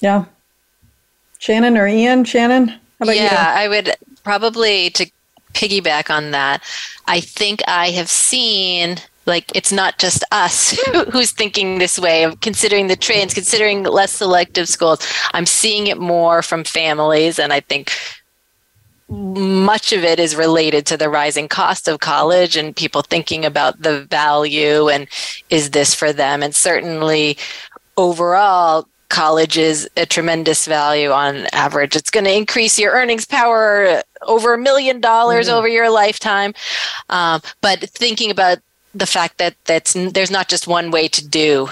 Yeah. 0.00 0.24
Shannon 1.38 1.76
or 1.76 1.86
ian? 1.86 2.24
Shannon 2.24 2.78
yeah 3.06 3.14
you? 3.54 3.64
i 3.64 3.68
would 3.68 3.94
probably 4.24 4.90
to 4.90 5.10
piggyback 5.54 6.10
on 6.10 6.30
that 6.32 6.62
i 7.06 7.20
think 7.20 7.62
i 7.66 7.90
have 7.90 8.08
seen 8.08 8.96
like 9.26 9.52
it's 9.54 9.70
not 9.70 9.98
just 9.98 10.24
us 10.32 10.78
who's 11.12 11.32
thinking 11.32 11.78
this 11.78 11.98
way 11.98 12.24
of 12.24 12.40
considering 12.40 12.86
the 12.86 12.96
trends, 12.96 13.34
considering 13.34 13.82
less 13.82 14.10
selective 14.10 14.68
schools. 14.70 15.06
I'm 15.34 15.44
seeing 15.44 15.86
it 15.86 15.98
more 15.98 16.40
from 16.40 16.64
families, 16.64 17.38
and 17.38 17.52
I 17.52 17.60
think 17.60 17.92
much 19.08 19.92
of 19.92 20.04
it 20.04 20.20
is 20.20 20.36
related 20.36 20.84
to 20.86 20.96
the 20.96 21.08
rising 21.08 21.48
cost 21.48 21.88
of 21.88 22.00
college 22.00 22.56
and 22.56 22.76
people 22.76 23.02
thinking 23.02 23.44
about 23.44 23.80
the 23.80 24.02
value 24.04 24.88
and 24.88 25.08
is 25.50 25.70
this 25.70 25.94
for 25.94 26.12
them? 26.12 26.42
And 26.42 26.54
certainly 26.54 27.38
overall 27.96 28.86
college 29.08 29.56
is 29.56 29.88
a 29.96 30.04
tremendous 30.04 30.66
value 30.66 31.10
on 31.10 31.46
average. 31.52 31.96
It's 31.96 32.10
going 32.10 32.24
to 32.24 32.36
increase 32.36 32.78
your 32.78 32.92
earnings 32.92 33.24
power 33.24 34.02
over 34.22 34.54
a 34.54 34.58
million 34.58 35.00
dollars 35.00 35.48
mm-hmm. 35.48 35.56
over 35.56 35.68
your 35.68 35.90
lifetime. 35.90 36.52
Um, 37.08 37.40
but 37.62 37.80
thinking 37.90 38.30
about 38.30 38.58
the 38.94 39.06
fact 39.06 39.38
that 39.38 39.54
that's 39.64 39.94
there's 39.94 40.30
not 40.30 40.48
just 40.48 40.66
one 40.66 40.90
way 40.90 41.08
to 41.08 41.26
do 41.26 41.68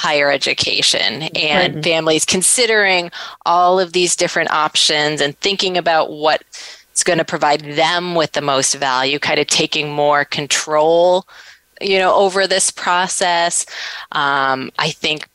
higher 0.00 0.30
education 0.30 1.24
and 1.34 1.74
right. 1.74 1.84
families 1.84 2.24
considering 2.24 3.10
all 3.44 3.78
of 3.78 3.92
these 3.92 4.16
different 4.16 4.50
options 4.50 5.20
and 5.20 5.38
thinking 5.40 5.76
about 5.76 6.10
what's 6.10 7.04
going 7.04 7.18
to 7.18 7.24
provide 7.24 7.60
them 7.60 8.14
with 8.14 8.32
the 8.32 8.40
most 8.40 8.74
value 8.76 9.18
kind 9.18 9.38
of 9.38 9.46
taking 9.46 9.92
more 9.92 10.24
control 10.24 11.26
you 11.80 11.98
know 11.98 12.14
over 12.14 12.46
this 12.46 12.70
process 12.70 13.66
um, 14.12 14.70
i 14.78 14.90
think 14.90 15.28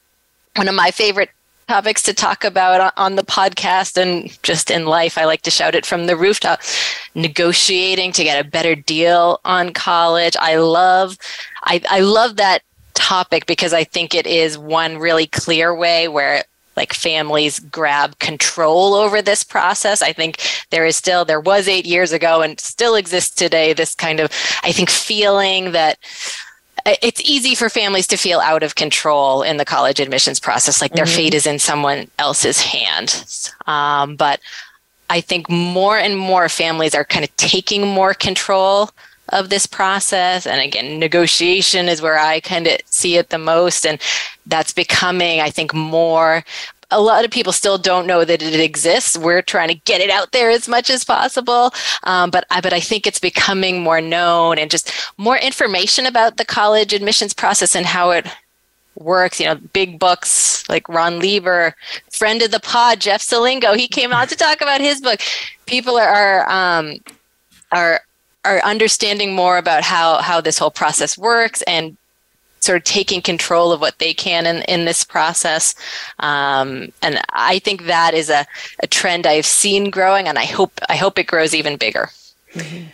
one 0.55 0.67
of 0.67 0.75
my 0.75 0.89
favorite 0.89 1.29
topics 1.67 2.03
to 2.03 2.13
talk 2.13 2.43
about 2.43 2.93
on 2.97 3.15
the 3.15 3.23
podcast 3.23 4.01
and 4.01 4.41
just 4.43 4.69
in 4.69 4.85
life. 4.85 5.17
I 5.17 5.25
like 5.25 5.41
to 5.43 5.51
shout 5.51 5.75
it 5.75 5.85
from 5.85 6.05
the 6.05 6.15
rooftop. 6.15 6.61
Negotiating 7.15 8.11
to 8.13 8.23
get 8.23 8.43
a 8.43 8.47
better 8.47 8.75
deal 8.75 9.39
on 9.45 9.73
college. 9.73 10.35
I 10.39 10.57
love 10.57 11.17
I, 11.63 11.81
I 11.89 12.01
love 12.01 12.35
that 12.37 12.61
topic 12.95 13.45
because 13.45 13.73
I 13.73 13.83
think 13.83 14.15
it 14.15 14.25
is 14.25 14.57
one 14.57 14.97
really 14.97 15.27
clear 15.27 15.75
way 15.75 16.07
where 16.07 16.43
like 16.75 16.93
families 16.93 17.59
grab 17.59 18.19
control 18.19 18.95
over 18.95 19.21
this 19.21 19.43
process. 19.43 20.01
I 20.01 20.11
think 20.11 20.41
there 20.71 20.85
is 20.85 20.95
still 20.95 21.23
there 21.23 21.39
was 21.39 21.67
8 21.67 21.85
years 21.85 22.11
ago 22.11 22.41
and 22.41 22.59
still 22.59 22.95
exists 22.95 23.33
today 23.33 23.73
this 23.73 23.95
kind 23.95 24.19
of 24.19 24.31
I 24.63 24.71
think 24.71 24.89
feeling 24.89 25.71
that 25.71 25.99
it's 26.85 27.21
easy 27.21 27.55
for 27.55 27.69
families 27.69 28.07
to 28.07 28.17
feel 28.17 28.39
out 28.39 28.61
of 28.61 28.75
control 28.75 29.41
in 29.41 29.57
the 29.57 29.65
college 29.65 29.99
admissions 29.99 30.39
process, 30.39 30.81
like 30.81 30.93
their 30.93 31.05
mm-hmm. 31.05 31.15
fate 31.15 31.33
is 31.33 31.47
in 31.47 31.57
someone 31.57 32.09
else's 32.19 32.61
hands. 32.61 33.51
Um, 33.65 34.15
but 34.15 34.39
I 35.09 35.21
think 35.21 35.49
more 35.49 35.97
and 35.97 36.17
more 36.17 36.47
families 36.47 36.93
are 36.93 37.05
kind 37.05 37.25
of 37.25 37.35
taking 37.37 37.87
more 37.87 38.13
control 38.13 38.91
of 39.29 39.49
this 39.49 39.65
process. 39.65 40.45
And 40.45 40.61
again, 40.61 40.99
negotiation 40.99 41.87
is 41.87 42.01
where 42.01 42.17
I 42.17 42.39
kind 42.39 42.67
of 42.67 42.77
see 42.85 43.17
it 43.17 43.29
the 43.29 43.37
most. 43.37 43.85
And 43.85 43.99
that's 44.45 44.73
becoming, 44.73 45.41
I 45.41 45.49
think, 45.49 45.73
more 45.73 46.43
a 46.91 47.01
lot 47.01 47.25
of 47.25 47.31
people 47.31 47.51
still 47.51 47.77
don't 47.77 48.07
know 48.07 48.23
that 48.23 48.41
it 48.41 48.59
exists. 48.59 49.17
We're 49.17 49.41
trying 49.41 49.69
to 49.69 49.75
get 49.75 50.01
it 50.01 50.09
out 50.09 50.31
there 50.31 50.49
as 50.49 50.67
much 50.67 50.89
as 50.89 51.03
possible, 51.03 51.73
um, 52.03 52.29
but 52.29 52.45
I 52.51 52.61
but 52.61 52.73
I 52.73 52.79
think 52.79 53.07
it's 53.07 53.19
becoming 53.19 53.81
more 53.81 54.01
known 54.01 54.57
and 54.57 54.69
just 54.69 54.91
more 55.17 55.37
information 55.37 56.05
about 56.05 56.37
the 56.37 56.45
college 56.45 56.93
admissions 56.93 57.33
process 57.33 57.75
and 57.75 57.85
how 57.85 58.11
it 58.11 58.27
works. 58.97 59.39
You 59.39 59.47
know, 59.47 59.55
big 59.55 59.99
books 59.99 60.67
like 60.69 60.87
Ron 60.87 61.19
Lieber, 61.19 61.75
friend 62.11 62.41
of 62.41 62.51
the 62.51 62.59
pod, 62.59 63.01
Jeff 63.01 63.21
Selingo. 63.21 63.75
He 63.75 63.87
came 63.87 64.13
out 64.13 64.29
to 64.29 64.35
talk 64.35 64.61
about 64.61 64.81
his 64.81 65.01
book. 65.01 65.19
People 65.65 65.97
are 65.97 66.49
um, 66.49 66.97
are 67.71 68.01
are 68.45 68.63
understanding 68.63 69.33
more 69.35 69.57
about 69.57 69.83
how 69.83 70.21
how 70.21 70.39
this 70.39 70.57
whole 70.57 70.71
process 70.71 71.17
works 71.17 71.61
and 71.63 71.97
sort 72.65 72.77
of 72.77 72.83
taking 72.83 73.21
control 73.21 73.71
of 73.71 73.79
what 73.79 73.99
they 73.99 74.13
can 74.13 74.45
in, 74.47 74.63
in 74.63 74.85
this 74.85 75.03
process. 75.03 75.75
Um, 76.19 76.91
and 77.01 77.21
I 77.31 77.59
think 77.59 77.85
that 77.85 78.13
is 78.13 78.29
a, 78.29 78.45
a 78.79 78.87
trend 78.87 79.27
I've 79.27 79.45
seen 79.45 79.91
growing 79.91 80.27
and 80.27 80.39
I 80.39 80.45
hope 80.45 80.79
I 80.89 80.95
hope 80.95 81.19
it 81.19 81.27
grows 81.27 81.53
even 81.53 81.77
bigger. 81.77 82.09
Mm-hmm. 82.53 82.85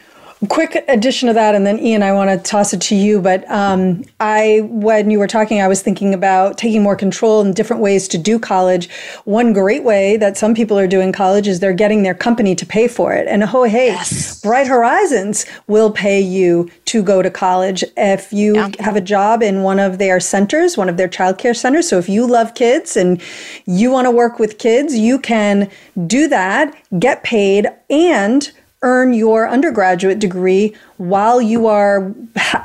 Quick 0.50 0.84
addition 0.88 1.28
to 1.28 1.34
that, 1.34 1.54
and 1.54 1.66
then 1.66 1.80
Ian, 1.80 2.02
I 2.04 2.14
want 2.14 2.30
to 2.30 2.38
toss 2.38 2.74
it 2.74 2.82
to 2.82 2.96
you. 2.96 3.22
But 3.22 3.50
um, 3.50 4.04
I, 4.20 4.62
when 4.64 5.12
you 5.12 5.20
were 5.20 5.28
talking, 5.28 5.62
I 5.62 5.68
was 5.68 5.82
thinking 5.82 6.14
about 6.14 6.58
taking 6.58 6.82
more 6.82 6.96
control 6.96 7.42
and 7.42 7.56
different 7.56 7.82
ways 7.82 8.08
to 8.10 8.18
do 8.18 8.40
college. 8.40 8.90
One 9.26 9.54
great 9.54 9.84
way 9.84 10.18
that 10.18 10.38
some 10.38 10.56
people 10.56 10.80
are 10.80 10.88
doing 10.88 11.12
college 11.12 11.48
is 11.48 11.60
they're 11.60 11.74
getting 11.74 12.04
their 12.04 12.16
company 12.16 12.56
to 12.56 12.66
pay 12.66 12.88
for 12.88 13.14
it. 13.14 13.28
And 13.28 13.44
oh, 13.44 13.64
hey, 13.64 13.88
yes. 13.88 14.42
Bright 14.42 14.68
Horizons 14.68 15.46
will 15.68 15.92
pay 15.92 16.20
you 16.20 16.70
to 16.86 17.04
go 17.04 17.22
to 17.22 17.30
college 17.30 17.84
if 17.96 18.34
you 18.34 18.56
yeah. 18.56 18.70
have 18.80 18.96
a 18.96 19.02
job 19.02 19.44
in 19.44 19.62
one 19.62 19.80
of 19.80 20.00
their 20.00 20.20
centers, 20.20 20.78
one 20.78 20.90
of 20.90 20.98
their 20.98 21.08
childcare 21.08 21.56
centers. 21.56 21.88
So 21.88 22.00
if 22.00 22.10
you 22.10 22.26
love 22.28 22.56
kids 22.56 22.98
and 22.98 23.22
you 23.66 23.92
want 23.92 24.06
to 24.06 24.12
work 24.12 24.40
with 24.40 24.58
kids, 24.58 24.98
you 24.98 25.20
can 25.20 25.70
do 26.08 26.28
that, 26.30 26.76
get 27.00 27.24
paid, 27.24 27.68
and 27.90 28.52
earn 28.84 29.14
your 29.14 29.48
undergraduate 29.48 30.18
degree 30.18 30.76
while 30.98 31.40
you 31.40 31.68
are 31.68 32.02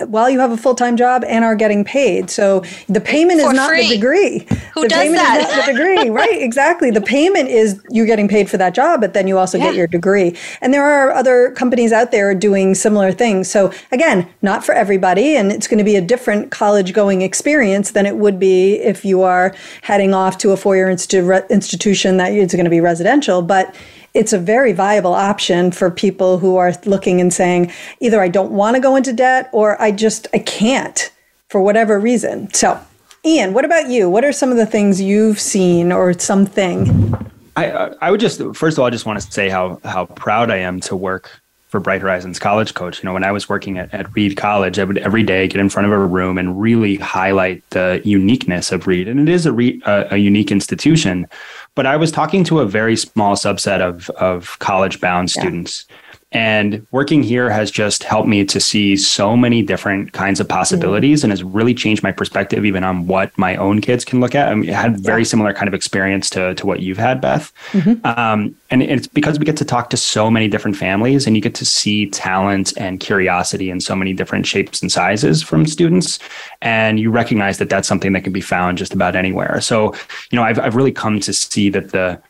while 0.07 0.31
you 0.31 0.39
have 0.41 0.51
a 0.51 0.57
full-time 0.57 0.97
job 0.97 1.25
and 1.27 1.45
are 1.45 1.55
getting 1.55 1.85
paid. 1.85 2.31
So 2.31 2.63
the 2.89 3.01
payment 3.01 3.41
For 3.41 3.49
is 3.49 3.55
not 3.55 3.69
free. 3.69 3.89
the 3.89 3.95
degree. 3.95 4.47
Who 4.75 4.83
the 4.83 4.89
does 4.89 4.99
payment 4.99 5.17
that? 5.17 5.41
is 5.41 5.57
not 5.57 5.67
the 5.67 5.73
degree. 5.73 6.11
right, 6.11 6.43
exactly. 6.43 6.91
The 6.91 7.01
payment 7.01 7.49
is 7.49 7.83
you're 7.91 8.07
getting 8.07 8.29
paid 8.29 8.49
for 8.49 8.57
that 8.57 8.75
job, 8.75 9.01
but 9.01 9.15
then 9.15 9.29
you 9.29 9.39
also 9.39 9.59
yeah. 9.59 9.65
get 9.65 9.75
your 9.75 9.87
degree. 9.87 10.37
And 10.61 10.73
there 10.73 10.85
are 10.85 11.13
other 11.13 11.51
companies 11.53 11.93
out 11.93 12.13
there 12.13 12.35
doing 12.35 12.75
similar 12.75 13.13
things. 13.13 13.51
So 13.51 13.73
again, 13.93 14.29
not 14.43 14.65
for 14.65 14.75
everybody 14.75 15.37
and 15.37 15.53
it's 15.53 15.69
going 15.69 15.79
to 15.79 15.85
be 15.85 15.97
a 15.97 16.03
different 16.03 16.51
college 16.51 16.93
going 16.93 17.23
experience 17.23 17.91
than 17.93 18.07
it 18.07 18.17
would 18.17 18.39
be 18.39 18.75
if 18.77 19.05
you 19.05 19.23
are 19.23 19.55
heading 19.83 20.15
off 20.15 20.39
to 20.39 20.53
a 20.53 20.57
four-year 20.57 20.89
institu- 20.89 21.49
institution 21.51 22.17
that 22.19 22.33
is 22.33 22.53
going 22.53 22.65
to 22.65 22.71
be 22.71 22.81
residential, 22.81 23.43
but 23.43 23.75
it's 24.17 24.33
a 24.33 24.39
very 24.39 24.73
viable 24.73 25.15
option 25.15 25.71
for 25.71 25.91
people 25.91 26.39
who 26.39 26.57
are 26.57 26.73
looking 26.87 27.21
and 27.21 27.33
saying 27.33 27.71
either 28.01 28.21
I 28.21 28.29
don't 28.29 28.53
want 28.53 28.75
to 28.77 28.81
go 28.81 28.97
into 28.97 29.13
debt 29.13 29.51
or 29.53 29.81
I 29.81 29.93
just 29.93 30.27
I 30.33 30.39
can't 30.39 31.13
for 31.49 31.61
whatever 31.61 32.01
reason. 32.01 32.53
So, 32.53 32.81
Ian, 33.25 33.53
what 33.53 33.65
about 33.65 33.89
you? 33.89 34.09
What 34.09 34.25
are 34.25 34.33
some 34.33 34.51
of 34.51 34.57
the 34.57 34.67
things 34.67 35.01
you've 35.01 35.39
seen 35.39 35.93
or 35.93 36.19
something? 36.19 37.15
I 37.57 37.71
I 38.01 38.11
would 38.11 38.21
just 38.21 38.41
first 38.55 38.77
of 38.77 38.81
all 38.81 38.87
I 38.87 38.91
just 38.91 39.07
want 39.07 39.21
to 39.21 39.31
say 39.31 39.49
how 39.49 39.81
how 39.85 40.07
proud 40.07 40.51
I 40.51 40.57
am 40.57 40.81
to 40.81 40.97
work 40.97 41.31
for 41.69 41.81
Bright 41.81 42.01
Horizons 42.01 42.39
College 42.39 42.75
Coach. 42.75 43.03
You 43.03 43.07
know, 43.09 43.13
when 43.13 43.25
I 43.25 43.33
was 43.33 43.49
working 43.49 43.77
at, 43.77 43.93
at 43.93 44.15
Reed 44.15 44.37
College, 44.37 44.79
I 44.79 44.85
would 44.85 44.99
every 44.99 45.23
day 45.23 45.49
get 45.49 45.61
in 45.61 45.69
front 45.69 45.87
of 45.87 45.93
a 45.93 45.99
room 45.99 46.39
and 46.39 46.61
really 46.61 46.97
highlight 46.97 47.69
the 47.71 48.01
uniqueness 48.05 48.71
of 48.73 48.87
Reed. 48.87 49.09
And 49.09 49.21
it 49.21 49.29
is 49.29 49.47
a, 49.47 49.53
re, 49.53 49.83
a, 49.85 50.07
a 50.13 50.17
unique 50.17 50.53
institution, 50.53 51.27
but 51.77 51.87
I 51.87 51.97
was 51.97 52.11
talking 52.11 52.43
to 52.45 52.59
a 52.59 52.67
very 52.67 52.97
small 52.97 53.37
subset 53.37 53.81
of 53.81 54.11
of 54.11 54.59
college 54.59 55.01
bound 55.01 55.33
yeah. 55.37 55.43
students. 55.43 55.85
And 56.37 56.87
working 56.91 57.23
here 57.23 57.49
has 57.49 57.71
just 57.71 58.03
helped 58.03 58.29
me 58.29 58.45
to 58.45 58.61
see 58.61 58.95
so 58.99 59.39
many 59.39 59.63
different 59.63 60.13
kinds 60.13 60.39
of 60.39 60.47
possibilities 60.47 61.21
mm-hmm. 61.21 61.25
and 61.25 61.33
has 61.33 61.43
really 61.43 61.73
changed 61.73 62.03
my 62.03 62.13
perspective 62.13 62.67
even 62.67 62.85
on 62.85 63.07
what 63.07 63.37
my 63.39 63.57
own 63.57 63.81
kids 63.81 64.05
can 64.05 64.21
look 64.21 64.35
at. 64.35 64.49
I, 64.49 64.55
mean, 64.55 64.69
I 64.69 64.75
had 64.75 65.01
very 65.01 65.23
yeah. 65.23 65.29
similar 65.29 65.55
kind 65.55 65.67
of 65.67 65.73
experience 65.73 66.29
to, 66.31 66.55
to 66.57 66.67
what 66.67 66.81
you've 66.81 66.99
had, 66.99 67.23
Beth. 67.23 67.55
Mm-hmm. 67.73 68.05
Um, 68.05 68.55
and 68.69 68.83
it's 68.83 69.07
because 69.07 69.39
we 69.39 69.47
get 69.47 69.57
to 69.57 69.65
talk 69.65 69.89
to 69.89 69.97
so 69.97 70.31
many 70.31 70.47
different 70.47 70.77
families 70.77 71.27
and 71.27 71.37
you 71.37 71.41
get 71.41 71.55
to 71.55 71.65
see 71.65 72.11
talent 72.11 72.75
and 72.77 73.01
curiosity 73.01 73.71
in 73.71 73.81
so 73.81 73.97
many 73.97 74.13
different 74.13 74.47
shapes 74.47 74.83
and 74.83 74.93
sizes 74.93 75.43
from 75.43 75.67
students. 75.67 76.19
And 76.61 77.01
you 77.01 77.11
recognize 77.11 77.57
that 77.59 77.71
that's 77.71 77.89
something 77.89 78.13
that 78.13 78.25
can 78.25 78.35
be 78.35 78.43
found 78.43 78.77
just 78.77 78.93
about 78.93 79.17
anywhere. 79.17 79.63
So, 79.63 79.95
you 80.31 80.37
know, 80.37 80.43
I've, 80.43 80.59
I've 80.59 80.77
really 80.77 80.93
come 80.93 81.19
to 81.21 81.33
see 81.33 81.71
that 81.71 81.93
the, 81.93 82.21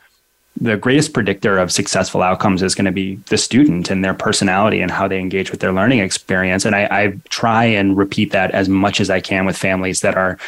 the 0.58 0.76
greatest 0.76 1.12
predictor 1.12 1.58
of 1.58 1.70
successful 1.70 2.22
outcomes 2.22 2.62
is 2.62 2.74
going 2.74 2.86
to 2.86 2.92
be 2.92 3.16
the 3.28 3.36
student 3.36 3.90
and 3.90 4.04
their 4.04 4.14
personality 4.14 4.80
and 4.80 4.90
how 4.90 5.06
they 5.06 5.18
engage 5.18 5.50
with 5.50 5.60
their 5.60 5.72
learning 5.72 5.98
experience. 5.98 6.64
And 6.64 6.74
I, 6.74 6.88
I 6.90 7.18
try 7.28 7.64
and 7.64 7.96
repeat 7.96 8.32
that 8.32 8.52
as 8.52 8.68
much 8.68 9.00
as 9.00 9.10
I 9.10 9.20
can 9.20 9.44
with 9.44 9.56
families 9.56 10.00
that 10.00 10.16
are 10.16 10.38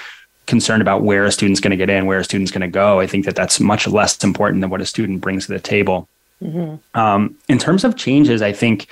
concerned 0.46 0.80
about 0.80 1.02
where 1.02 1.24
a 1.24 1.32
student's 1.32 1.60
going 1.60 1.72
to 1.72 1.76
get 1.76 1.90
in, 1.90 2.06
where 2.06 2.18
a 2.18 2.24
student's 2.24 2.50
going 2.50 2.62
to 2.62 2.68
go. 2.68 3.00
I 3.00 3.06
think 3.06 3.26
that 3.26 3.36
that's 3.36 3.60
much 3.60 3.86
less 3.86 4.22
important 4.24 4.62
than 4.62 4.70
what 4.70 4.80
a 4.80 4.86
student 4.86 5.20
brings 5.20 5.46
to 5.46 5.52
the 5.52 5.60
table. 5.60 6.08
Mm-hmm. 6.42 6.98
Um, 6.98 7.36
in 7.48 7.58
terms 7.58 7.84
of 7.84 7.96
changes, 7.96 8.40
I 8.40 8.52
think 8.52 8.88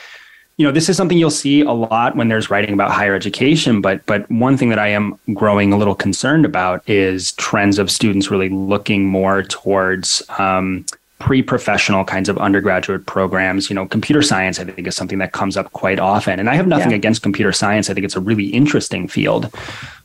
you 0.56 0.66
know 0.66 0.72
this 0.72 0.88
is 0.88 0.96
something 0.96 1.18
you'll 1.18 1.30
see 1.30 1.60
a 1.60 1.72
lot 1.72 2.16
when 2.16 2.28
there's 2.28 2.50
writing 2.50 2.72
about 2.72 2.90
higher 2.90 3.14
education 3.14 3.80
but 3.80 4.04
but 4.06 4.28
one 4.30 4.56
thing 4.56 4.70
that 4.70 4.78
i 4.78 4.88
am 4.88 5.18
growing 5.34 5.72
a 5.72 5.76
little 5.76 5.94
concerned 5.94 6.44
about 6.44 6.86
is 6.88 7.32
trends 7.32 7.78
of 7.78 7.90
students 7.90 8.30
really 8.30 8.48
looking 8.48 9.04
more 9.04 9.42
towards 9.42 10.22
um, 10.38 10.84
pre-professional 11.18 12.04
kinds 12.04 12.28
of 12.28 12.38
undergraduate 12.38 13.06
programs. 13.06 13.70
You 13.70 13.74
know 13.74 13.86
computer 13.86 14.22
science 14.22 14.58
i 14.60 14.64
think 14.64 14.86
is 14.86 14.96
something 14.96 15.18
that 15.18 15.32
comes 15.32 15.56
up 15.56 15.72
quite 15.72 15.98
often. 15.98 16.38
And 16.38 16.48
i 16.50 16.54
have 16.54 16.66
nothing 16.66 16.90
yeah. 16.90 16.96
against 16.96 17.22
computer 17.22 17.52
science. 17.52 17.90
I 17.90 17.94
think 17.94 18.04
it's 18.04 18.16
a 18.16 18.20
really 18.20 18.46
interesting 18.46 19.08
field. 19.08 19.52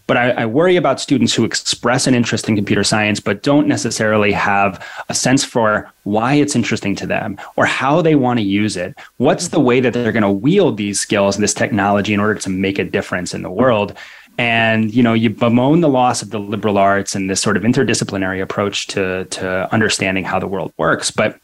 But 0.07 0.17
I, 0.17 0.31
I, 0.31 0.45
worry 0.45 0.75
about 0.75 0.99
students 0.99 1.33
who 1.33 1.45
express 1.45 2.05
an 2.05 2.13
interest 2.13 2.49
in 2.49 2.57
computer 2.57 2.83
science 2.83 3.21
but 3.21 3.43
don't 3.43 3.65
necessarily 3.65 4.33
have 4.33 4.85
a 5.07 5.13
sense 5.13 5.45
for 5.45 5.89
why 6.03 6.33
it's 6.33 6.53
interesting 6.53 6.97
to 6.97 7.07
them 7.07 7.37
or 7.55 7.65
how 7.65 8.01
they 8.01 8.15
want 8.15 8.39
to 8.39 8.43
use 8.43 8.75
it. 8.75 8.93
What's 9.17 9.49
the 9.49 9.59
way 9.61 9.79
that 9.79 9.93
they're 9.93 10.11
going 10.11 10.23
to 10.23 10.29
wield 10.29 10.75
these 10.75 10.99
skills 10.99 11.37
and 11.37 11.43
this 11.43 11.53
technology 11.53 12.13
in 12.13 12.19
order 12.19 12.35
to 12.41 12.49
make 12.49 12.77
a 12.77 12.83
difference 12.83 13.33
in 13.33 13.41
the 13.41 13.49
world 13.49 13.97
and 14.37 14.93
you 14.93 15.03
know 15.03 15.13
you 15.13 15.29
bemoan 15.29 15.81
the 15.81 15.89
loss 15.89 16.21
of 16.21 16.29
the 16.29 16.39
liberal 16.39 16.77
arts 16.77 17.15
and 17.15 17.29
this 17.29 17.41
sort 17.41 17.57
of 17.57 17.63
interdisciplinary 17.63 18.41
approach 18.41 18.87
to 18.87 19.25
to 19.25 19.71
understanding 19.73 20.23
how 20.23 20.39
the 20.39 20.47
world 20.47 20.73
works. 20.77 21.11
But 21.11 21.39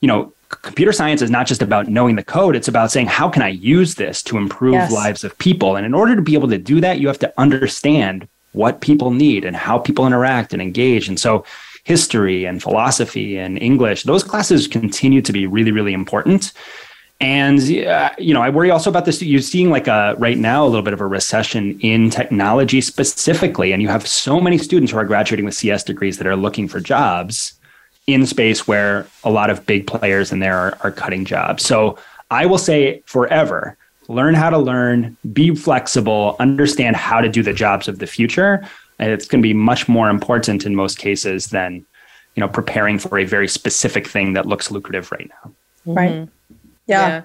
you 0.00 0.08
know 0.08 0.32
computer 0.48 0.92
science 0.92 1.22
is 1.22 1.30
not 1.30 1.46
just 1.46 1.62
about 1.62 1.88
knowing 1.88 2.14
the 2.14 2.22
code 2.22 2.54
it's 2.54 2.68
about 2.68 2.90
saying 2.90 3.06
how 3.06 3.26
can 3.26 3.40
i 3.40 3.48
use 3.48 3.94
this 3.94 4.22
to 4.22 4.36
improve 4.36 4.74
yes. 4.74 4.92
lives 4.92 5.24
of 5.24 5.36
people? 5.38 5.76
And 5.76 5.86
in 5.86 5.94
order 5.94 6.14
to 6.14 6.22
be 6.22 6.34
able 6.34 6.48
to 6.48 6.58
do 6.58 6.80
that 6.80 7.00
you 7.00 7.08
have 7.08 7.18
to 7.20 7.32
understand 7.38 8.28
what 8.52 8.82
people 8.82 9.10
need 9.10 9.44
and 9.46 9.56
how 9.56 9.78
people 9.78 10.06
interact 10.06 10.52
and 10.52 10.60
engage. 10.60 11.08
And 11.08 11.18
so 11.18 11.46
history 11.84 12.44
and 12.44 12.62
philosophy 12.62 13.36
and 13.36 13.58
english 13.58 14.04
those 14.04 14.22
classes 14.22 14.68
continue 14.68 15.20
to 15.20 15.32
be 15.32 15.46
really 15.46 15.72
really 15.72 15.92
important 15.92 16.52
and 17.22 17.60
uh, 17.86 18.10
you 18.18 18.34
know, 18.34 18.42
I 18.42 18.50
worry 18.50 18.70
also 18.70 18.90
about 18.90 19.04
this. 19.04 19.22
You're 19.22 19.40
seeing 19.40 19.70
like 19.70 19.86
a 19.86 20.16
right 20.18 20.36
now 20.36 20.64
a 20.64 20.68
little 20.68 20.82
bit 20.82 20.92
of 20.92 21.00
a 21.00 21.06
recession 21.06 21.78
in 21.80 22.10
technology 22.10 22.80
specifically, 22.80 23.72
and 23.72 23.80
you 23.80 23.88
have 23.88 24.06
so 24.06 24.40
many 24.40 24.58
students 24.58 24.90
who 24.90 24.98
are 24.98 25.04
graduating 25.04 25.44
with 25.44 25.54
CS 25.54 25.84
degrees 25.84 26.18
that 26.18 26.26
are 26.26 26.34
looking 26.34 26.66
for 26.66 26.80
jobs 26.80 27.54
in 28.08 28.26
space 28.26 28.66
where 28.66 29.06
a 29.22 29.30
lot 29.30 29.50
of 29.50 29.64
big 29.66 29.86
players 29.86 30.32
in 30.32 30.40
there 30.40 30.58
are, 30.58 30.78
are 30.80 30.90
cutting 30.90 31.24
jobs. 31.24 31.64
So 31.64 31.96
I 32.32 32.44
will 32.44 32.58
say 32.58 33.02
forever, 33.06 33.76
learn 34.08 34.34
how 34.34 34.50
to 34.50 34.58
learn, 34.58 35.16
be 35.32 35.54
flexible, 35.54 36.34
understand 36.40 36.96
how 36.96 37.20
to 37.20 37.28
do 37.28 37.44
the 37.44 37.52
jobs 37.52 37.86
of 37.86 38.00
the 38.00 38.08
future, 38.08 38.66
and 38.98 39.12
it's 39.12 39.28
going 39.28 39.40
to 39.40 39.46
be 39.46 39.54
much 39.54 39.88
more 39.88 40.10
important 40.10 40.66
in 40.66 40.74
most 40.74 40.98
cases 40.98 41.46
than 41.46 41.86
you 42.34 42.40
know 42.40 42.48
preparing 42.48 42.98
for 42.98 43.16
a 43.16 43.24
very 43.24 43.46
specific 43.46 44.08
thing 44.08 44.32
that 44.32 44.46
looks 44.46 44.72
lucrative 44.72 45.12
right 45.12 45.30
now. 45.44 45.52
Right. 45.86 46.10
Mm-hmm. 46.10 46.30
Yeah. 46.86 47.08
yeah. 47.08 47.24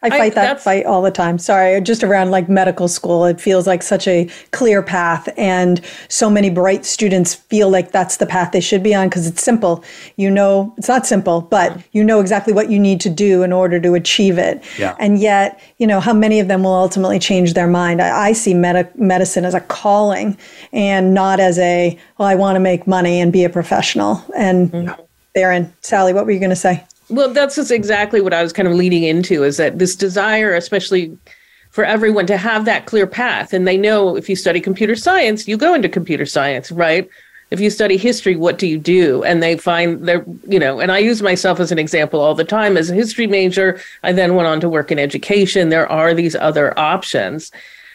I 0.00 0.10
fight 0.10 0.32
I, 0.32 0.34
that 0.46 0.60
fight 0.60 0.86
all 0.86 1.02
the 1.02 1.10
time. 1.10 1.38
Sorry, 1.38 1.80
just 1.80 2.04
around 2.04 2.30
like 2.30 2.48
medical 2.48 2.86
school, 2.86 3.24
it 3.24 3.40
feels 3.40 3.66
like 3.66 3.82
such 3.82 4.06
a 4.06 4.30
clear 4.52 4.80
path, 4.80 5.28
and 5.36 5.80
so 6.08 6.30
many 6.30 6.50
bright 6.50 6.84
students 6.84 7.34
feel 7.34 7.68
like 7.68 7.90
that's 7.90 8.18
the 8.18 8.26
path 8.26 8.52
they 8.52 8.60
should 8.60 8.82
be 8.82 8.94
on 8.94 9.08
because 9.08 9.26
it's 9.26 9.42
simple. 9.42 9.82
You 10.16 10.30
know, 10.30 10.72
it's 10.78 10.86
not 10.86 11.04
simple, 11.04 11.40
but 11.40 11.82
you 11.92 12.04
know 12.04 12.20
exactly 12.20 12.52
what 12.52 12.70
you 12.70 12.78
need 12.78 13.00
to 13.00 13.10
do 13.10 13.42
in 13.42 13.52
order 13.52 13.80
to 13.80 13.94
achieve 13.94 14.38
it. 14.38 14.62
Yeah. 14.78 14.94
And 15.00 15.18
yet, 15.18 15.60
you 15.78 15.86
know, 15.86 15.98
how 15.98 16.12
many 16.12 16.38
of 16.38 16.46
them 16.46 16.62
will 16.62 16.74
ultimately 16.74 17.18
change 17.18 17.54
their 17.54 17.66
mind? 17.66 18.00
I, 18.00 18.28
I 18.28 18.32
see 18.34 18.54
med- 18.54 18.96
medicine 18.96 19.44
as 19.44 19.54
a 19.54 19.60
calling 19.60 20.38
and 20.72 21.12
not 21.12 21.40
as 21.40 21.58
a, 21.58 21.98
well, 22.18 22.28
I 22.28 22.36
want 22.36 22.54
to 22.54 22.60
make 22.60 22.86
money 22.86 23.20
and 23.20 23.32
be 23.32 23.42
a 23.42 23.50
professional. 23.50 24.24
And 24.36 24.70
mm-hmm. 24.70 25.02
therein, 25.34 25.74
Sally, 25.80 26.12
what 26.12 26.24
were 26.24 26.30
you 26.30 26.38
going 26.38 26.50
to 26.50 26.56
say? 26.56 26.84
Well, 27.10 27.30
that's 27.32 27.56
just 27.56 27.70
exactly 27.70 28.20
what 28.20 28.34
I 28.34 28.42
was 28.42 28.52
kind 28.52 28.68
of 28.68 28.74
leading 28.74 29.02
into 29.02 29.44
is 29.44 29.56
that 29.56 29.78
this 29.78 29.96
desire, 29.96 30.54
especially 30.54 31.16
for 31.70 31.84
everyone 31.84 32.26
to 32.26 32.36
have 32.36 32.64
that 32.64 32.86
clear 32.86 33.06
path. 33.06 33.52
And 33.52 33.66
they 33.66 33.76
know 33.76 34.16
if 34.16 34.28
you 34.28 34.36
study 34.36 34.60
computer 34.60 34.94
science, 34.94 35.48
you 35.48 35.56
go 35.56 35.74
into 35.74 35.88
computer 35.88 36.26
science, 36.26 36.70
right? 36.70 37.08
If 37.50 37.60
you 37.60 37.70
study 37.70 37.96
history, 37.96 38.36
what 38.36 38.58
do 38.58 38.66
you 38.66 38.78
do? 38.78 39.22
And 39.24 39.42
they 39.42 39.56
find 39.56 40.06
they're, 40.06 40.24
you 40.46 40.58
know, 40.58 40.80
and 40.80 40.92
I 40.92 40.98
use 40.98 41.22
myself 41.22 41.60
as 41.60 41.72
an 41.72 41.78
example 41.78 42.20
all 42.20 42.34
the 42.34 42.44
time. 42.44 42.76
As 42.76 42.90
a 42.90 42.94
history 42.94 43.26
major, 43.26 43.80
I 44.02 44.12
then 44.12 44.34
went 44.34 44.48
on 44.48 44.60
to 44.60 44.68
work 44.68 44.90
in 44.90 44.98
education. 44.98 45.70
There 45.70 45.90
are 45.90 46.12
these 46.12 46.36
other 46.36 46.78
options. 46.78 47.50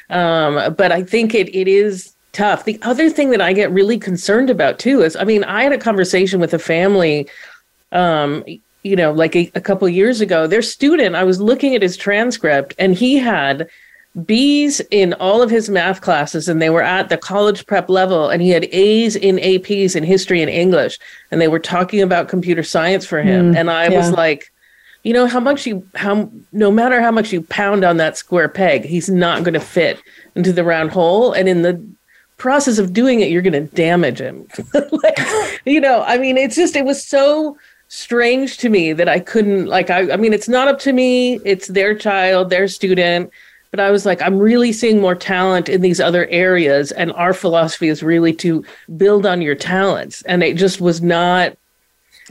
Um, 0.09 0.73
but 0.75 0.91
I 0.91 1.03
think 1.03 1.35
it 1.35 1.53
it 1.55 1.67
is 1.67 2.13
tough. 2.31 2.65
The 2.65 2.79
other 2.81 3.11
thing 3.11 3.29
that 3.29 3.41
I 3.41 3.53
get 3.53 3.71
really 3.71 3.99
concerned 3.99 4.49
about 4.49 4.79
too 4.79 5.01
is, 5.03 5.15
I 5.15 5.23
mean, 5.23 5.43
I 5.43 5.63
had 5.63 5.71
a 5.71 5.77
conversation 5.77 6.39
with 6.39 6.53
a 6.53 6.59
family 6.59 7.27
um, 7.91 8.43
you 8.83 8.95
know, 8.95 9.11
like 9.11 9.35
a, 9.35 9.51
a 9.55 9.61
couple 9.61 9.87
years 9.89 10.21
ago, 10.21 10.45
their 10.45 10.61
student, 10.61 11.15
I 11.15 11.23
was 11.23 11.41
looking 11.41 11.75
at 11.75 11.81
his 11.81 11.97
transcript 11.97 12.75
and 12.77 12.93
he 12.93 13.17
had 13.17 13.69
B's 14.25 14.79
in 14.91 15.13
all 15.15 15.41
of 15.41 15.49
his 15.49 15.69
math 15.69 16.01
classes 16.01 16.47
and 16.47 16.61
they 16.61 16.69
were 16.69 16.83
at 16.83 17.09
the 17.09 17.17
college 17.17 17.65
prep 17.65 17.89
level 17.89 18.29
and 18.29 18.41
he 18.41 18.49
had 18.49 18.65
A's 18.65 19.15
in 19.15 19.37
APs 19.37 19.95
in 19.95 20.03
history 20.03 20.41
and 20.41 20.51
English 20.51 20.99
and 21.31 21.41
they 21.41 21.47
were 21.47 21.59
talking 21.59 22.01
about 22.01 22.27
computer 22.27 22.61
science 22.61 23.05
for 23.05 23.21
him. 23.21 23.53
Mm, 23.53 23.57
and 23.57 23.71
I 23.71 23.87
yeah. 23.87 23.97
was 23.97 24.11
like, 24.11 24.51
you 25.03 25.13
know 25.13 25.27
how 25.27 25.39
much 25.39 25.65
you 25.65 25.85
how 25.95 26.29
no 26.51 26.71
matter 26.71 27.01
how 27.01 27.11
much 27.11 27.33
you 27.33 27.41
pound 27.41 27.83
on 27.83 27.97
that 27.97 28.17
square 28.17 28.47
peg 28.47 28.85
he's 28.85 29.09
not 29.09 29.43
going 29.43 29.53
to 29.53 29.59
fit 29.59 30.01
into 30.35 30.53
the 30.53 30.63
round 30.63 30.91
hole 30.91 31.33
and 31.33 31.49
in 31.49 31.61
the 31.61 31.85
process 32.37 32.77
of 32.77 32.93
doing 32.93 33.19
it 33.19 33.29
you're 33.29 33.41
going 33.41 33.51
to 33.51 33.75
damage 33.75 34.19
him 34.19 34.47
like, 34.73 35.19
you 35.65 35.81
know 35.81 36.03
i 36.03 36.17
mean 36.17 36.37
it's 36.37 36.55
just 36.55 36.75
it 36.75 36.85
was 36.85 37.05
so 37.05 37.57
strange 37.93 38.57
to 38.57 38.69
me 38.69 38.91
that 38.91 39.07
i 39.07 39.19
couldn't 39.19 39.67
like 39.67 39.91
I, 39.91 40.11
I 40.11 40.17
mean 40.17 40.33
it's 40.33 40.49
not 40.49 40.67
up 40.67 40.79
to 40.79 40.91
me 40.91 41.35
it's 41.45 41.67
their 41.67 41.93
child 41.93 42.49
their 42.49 42.67
student 42.67 43.29
but 43.69 43.79
i 43.79 43.91
was 43.91 44.03
like 44.03 44.19
i'm 44.19 44.39
really 44.39 44.73
seeing 44.73 44.99
more 44.99 45.13
talent 45.13 45.69
in 45.69 45.81
these 45.81 46.01
other 46.01 46.25
areas 46.29 46.91
and 46.91 47.11
our 47.11 47.33
philosophy 47.33 47.89
is 47.89 48.01
really 48.01 48.33
to 48.37 48.65
build 48.97 49.27
on 49.27 49.43
your 49.43 49.53
talents 49.53 50.23
and 50.23 50.41
it 50.41 50.57
just 50.57 50.81
was 50.81 51.03
not 51.03 51.55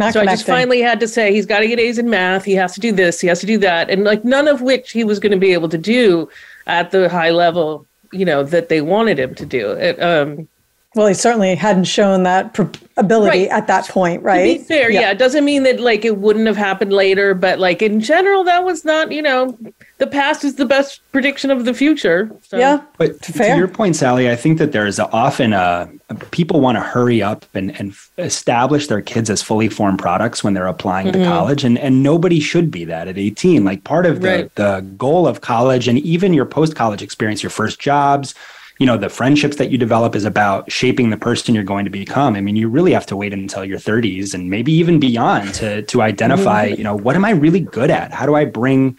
not 0.00 0.12
so 0.14 0.20
connecting. 0.20 0.28
I 0.28 0.34
just 0.34 0.46
finally 0.46 0.80
had 0.80 0.98
to 0.98 1.06
say 1.06 1.32
he's 1.32 1.46
got 1.46 1.60
to 1.60 1.68
get 1.68 1.78
A's 1.78 1.98
in 1.98 2.10
math. 2.10 2.44
He 2.44 2.54
has 2.54 2.74
to 2.74 2.80
do 2.80 2.90
this. 2.90 3.20
He 3.20 3.28
has 3.28 3.40
to 3.40 3.46
do 3.46 3.58
that, 3.58 3.90
and 3.90 4.04
like 4.04 4.24
none 4.24 4.48
of 4.48 4.62
which 4.62 4.90
he 4.90 5.04
was 5.04 5.18
going 5.18 5.32
to 5.32 5.38
be 5.38 5.52
able 5.52 5.68
to 5.68 5.76
do 5.76 6.30
at 6.66 6.92
the 6.92 7.10
high 7.10 7.28
level, 7.28 7.86
you 8.10 8.24
know, 8.24 8.42
that 8.42 8.70
they 8.70 8.80
wanted 8.80 9.18
him 9.18 9.34
to 9.34 9.44
do. 9.44 9.72
It, 9.72 10.02
um, 10.02 10.48
well, 10.95 11.07
he 11.07 11.14
certainly 11.14 11.55
hadn't 11.55 11.84
shown 11.84 12.24
that 12.24 12.53
pr- 12.53 12.64
ability 12.99 13.43
right. 13.43 13.51
at 13.51 13.66
that 13.66 13.88
point, 13.88 14.22
right? 14.22 14.55
To 14.55 14.59
be 14.59 14.64
fair, 14.64 14.90
yeah. 14.90 15.01
yeah. 15.01 15.11
It 15.12 15.18
doesn't 15.18 15.45
mean 15.45 15.62
that 15.62 15.80
like 15.80 16.05
it 16.05 16.18
wouldn't 16.18 16.47
have 16.47 16.57
happened 16.57 16.93
later, 16.93 17.34
but 17.34 17.59
like 17.59 17.80
in 17.80 18.01
general, 18.01 18.45
that 18.45 18.64
was 18.64 18.84
not, 18.84 19.11
you 19.11 19.22
know, 19.22 19.57
the 19.97 20.07
past 20.07 20.45
is 20.45 20.57
the 20.57 20.66
best 20.66 21.01
prediction 21.11 21.51
of 21.51 21.64
the 21.64 21.72
future. 21.72 22.30
So. 22.43 22.59
Yeah. 22.59 22.82
But 22.99 23.24
fair. 23.24 23.55
to 23.55 23.59
your 23.59 23.68
point, 23.68 23.97
Sally, 23.97 24.30
I 24.30 24.36
think 24.36 24.59
that 24.59 24.72
there's 24.72 25.01
often 25.01 25.55
a, 25.55 25.90
people 26.30 26.61
want 26.61 26.76
to 26.76 26.82
hurry 26.82 27.22
up 27.22 27.47
and, 27.55 27.78
and 27.80 27.95
establish 28.18 28.88
their 28.88 29.01
kids 29.01 29.30
as 29.30 29.40
fully 29.43 29.70
formed 29.70 29.99
products 29.99 30.45
when 30.45 30.53
they're 30.53 30.66
applying 30.66 31.07
mm-hmm. 31.07 31.22
to 31.22 31.26
college. 31.26 31.64
And, 31.64 31.78
and 31.78 32.03
nobody 32.03 32.38
should 32.38 32.70
be 32.70 32.84
that 32.84 33.09
at 33.09 33.16
18. 33.16 33.64
Like 33.64 33.84
part 33.84 34.05
of 34.05 34.20
the, 34.20 34.28
right. 34.28 34.55
the 34.57 34.80
goal 34.99 35.26
of 35.26 35.40
college 35.40 35.88
and 35.88 35.99
even 36.01 36.34
your 36.34 36.47
post 36.47 36.76
college 36.76 37.01
experience, 37.01 37.43
your 37.43 37.51
first 37.51 37.80
jobs, 37.80 38.34
you 38.83 38.87
know 38.87 38.97
the 38.97 39.09
friendships 39.09 39.59
that 39.59 39.70
you 39.70 39.78
develop 39.78 40.16
is 40.16 40.24
about 40.24 40.68
shaping 40.70 41.11
the 41.11 41.16
person 41.16 41.55
you're 41.55 41.62
going 41.62 41.85
to 41.85 41.91
become 41.91 42.35
i 42.35 42.41
mean 42.41 42.57
you 42.57 42.68
really 42.68 42.93
have 42.93 43.07
to 43.07 43.16
wait 43.16 43.33
until 43.33 43.64
your 43.64 43.78
30s 43.78 44.35
and 44.35 44.51
maybe 44.51 44.72
even 44.72 44.99
beyond 44.99 45.55
to 45.55 45.83
to 45.83 46.03
identify 46.03 46.66
mm-hmm. 46.66 46.78
you 46.78 46.83
know 46.83 46.97
what 46.97 47.14
am 47.14 47.24
i 47.24 47.30
really 47.30 47.61
good 47.61 47.91
at 47.91 48.11
how 48.11 48.26
do 48.26 48.35
i 48.35 48.45
bring 48.45 48.99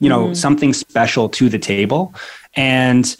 you 0.00 0.08
know 0.10 0.24
mm-hmm. 0.24 0.34
something 0.34 0.74
special 0.74 1.30
to 1.30 1.48
the 1.48 1.58
table 1.58 2.14
and 2.56 3.16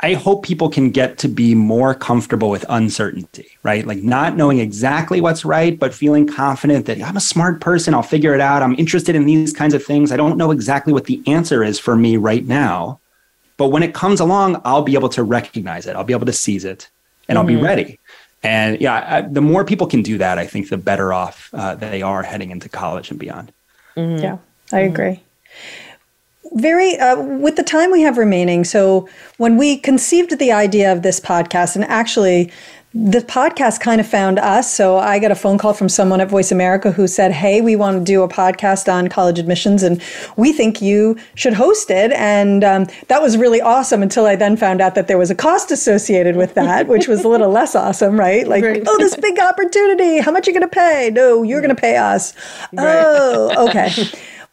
I 0.00 0.12
hope 0.12 0.44
people 0.44 0.68
can 0.68 0.90
get 0.90 1.16
to 1.18 1.28
be 1.28 1.54
more 1.54 1.94
comfortable 1.94 2.50
with 2.50 2.66
uncertainty, 2.68 3.48
right? 3.62 3.86
Like 3.86 4.02
not 4.02 4.36
knowing 4.36 4.58
exactly 4.58 5.22
what's 5.22 5.46
right, 5.46 5.78
but 5.78 5.94
feeling 5.94 6.26
confident 6.26 6.84
that 6.84 7.00
I'm 7.00 7.16
a 7.16 7.22
smart 7.22 7.62
person. 7.62 7.94
I'll 7.94 8.02
figure 8.02 8.34
it 8.34 8.40
out. 8.42 8.62
I'm 8.62 8.74
interested 8.78 9.14
in 9.14 9.24
these 9.24 9.54
kinds 9.54 9.72
of 9.72 9.82
things. 9.82 10.12
I 10.12 10.18
don't 10.18 10.36
know 10.36 10.50
exactly 10.50 10.92
what 10.92 11.06
the 11.06 11.22
answer 11.26 11.64
is 11.64 11.78
for 11.78 11.96
me 11.96 12.18
right 12.18 12.46
now, 12.46 13.00
but 13.56 13.68
when 13.68 13.82
it 13.82 13.94
comes 13.94 14.20
along, 14.20 14.60
I'll 14.64 14.82
be 14.82 14.94
able 14.94 15.08
to 15.10 15.22
recognize 15.22 15.86
it. 15.86 15.96
I'll 15.96 16.04
be 16.04 16.14
able 16.14 16.26
to 16.26 16.32
seize 16.32 16.64
it 16.64 16.88
and 17.28 17.36
mm-hmm. 17.36 17.38
I'll 17.38 17.46
be 17.46 17.54
mm-hmm. 17.54 17.64
ready. 17.64 17.98
And 18.42 18.80
yeah, 18.80 19.06
I, 19.08 19.20
the 19.22 19.40
more 19.40 19.64
people 19.64 19.86
can 19.86 20.02
do 20.02 20.18
that, 20.18 20.38
I 20.38 20.46
think 20.46 20.68
the 20.68 20.76
better 20.76 21.12
off 21.12 21.50
uh, 21.52 21.74
they 21.76 22.02
are 22.02 22.22
heading 22.22 22.50
into 22.50 22.68
college 22.68 23.10
and 23.10 23.18
beyond. 23.18 23.52
Mm-hmm. 23.96 24.22
Yeah, 24.22 24.38
I 24.72 24.76
mm-hmm. 24.76 24.92
agree. 24.92 25.20
Very, 26.54 26.98
uh, 26.98 27.20
with 27.20 27.56
the 27.56 27.62
time 27.62 27.90
we 27.90 28.02
have 28.02 28.18
remaining, 28.18 28.64
so 28.64 29.08
when 29.38 29.56
we 29.56 29.78
conceived 29.78 30.38
the 30.38 30.52
idea 30.52 30.92
of 30.92 31.02
this 31.02 31.18
podcast, 31.18 31.76
and 31.76 31.84
actually 31.84 32.52
the 32.94 33.20
podcast 33.20 33.80
kind 33.80 34.00
of 34.00 34.06
found 34.06 34.38
us. 34.38 34.72
So 34.72 34.98
I 34.98 35.18
got 35.18 35.30
a 35.30 35.34
phone 35.34 35.56
call 35.56 35.72
from 35.72 35.88
someone 35.88 36.20
at 36.20 36.28
Voice 36.28 36.52
America 36.52 36.92
who 36.92 37.06
said, 37.06 37.32
Hey, 37.32 37.62
we 37.62 37.74
want 37.74 37.98
to 37.98 38.04
do 38.04 38.22
a 38.22 38.28
podcast 38.28 38.92
on 38.92 39.08
college 39.08 39.38
admissions 39.38 39.82
and 39.82 40.02
we 40.36 40.52
think 40.52 40.82
you 40.82 41.16
should 41.34 41.54
host 41.54 41.90
it. 41.90 42.12
And 42.12 42.62
um, 42.62 42.86
that 43.08 43.22
was 43.22 43.38
really 43.38 43.62
awesome 43.62 44.02
until 44.02 44.26
I 44.26 44.36
then 44.36 44.58
found 44.58 44.82
out 44.82 44.94
that 44.94 45.08
there 45.08 45.18
was 45.18 45.30
a 45.30 45.34
cost 45.34 45.70
associated 45.70 46.36
with 46.36 46.52
that, 46.54 46.86
which 46.86 47.08
was 47.08 47.24
a 47.24 47.28
little 47.28 47.48
less 47.50 47.74
awesome, 47.74 48.18
right? 48.18 48.46
Like, 48.46 48.62
right. 48.62 48.82
oh, 48.86 48.98
this 48.98 49.16
big 49.16 49.38
opportunity. 49.38 50.18
How 50.18 50.30
much 50.30 50.46
are 50.46 50.50
you 50.50 50.58
going 50.58 50.68
to 50.68 50.74
pay? 50.74 51.10
No, 51.12 51.42
you're 51.42 51.62
going 51.62 51.74
to 51.74 51.80
pay 51.80 51.96
us. 51.96 52.34
Right. 52.72 53.02
Oh, 53.04 53.68
okay. 53.68 53.90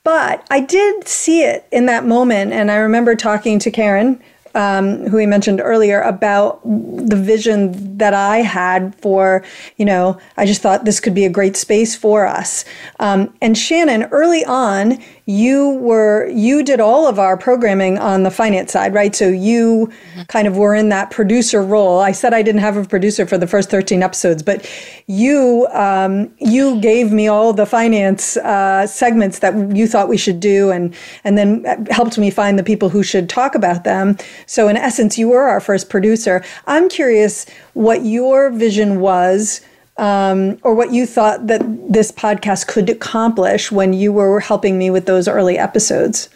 But 0.05 0.47
I 0.49 0.61
did 0.61 1.07
see 1.07 1.43
it 1.43 1.67
in 1.71 1.85
that 1.87 2.05
moment. 2.05 2.53
And 2.53 2.71
I 2.71 2.77
remember 2.77 3.15
talking 3.15 3.59
to 3.59 3.69
Karen 3.69 4.19
um, 4.55 5.07
who 5.07 5.17
we 5.17 5.25
mentioned 5.25 5.61
earlier 5.63 6.01
about 6.01 6.61
the 6.63 7.15
vision 7.15 7.97
that 7.97 8.13
I 8.13 8.37
had 8.37 8.95
for, 8.95 9.43
you 9.77 9.85
know, 9.85 10.19
I 10.37 10.45
just 10.45 10.61
thought 10.61 10.85
this 10.85 10.99
could 10.99 11.15
be 11.15 11.25
a 11.25 11.29
great 11.29 11.55
space 11.55 11.95
for 11.95 12.25
us. 12.25 12.65
Um, 12.99 13.33
and 13.41 13.57
Shannon, 13.57 14.03
early 14.05 14.43
on, 14.45 14.99
you 15.29 15.75
were 15.75 16.27
you 16.29 16.63
did 16.63 16.79
all 16.79 17.05
of 17.05 17.19
our 17.19 17.37
programming 17.37 17.99
on 17.99 18.23
the 18.23 18.31
finance 18.31 18.71
side 18.71 18.95
right? 18.95 19.15
So 19.15 19.27
you 19.29 19.87
mm-hmm. 19.87 20.21
kind 20.23 20.47
of 20.47 20.57
were 20.57 20.73
in 20.73 20.89
that 20.89 21.11
producer 21.11 21.61
role. 21.61 21.99
I 21.99 22.13
said 22.13 22.33
i 22.33 22.41
didn't 22.41 22.61
have 22.61 22.77
a 22.77 22.83
producer 22.83 23.27
for 23.27 23.37
the 23.37 23.45
first 23.45 23.69
13 23.69 24.01
episodes 24.01 24.41
but 24.41 24.67
you 25.05 25.67
um, 25.71 26.33
you 26.39 26.81
gave 26.81 27.11
me 27.11 27.27
all 27.27 27.53
the 27.53 27.67
finance 27.67 28.37
uh, 28.37 28.87
segments 28.87 29.37
that 29.39 29.53
you 29.75 29.87
thought 29.87 30.09
we 30.09 30.17
should 30.17 30.39
do 30.39 30.71
and 30.71 30.95
and 31.23 31.37
then 31.37 31.63
helped 31.91 32.17
me 32.17 32.31
find 32.31 32.57
the 32.57 32.63
people 32.63 32.89
who 32.89 33.03
should 33.03 33.29
talk 33.29 33.53
about 33.53 33.83
them. 33.83 34.17
So 34.47 34.67
in 34.67 34.77
essence 34.77 35.19
you 35.19 35.29
were 35.29 35.47
our 35.47 35.61
first 35.61 35.91
producer. 35.91 36.43
I'm 36.65 36.89
curious 36.89 37.45
what 37.73 38.03
your 38.03 38.49
vision 38.49 38.99
was 38.99 39.61
um, 39.99 40.57
or 40.63 40.73
what 40.73 40.91
you 40.91 41.05
thought 41.05 41.47
that 41.47 41.61
this 41.91 42.11
podcast 42.11 42.67
could 42.67 42.89
accomplish 42.89 43.71
when 43.71 43.93
you 43.93 44.13
were 44.13 44.39
helping 44.39 44.77
me 44.77 44.89
with 44.89 45.05
those 45.05 45.27
early 45.27 45.57
episodes. 45.57 46.29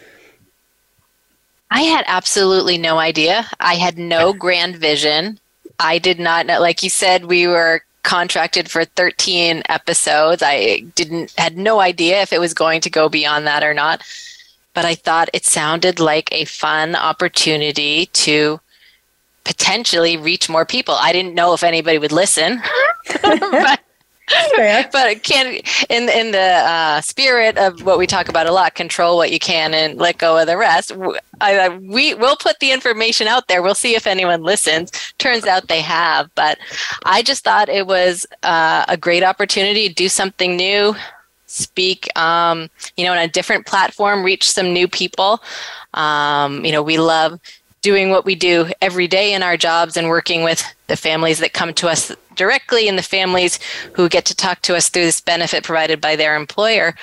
I 1.70 1.82
had 1.82 2.04
absolutely 2.06 2.78
no 2.78 2.98
idea. 2.98 3.46
I 3.58 3.74
had 3.74 3.98
no 3.98 4.32
grand 4.44 4.76
vision. 4.76 5.40
I 5.80 5.98
did 5.98 6.20
not 6.20 6.46
know, 6.46 6.60
like 6.60 6.82
you 6.82 6.90
said, 6.90 7.24
we 7.24 7.46
were 7.46 7.82
contracted 8.02 8.70
for 8.70 8.84
13 8.84 9.62
episodes. 9.68 10.42
I 10.42 10.80
didn't 10.94 11.34
had 11.36 11.56
no 11.56 11.80
idea 11.80 12.22
if 12.22 12.32
it 12.32 12.38
was 12.38 12.54
going 12.54 12.82
to 12.82 12.90
go 12.90 13.08
beyond 13.08 13.46
that 13.46 13.64
or 13.64 13.74
not. 13.74 14.02
But 14.74 14.84
I 14.84 14.94
thought 14.94 15.30
it 15.32 15.46
sounded 15.46 15.98
like 15.98 16.28
a 16.32 16.44
fun 16.44 16.94
opportunity 16.94 18.06
to 18.06 18.60
potentially 19.44 20.16
reach 20.16 20.48
more 20.48 20.64
people. 20.64 20.94
I 20.94 21.12
didn't 21.12 21.34
know 21.34 21.52
if 21.54 21.62
anybody 21.62 21.98
would 21.98 22.12
listen, 22.12 22.62
but, 23.22 23.80
but 24.90 25.22
can 25.22 25.60
in 25.90 26.08
in 26.08 26.32
the 26.32 26.38
uh, 26.38 27.00
spirit 27.00 27.58
of 27.58 27.82
what 27.82 27.98
we 27.98 28.06
talk 28.06 28.28
about 28.28 28.46
a 28.46 28.52
lot, 28.52 28.74
control 28.74 29.16
what 29.16 29.30
you 29.30 29.38
can 29.38 29.74
and 29.74 29.98
let 29.98 30.18
go 30.18 30.38
of 30.38 30.46
the 30.46 30.56
rest. 30.56 30.92
I, 31.40 31.58
I, 31.58 31.68
we 31.76 32.14
will 32.14 32.36
put 32.36 32.58
the 32.60 32.72
information 32.72 33.28
out 33.28 33.48
there. 33.48 33.62
We'll 33.62 33.74
see 33.74 33.94
if 33.94 34.06
anyone 34.06 34.42
listens. 34.42 34.90
Turns 35.18 35.46
out 35.46 35.68
they 35.68 35.82
have, 35.82 36.30
but 36.34 36.58
I 37.04 37.22
just 37.22 37.44
thought 37.44 37.68
it 37.68 37.86
was 37.86 38.26
uh, 38.42 38.84
a 38.88 38.96
great 38.96 39.22
opportunity 39.22 39.88
to 39.88 39.94
do 39.94 40.08
something 40.08 40.56
new, 40.56 40.96
speak, 41.46 42.08
um, 42.18 42.70
you 42.96 43.04
know, 43.04 43.12
on 43.12 43.18
a 43.18 43.28
different 43.28 43.66
platform, 43.66 44.24
reach 44.24 44.50
some 44.50 44.72
new 44.72 44.88
people. 44.88 45.42
Um, 45.92 46.64
you 46.64 46.72
know, 46.72 46.82
we 46.82 46.98
love 46.98 47.38
doing 47.84 48.08
what 48.08 48.24
we 48.24 48.34
do 48.34 48.70
every 48.80 49.06
day 49.06 49.34
in 49.34 49.42
our 49.42 49.58
jobs 49.58 49.94
and 49.94 50.08
working 50.08 50.42
with 50.42 50.64
the 50.86 50.96
families 50.96 51.38
that 51.38 51.52
come 51.52 51.74
to 51.74 51.86
us 51.86 52.10
directly 52.34 52.88
and 52.88 52.96
the 52.96 53.02
families 53.02 53.60
who 53.92 54.08
get 54.08 54.24
to 54.24 54.34
talk 54.34 54.62
to 54.62 54.74
us 54.74 54.88
through 54.88 55.04
this 55.04 55.20
benefit 55.20 55.62
provided 55.62 56.00
by 56.00 56.16
their 56.16 56.34
employer. 56.34 56.94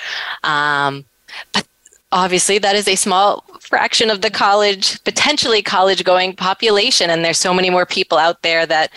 Um, 0.44 1.06
but 1.54 1.68
obviously, 2.12 2.58
that 2.58 2.76
is 2.76 2.88
a 2.88 2.96
small 2.96 3.46
fraction 3.60 4.10
of 4.10 4.22
the 4.22 4.32
college, 4.32 5.02
potentially 5.04 5.62
college 5.62 6.04
going 6.04 6.36
population. 6.36 7.12
And 7.12 7.24
there's 7.24 7.40
so 7.40 7.54
many 7.54 7.70
more 7.70 7.86
people 7.86 8.18
out 8.18 8.42
there 8.42 8.66
that 8.66 8.92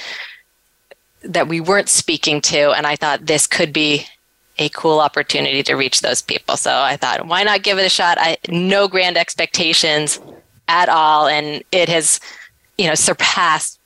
that 1.23 1.49
we 1.49 1.61
weren't 1.61 1.91
speaking 1.91 2.41
to. 2.41 2.73
And 2.73 2.87
I 2.87 2.97
thought 2.97 3.27
this 3.27 3.47
could 3.47 3.73
be 3.75 4.07
a 4.59 4.71
cool 4.71 5.01
opportunity 5.01 5.63
to 5.65 5.75
reach 5.75 6.01
those 6.01 6.23
people. 6.23 6.57
So 6.57 6.71
I 6.71 6.97
thought, 6.97 7.27
why 7.27 7.43
not 7.43 7.63
give 7.63 7.79
it 7.79 7.85
a 7.85 7.91
shot? 7.91 8.17
I 8.19 8.39
no 8.49 8.89
grand 8.89 9.19
expectations 9.19 10.19
at 10.69 10.89
all 10.89 11.27
and 11.27 11.63
it 11.73 11.89
has 11.89 12.21
you 12.79 12.87
know 12.87 12.95
surpassed 12.95 13.79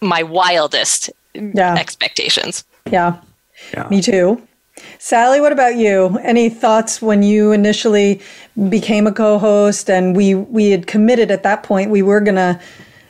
my 0.00 0.22
wildest 0.22 1.10
yeah. 1.34 1.74
expectations 1.74 2.64
yeah. 2.90 3.18
yeah 3.74 3.88
me 3.88 4.00
too 4.00 4.40
Sally, 4.98 5.40
what 5.40 5.52
about 5.52 5.76
you? 5.76 6.18
Any 6.22 6.48
thoughts 6.48 7.00
when 7.00 7.22
you 7.22 7.52
initially 7.52 8.20
became 8.68 9.06
a 9.06 9.12
co-host 9.12 9.88
and 9.88 10.14
we 10.16 10.34
we 10.34 10.70
had 10.70 10.86
committed 10.86 11.30
at 11.30 11.42
that 11.42 11.62
point 11.62 11.90
we 11.90 12.02
were 12.02 12.20
going 12.20 12.36
to 12.36 12.60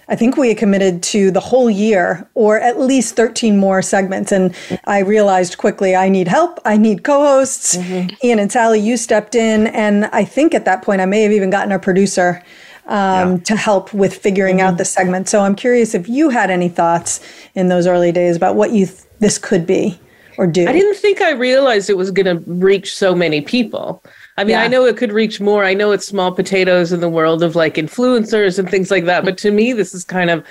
I 0.09 0.15
think 0.15 0.37
we 0.37 0.49
had 0.49 0.59
committed 0.59 1.03
to 1.05 1.33
the 1.33 1.41
whole 1.41 1.69
year 1.69 2.29
or 2.35 2.61
at 2.61 2.79
least 2.79 3.17
13 3.17 3.57
more 3.57 3.83
segments 3.83 4.31
and 4.31 4.55
I 4.85 5.01
realized 5.01 5.59
quickly 5.59 5.97
I 5.97 6.09
need 6.09 6.29
help, 6.29 6.61
I 6.65 6.77
need 6.77 7.03
co-hosts. 7.03 7.77
Mm-hmm. 7.77 8.15
Ian 8.25 8.39
and 8.39 8.53
Sally 8.53 8.79
you 8.79 8.97
stepped 8.97 9.35
in 9.35 9.67
and 9.69 10.07
I 10.07 10.25
think 10.25 10.55
at 10.55 10.65
that 10.65 10.83
point 10.83 11.01
I 11.01 11.07
may 11.07 11.23
have 11.23 11.33
even 11.33 11.51
gotten 11.51 11.73
a 11.73 11.79
producer 11.79 12.43
um, 12.87 13.33
yeah. 13.33 13.37
to 13.45 13.57
help 13.57 13.93
with 13.93 14.17
figuring 14.17 14.59
mm-hmm. 14.59 14.69
out 14.69 14.79
the 14.79 14.85
segment. 14.85 15.29
So 15.29 15.41
I'm 15.41 15.55
curious 15.55 15.95
if 15.95 16.09
you 16.09 16.31
had 16.31 16.51
any 16.51 16.69
thoughts 16.69 17.21
in 17.55 17.69
those 17.69 17.87
early 17.87 18.13
days 18.13 18.37
about 18.37 18.57
what 18.57 18.73
you 18.73 18.87
th- 18.87 19.01
this 19.19 19.39
could 19.39 19.67
be. 19.67 19.99
or 20.39 20.47
do? 20.47 20.67
I 20.67 20.73
didn't 20.73 20.97
think 20.97 21.21
I 21.21 21.31
realized 21.31 21.89
it 21.89 21.97
was 21.97 22.11
going 22.11 22.27
to 22.27 22.51
reach 22.51 22.95
so 22.95 23.15
many 23.15 23.41
people. 23.41 24.03
I 24.37 24.45
mean, 24.45 24.51
yeah. 24.51 24.63
I 24.63 24.69
know 24.69 24.85
it 24.85 24.97
could 24.97 25.13
reach 25.13 25.41
more. 25.41 25.65
I 25.65 25.75
know 25.75 25.93
it's 25.93 26.07
small 26.07 26.33
potatoes 26.33 26.93
in 26.93 27.01
the 27.01 27.09
world 27.09 27.43
of 27.43 27.57
like 27.57 27.75
influencers 27.77 28.59
and 28.59 28.71
things 28.71 28.91
like 28.91 29.07
that. 29.07 29.25
But 29.25 29.39
to 29.39 29.51
me, 29.51 29.73
this 29.73 29.95
is 29.95 30.05
kind 30.05 30.31
of 30.31 30.45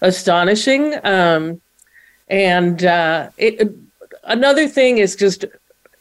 astonishing. 0.00 0.94
Um, 1.04 1.60
and 2.28 2.84
uh, 2.84 3.30
it, 3.36 3.68
another 4.24 4.68
thing 4.68 4.98
is 4.98 5.16
just 5.16 5.44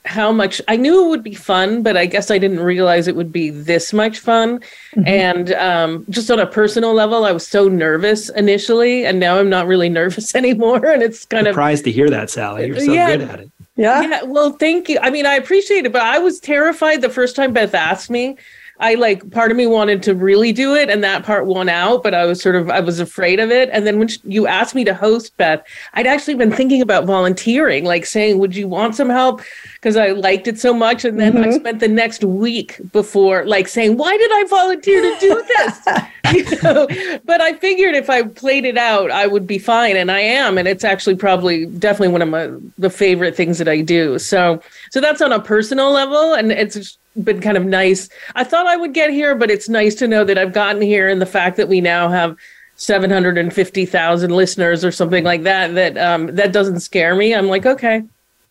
how 0.05 0.31
much 0.31 0.61
I 0.67 0.75
knew 0.75 1.05
it 1.05 1.09
would 1.09 1.23
be 1.23 1.35
fun, 1.35 1.83
but 1.83 1.95
I 1.95 2.05
guess 2.05 2.31
I 2.31 2.37
didn't 2.37 2.59
realize 2.59 3.07
it 3.07 3.15
would 3.15 3.31
be 3.31 3.49
this 3.49 3.93
much 3.93 4.19
fun. 4.19 4.59
Mm-hmm. 4.59 5.07
And 5.07 5.53
um, 5.53 6.05
just 6.09 6.31
on 6.31 6.39
a 6.39 6.47
personal 6.47 6.93
level, 6.93 7.23
I 7.23 7.31
was 7.31 7.47
so 7.47 7.67
nervous 7.67 8.29
initially, 8.29 9.05
and 9.05 9.19
now 9.19 9.37
I'm 9.37 9.49
not 9.49 9.67
really 9.67 9.89
nervous 10.01 10.33
anymore. 10.33 10.85
And 10.85 11.03
it's 11.03 11.25
kind 11.25 11.45
Surprised 11.45 11.47
of 11.47 11.53
surprised 11.53 11.83
to 11.85 11.91
hear 11.91 12.09
that, 12.09 12.29
Sally. 12.29 12.67
You're 12.67 12.79
so 12.79 12.91
yeah, 12.91 13.15
good 13.15 13.29
at 13.29 13.39
it. 13.41 13.51
Yeah. 13.75 14.01
Yeah. 14.01 14.23
Well, 14.23 14.53
thank 14.53 14.89
you. 14.89 14.99
I 15.01 15.09
mean, 15.09 15.25
I 15.25 15.35
appreciate 15.35 15.85
it, 15.85 15.93
but 15.93 16.01
I 16.01 16.19
was 16.19 16.39
terrified 16.39 17.01
the 17.01 17.09
first 17.09 17.35
time 17.35 17.53
Beth 17.53 17.73
asked 17.73 18.09
me. 18.09 18.37
I 18.81 18.95
like 18.95 19.29
part 19.31 19.51
of 19.51 19.57
me 19.57 19.67
wanted 19.67 20.01
to 20.03 20.15
really 20.15 20.51
do 20.51 20.75
it 20.75 20.89
and 20.89 21.03
that 21.03 21.23
part 21.23 21.45
won 21.45 21.69
out, 21.69 22.03
but 22.03 22.13
I 22.13 22.25
was 22.25 22.41
sort 22.41 22.55
of 22.55 22.69
I 22.69 22.79
was 22.79 22.99
afraid 22.99 23.39
of 23.39 23.51
it. 23.51 23.69
And 23.71 23.85
then 23.85 23.99
when 23.99 24.09
you 24.23 24.47
asked 24.47 24.75
me 24.75 24.83
to 24.85 24.93
host 24.93 25.37
Beth, 25.37 25.63
I'd 25.93 26.07
actually 26.07 26.35
been 26.35 26.51
thinking 26.51 26.81
about 26.81 27.05
volunteering, 27.05 27.85
like 27.85 28.05
saying, 28.05 28.39
"Would 28.39 28.55
you 28.55 28.67
want 28.67 28.95
some 28.95 29.09
help?" 29.09 29.41
because 29.75 29.97
I 29.97 30.09
liked 30.09 30.47
it 30.47 30.59
so 30.59 30.73
much. 30.73 31.05
And 31.05 31.19
then 31.19 31.33
mm-hmm. 31.33 31.49
I 31.49 31.57
spent 31.57 31.79
the 31.79 31.87
next 31.87 32.23
week 32.23 32.79
before 32.91 33.45
like 33.45 33.67
saying, 33.67 33.97
"Why 33.97 34.17
did 34.17 34.31
I 34.31 34.43
volunteer 34.45 35.01
to 35.01 35.19
do 35.19 35.43
this?" 35.47 35.87
you 36.33 36.61
know? 36.61 36.87
But 37.25 37.41
I 37.41 37.53
figured 37.53 37.95
if 37.95 38.09
I 38.09 38.23
played 38.23 38.65
it 38.65 38.77
out, 38.77 39.11
I 39.11 39.27
would 39.27 39.47
be 39.47 39.59
fine, 39.59 39.97
and 39.97 40.11
I 40.11 40.19
am. 40.19 40.57
And 40.57 40.67
it's 40.67 40.83
actually 40.83 41.15
probably 41.15 41.65
definitely 41.65 42.09
one 42.09 42.21
of 42.21 42.29
my 42.29 42.51
the 42.77 42.89
favorite 42.89 43.35
things 43.35 43.57
that 43.57 43.67
I 43.67 43.81
do. 43.81 44.19
So 44.19 44.61
so 44.91 45.01
that's 45.01 45.21
on 45.21 45.31
a 45.31 45.39
personal 45.39 45.91
level, 45.91 46.33
and 46.33 46.51
it's 46.51 46.97
been 47.23 47.41
kind 47.41 47.57
of 47.57 47.65
nice. 47.65 48.09
I 48.35 48.43
thought 48.43 48.67
I 48.67 48.77
would 48.77 48.93
get 48.93 49.09
here, 49.09 49.35
but 49.35 49.51
it's 49.51 49.69
nice 49.69 49.95
to 49.95 50.07
know 50.07 50.23
that 50.23 50.37
I've 50.37 50.53
gotten 50.53 50.81
here 50.81 51.09
and 51.09 51.21
the 51.21 51.25
fact 51.25 51.57
that 51.57 51.67
we 51.67 51.81
now 51.81 52.09
have 52.09 52.37
750,000 52.75 54.31
listeners 54.31 54.83
or 54.83 54.91
something 54.91 55.23
like 55.23 55.43
that 55.43 55.75
that 55.75 55.97
um 55.97 56.27
that 56.35 56.51
doesn't 56.51 56.79
scare 56.79 57.15
me. 57.15 57.33
I'm 57.35 57.47
like, 57.47 57.65
okay. 57.65 58.03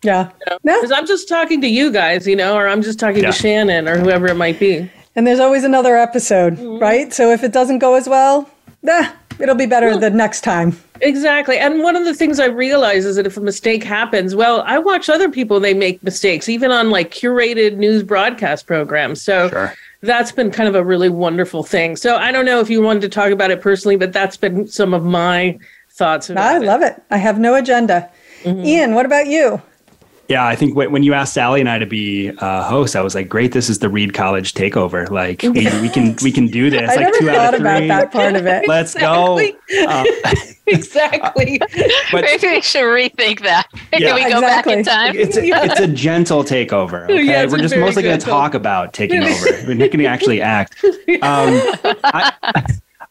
Yeah. 0.03 0.31
Because 0.63 0.83
you 0.83 0.89
know? 0.89 0.97
I'm 0.97 1.07
just 1.07 1.29
talking 1.29 1.61
to 1.61 1.69
you 1.69 1.91
guys, 1.93 2.27
you 2.27 2.37
know, 2.37 2.55
or 2.55 2.69
I'm 2.69 2.83
just 2.83 2.99
talking 2.99 3.23
yeah. 3.23 3.31
to 3.31 3.37
Shannon 3.37 3.89
or 3.89 3.99
whoever 3.99 4.29
it 4.29 4.37
might 4.37 4.59
be. 4.59 4.91
And 5.17 5.27
there's 5.27 5.41
always 5.41 5.65
another 5.65 5.97
episode, 5.97 6.57
mm-hmm. 6.57 6.79
right? 6.79 7.13
So 7.13 7.31
if 7.31 7.43
it 7.43 7.53
doesn't 7.53 7.81
go 7.81 7.95
as 7.95 8.09
well, 8.09 8.49
nah, 8.83 9.11
it'll 9.41 9.55
be 9.55 9.67
better 9.67 9.89
well, 9.89 9.99
the 9.99 10.11
next 10.11 10.43
time. 10.43 10.79
Exactly. 11.01 11.59
And 11.59 11.83
one 11.83 11.97
of 11.97 12.05
the 12.05 12.15
things 12.15 12.39
I 12.39 12.47
realize 12.47 13.05
is 13.05 13.17
that 13.17 13.27
if 13.27 13.37
a 13.37 13.41
mistake 13.41 13.83
happens, 13.83 14.35
well, 14.35 14.63
I 14.63 14.79
watch 14.79 15.09
other 15.09 15.31
people, 15.31 15.61
they 15.61 15.75
make 15.75 16.03
mistakes, 16.03 16.49
even 16.49 16.71
on 16.71 16.91
like 16.91 17.11
curated 17.11 17.77
news 17.77 18.03
broadcast 18.03 18.67
programs. 18.67 19.23
So 19.23 19.49
sure. 19.49 19.75
that's 20.03 20.33
been 20.33 20.51
kind 20.51 20.69
of 20.69 20.75
a 20.75 20.85
really 20.85 21.09
wonderful 21.09 21.63
thing. 21.63 21.97
So 21.97 22.17
I 22.17 22.33
don't 22.33 22.45
know 22.45 22.61
if 22.61 22.69
you 22.71 22.83
wanted 22.83 23.01
to 23.03 23.09
talk 23.09 23.31
about 23.31 23.51
it 23.51 23.61
personally, 23.61 23.97
but 23.97 24.13
that's 24.13 24.37
been 24.37 24.69
some 24.69 24.93
of 24.93 25.05
my 25.05 25.59
thoughts. 25.91 26.31
I 26.31 26.59
love 26.59 26.83
it. 26.83 27.03
I 27.11 27.17
have 27.17 27.39
no 27.39 27.55
agenda. 27.55 28.11
Mm-hmm. 28.43 28.65
Ian, 28.65 28.95
what 28.95 29.07
about 29.07 29.27
you? 29.27 29.61
Yeah, 30.31 30.47
I 30.47 30.55
think 30.55 30.77
when 30.77 31.03
you 31.03 31.13
asked 31.13 31.35
Sally 31.35 31.59
and 31.59 31.69
I 31.69 31.81
to 31.81 31.87
be 31.87 32.31
uh, 32.39 32.63
hosts, 32.63 32.95
I 32.95 33.01
was 33.01 33.17
like, 33.17 33.29
"Great, 33.29 33.51
this 33.51 33.69
is 33.69 33.81
the 33.81 33.89
Reed 33.89 34.15
College 34.15 34.55
takeover. 34.55 35.11
Like, 35.11 35.43
we, 35.43 35.51
we 35.81 35.89
can 35.89 36.17
we 36.23 36.31
can 36.31 36.47
do 36.47 36.71
this. 36.71 36.89
I 36.89 36.95
like 36.95 37.01
never 37.01 37.19
two 37.19 37.27
thought 37.27 37.37
out 37.37 37.55
of 37.55 37.61
about 37.63 37.89
that 37.89 38.13
part 38.13 38.37
of 38.37 38.47
it. 38.47 38.69
Let's 38.69 38.95
exactly. 38.95 39.53
go." 39.53 39.59
Um, 39.91 40.07
exactly. 40.67 41.59
but, 42.13 42.23
Maybe 42.23 42.49
we 42.49 42.61
should 42.61 42.83
rethink 42.83 43.41
that. 43.43 43.67
Yeah, 43.93 43.99
can 43.99 44.15
we 44.15 44.23
go 44.23 44.39
exactly. 44.39 44.41
back 44.41 44.67
in 44.67 44.85
time? 44.85 45.17
It's 45.17 45.37
a, 45.37 45.47
yeah. 45.47 45.65
it's 45.65 45.81
a 45.81 45.87
gentle 45.87 46.45
takeover. 46.45 47.05
Okay, 47.05 47.25
yeah, 47.25 47.47
we're 47.47 47.59
just 47.59 47.77
mostly 47.77 48.03
going 48.03 48.19
to 48.19 48.25
talk 48.25 48.55
about 48.55 48.93
taking 48.93 49.23
over. 49.23 49.47
We're 49.67 49.75
not 49.75 49.91
going 49.91 49.99
to 49.99 50.07
actually 50.07 50.43
act. 50.43 50.85
Um, 50.85 51.61
I, 52.05 52.33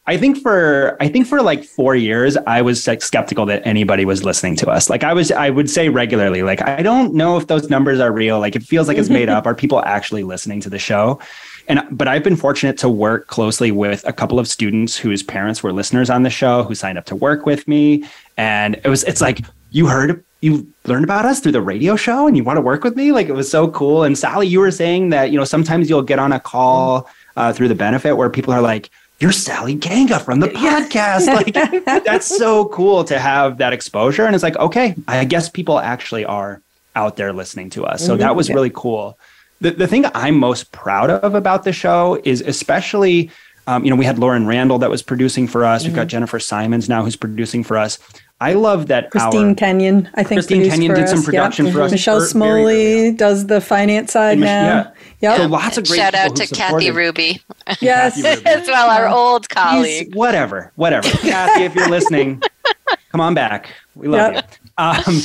I 0.06 0.16
think 0.16 0.38
for 0.38 0.96
I 1.00 1.08
think 1.08 1.26
for 1.26 1.42
like 1.42 1.62
four 1.62 1.94
years, 1.94 2.36
I 2.36 2.62
was 2.62 2.86
like 2.86 3.02
skeptical 3.02 3.46
that 3.46 3.64
anybody 3.66 4.04
was 4.04 4.24
listening 4.24 4.56
to 4.56 4.70
us. 4.70 4.88
Like 4.88 5.04
I 5.04 5.12
was, 5.12 5.30
I 5.30 5.50
would 5.50 5.68
say 5.68 5.88
regularly, 5.88 6.42
like 6.42 6.66
I 6.66 6.82
don't 6.82 7.14
know 7.14 7.36
if 7.36 7.46
those 7.46 7.68
numbers 7.68 8.00
are 8.00 8.10
real. 8.10 8.40
Like 8.40 8.56
it 8.56 8.62
feels 8.62 8.88
like 8.88 8.96
it's 8.96 9.10
made 9.10 9.28
up. 9.36 9.46
Are 9.46 9.54
people 9.54 9.84
actually 9.84 10.24
listening 10.24 10.60
to 10.62 10.70
the 10.70 10.78
show? 10.78 11.20
And 11.68 11.82
but 11.90 12.08
I've 12.08 12.24
been 12.24 12.36
fortunate 12.36 12.78
to 12.78 12.88
work 12.88 13.26
closely 13.28 13.70
with 13.70 14.06
a 14.08 14.12
couple 14.12 14.38
of 14.38 14.48
students 14.48 14.96
whose 14.96 15.22
parents 15.22 15.62
were 15.62 15.72
listeners 15.72 16.10
on 16.10 16.22
the 16.22 16.30
show 16.30 16.64
who 16.64 16.74
signed 16.74 16.98
up 16.98 17.04
to 17.06 17.14
work 17.14 17.46
with 17.46 17.68
me. 17.68 18.04
And 18.36 18.80
it 18.82 18.88
was 18.88 19.04
it's 19.04 19.20
like 19.20 19.40
you 19.70 19.86
heard 19.86 20.24
you 20.40 20.66
learned 20.86 21.04
about 21.04 21.26
us 21.26 21.40
through 21.40 21.52
the 21.52 21.60
radio 21.60 21.94
show 21.94 22.26
and 22.26 22.36
you 22.36 22.42
want 22.42 22.56
to 22.56 22.62
work 22.62 22.82
with 22.82 22.96
me 22.96 23.12
like 23.12 23.28
it 23.28 23.32
was 23.32 23.50
so 23.50 23.68
cool 23.68 24.04
and 24.04 24.16
sally 24.16 24.46
you 24.46 24.58
were 24.58 24.70
saying 24.70 25.10
that 25.10 25.30
you 25.30 25.38
know 25.38 25.44
sometimes 25.44 25.90
you'll 25.90 26.02
get 26.02 26.18
on 26.18 26.32
a 26.32 26.40
call 26.40 27.06
uh, 27.36 27.52
through 27.52 27.68
the 27.68 27.74
benefit 27.74 28.14
where 28.14 28.30
people 28.30 28.52
are 28.52 28.62
like 28.62 28.90
you're 29.20 29.32
Sally 29.32 29.74
Ganga 29.74 30.18
from 30.18 30.40
the 30.40 30.48
podcast. 30.48 31.26
like 31.86 32.04
that's 32.04 32.26
so 32.26 32.66
cool 32.68 33.04
to 33.04 33.18
have 33.18 33.58
that 33.58 33.72
exposure. 33.72 34.24
And 34.24 34.34
it's 34.34 34.42
like, 34.42 34.56
okay, 34.56 34.96
I 35.06 35.24
guess 35.26 35.48
people 35.48 35.78
actually 35.78 36.24
are 36.24 36.62
out 36.96 37.16
there 37.16 37.32
listening 37.32 37.70
to 37.70 37.84
us. 37.84 38.04
So 38.04 38.12
mm-hmm. 38.12 38.20
that 38.20 38.34
was 38.34 38.48
really 38.48 38.70
cool. 38.70 39.18
The, 39.60 39.72
the 39.72 39.86
thing 39.86 40.06
I'm 40.14 40.36
most 40.36 40.72
proud 40.72 41.10
of 41.10 41.34
about 41.34 41.64
the 41.64 41.72
show 41.72 42.20
is 42.24 42.40
especially, 42.40 43.30
um, 43.66 43.84
you 43.84 43.90
know, 43.90 43.96
we 43.96 44.06
had 44.06 44.18
Lauren 44.18 44.46
Randall 44.46 44.78
that 44.78 44.90
was 44.90 45.02
producing 45.02 45.46
for 45.46 45.64
us. 45.66 45.82
Mm-hmm. 45.82 45.90
We've 45.90 45.96
got 45.96 46.02
mm-hmm. 46.02 46.08
Jennifer 46.08 46.40
Simons 46.40 46.88
now 46.88 47.04
who's 47.04 47.16
producing 47.16 47.62
for 47.62 47.76
us. 47.76 47.98
I 48.40 48.54
love 48.54 48.86
that 48.86 49.10
Christine 49.10 49.48
our, 49.50 49.54
Kenyon, 49.54 50.08
I 50.14 50.22
think 50.22 50.38
Christine 50.38 50.68
Kenyon 50.68 50.94
did 50.94 51.08
some 51.10 51.22
production 51.22 51.66
yep. 51.66 51.74
for 51.74 51.82
us. 51.82 51.90
Michelle 51.90 52.22
Smoley 52.22 53.12
does 53.12 53.46
the 53.46 53.60
finance 53.60 54.12
side 54.12 54.38
now. 54.38 54.46
Yeah. 54.66 54.90
Yep. 55.20 55.36
So 55.36 55.46
lots 55.46 55.76
of 55.76 55.86
great 55.86 55.98
shout 55.98 56.14
out 56.14 56.36
to 56.36 56.46
Kathy 56.46 56.90
Ruby. 56.90 57.42
Yes, 57.80 58.22
Kathy 58.22 58.38
Ruby. 58.38 58.46
as 58.46 58.66
well, 58.66 58.88
our 58.88 59.08
old 59.08 59.48
colleague. 59.50 60.06
He's, 60.06 60.14
whatever, 60.14 60.72
whatever. 60.76 61.08
Kathy, 61.10 61.64
if 61.64 61.74
you're 61.74 61.90
listening, 61.90 62.42
come 63.12 63.20
on 63.20 63.34
back. 63.34 63.68
We 63.94 64.08
love 64.08 64.32
yep. 64.32 64.50
you. 64.50 64.84
Um, 64.84 65.20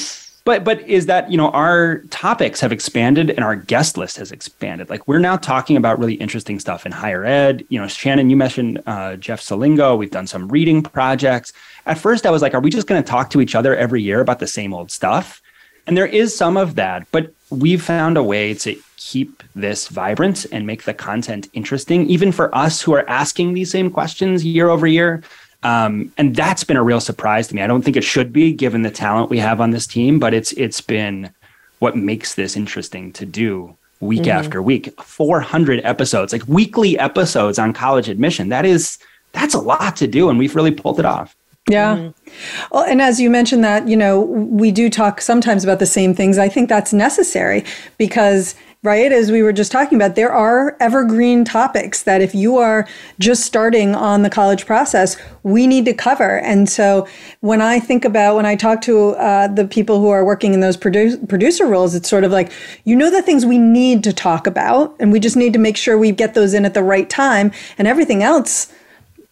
but 0.45 0.63
but 0.63 0.79
is 0.87 1.07
that 1.07 1.29
you 1.29 1.37
know 1.37 1.49
our 1.49 1.97
topics 2.11 2.61
have 2.61 2.71
expanded 2.71 3.31
and 3.31 3.39
our 3.39 3.55
guest 3.55 3.97
list 3.97 4.17
has 4.17 4.31
expanded. 4.31 4.89
Like 4.89 5.07
we're 5.07 5.19
now 5.19 5.35
talking 5.35 5.75
about 5.75 5.99
really 5.99 6.13
interesting 6.13 6.59
stuff 6.59 6.85
in 6.85 6.91
higher 6.91 7.25
ed. 7.25 7.65
You 7.69 7.81
know 7.81 7.87
shannon 7.87 8.29
you 8.29 8.37
mentioned 8.37 8.81
uh, 8.85 9.17
jeff 9.17 9.41
selingo. 9.41 9.97
We've 9.97 10.11
done 10.11 10.27
some 10.27 10.47
reading 10.47 10.81
projects. 10.81 11.51
At 11.85 11.97
first 11.97 12.25
i 12.25 12.31
was 12.31 12.41
like 12.41 12.53
are 12.53 12.61
we 12.61 12.69
just 12.69 12.87
going 12.87 13.03
to 13.03 13.09
talk 13.09 13.31
to 13.31 13.41
each 13.41 13.55
other 13.55 13.75
every 13.75 14.01
year 14.01 14.21
about 14.21 14.39
the 14.39 14.47
same 14.47 14.73
old 14.73 14.91
stuff? 14.91 15.41
And 15.87 15.97
there 15.97 16.07
is 16.07 16.35
some 16.35 16.55
of 16.55 16.75
that 16.75 17.07
but 17.11 17.33
we've 17.49 17.81
found 17.83 18.15
a 18.17 18.23
way 18.23 18.53
to 18.53 18.79
keep 18.97 19.43
this 19.55 19.87
vibrant 19.87 20.45
and 20.51 20.65
make 20.65 20.83
the 20.83 20.93
content 20.93 21.47
interesting 21.53 22.07
even 22.07 22.31
for 22.31 22.53
us 22.55 22.81
who 22.81 22.93
are 22.93 23.07
asking 23.09 23.53
these 23.53 23.69
same 23.69 23.89
questions 23.89 24.43
year 24.43 24.69
over 24.69 24.87
year 24.87 25.21
um, 25.65 26.13
and 26.19 26.35
that's 26.35 26.63
been 26.63 26.77
a 26.77 26.83
real 26.83 27.01
surprise 27.01 27.47
to 27.47 27.55
me. 27.55 27.63
I 27.63 27.67
don't 27.67 27.81
think 27.81 27.97
it 27.97 28.03
should 28.03 28.31
be 28.31 28.53
given 28.53 28.83
the 28.83 28.91
talent 28.91 29.31
we 29.31 29.39
have 29.39 29.59
on 29.59 29.71
this 29.71 29.87
team, 29.87 30.19
but 30.19 30.31
it's 30.31 30.51
it's 30.53 30.79
been 30.79 31.33
what 31.79 31.97
makes 31.97 32.35
this 32.35 32.55
interesting 32.55 33.11
to 33.13 33.25
do 33.25 33.75
week 33.99 34.21
mm-hmm. 34.21 34.37
after 34.37 34.61
week. 34.61 35.01
400 35.01 35.83
episodes, 35.83 36.31
like 36.31 36.47
weekly 36.47 36.99
episodes 36.99 37.57
on 37.57 37.73
college 37.73 38.09
admission. 38.09 38.49
That 38.49 38.63
is 38.63 38.99
that's 39.31 39.55
a 39.55 39.59
lot 39.59 39.95
to 39.95 40.07
do 40.07 40.29
and 40.29 40.37
we've 40.37 40.55
really 40.55 40.71
pulled 40.71 40.99
it 40.99 41.05
off. 41.05 41.35
Yeah. 41.67 41.95
Mm-hmm. 41.95 42.67
Well, 42.71 42.83
and 42.83 43.01
as 43.01 43.19
you 43.19 43.31
mentioned 43.31 43.63
that, 43.63 43.87
you 43.87 43.97
know, 43.97 44.21
we 44.21 44.71
do 44.71 44.87
talk 44.87 45.19
sometimes 45.19 45.63
about 45.63 45.79
the 45.79 45.87
same 45.87 46.13
things. 46.13 46.37
I 46.37 46.47
think 46.47 46.69
that's 46.69 46.93
necessary 46.93 47.65
because 47.97 48.53
right? 48.85 49.11
As 49.11 49.31
we 49.31 49.41
were 49.43 49.51
just 49.51 49.71
talking 49.71 49.97
about, 49.97 50.15
there 50.15 50.31
are 50.31 50.77
evergreen 50.79 51.43
topics 51.43 52.03
that 52.03 52.21
if 52.21 52.35
you 52.35 52.57
are 52.57 52.87
just 53.19 53.43
starting 53.43 53.95
on 53.95 54.21
the 54.21 54.29
college 54.29 54.65
process, 54.65 55.17
we 55.43 55.67
need 55.67 55.85
to 55.85 55.93
cover. 55.93 56.39
And 56.39 56.69
so 56.69 57.07
when 57.41 57.61
I 57.61 57.79
think 57.79 58.05
about, 58.05 58.35
when 58.35 58.45
I 58.45 58.55
talk 58.55 58.81
to 58.81 59.09
uh, 59.09 59.47
the 59.47 59.67
people 59.67 59.99
who 59.99 60.09
are 60.09 60.23
working 60.23 60.53
in 60.53 60.59
those 60.59 60.77
produ- 60.77 61.27
producer 61.27 61.65
roles, 61.65 61.95
it's 61.95 62.09
sort 62.09 62.23
of 62.23 62.31
like, 62.31 62.51
you 62.83 62.95
know, 62.95 63.09
the 63.09 63.21
things 63.21 63.45
we 63.45 63.57
need 63.57 64.03
to 64.03 64.13
talk 64.13 64.47
about, 64.47 64.95
and 64.99 65.11
we 65.11 65.19
just 65.19 65.35
need 65.35 65.53
to 65.53 65.59
make 65.59 65.77
sure 65.77 65.97
we 65.97 66.11
get 66.11 66.33
those 66.33 66.53
in 66.53 66.63
at 66.63 66.75
the 66.75 66.83
right 66.83 67.09
time. 67.09 67.51
And 67.77 67.87
everything 67.87 68.23
else, 68.23 68.71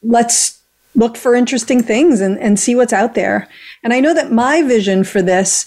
let's 0.01 0.59
look 0.95 1.15
for 1.15 1.35
interesting 1.35 1.81
things 1.81 2.21
and, 2.21 2.39
and 2.39 2.59
see 2.59 2.75
what's 2.75 2.93
out 2.93 3.13
there. 3.13 3.47
And 3.83 3.93
I 3.93 3.99
know 3.99 4.13
that 4.13 4.31
my 4.31 4.61
vision 4.61 5.03
for 5.03 5.21
this 5.21 5.65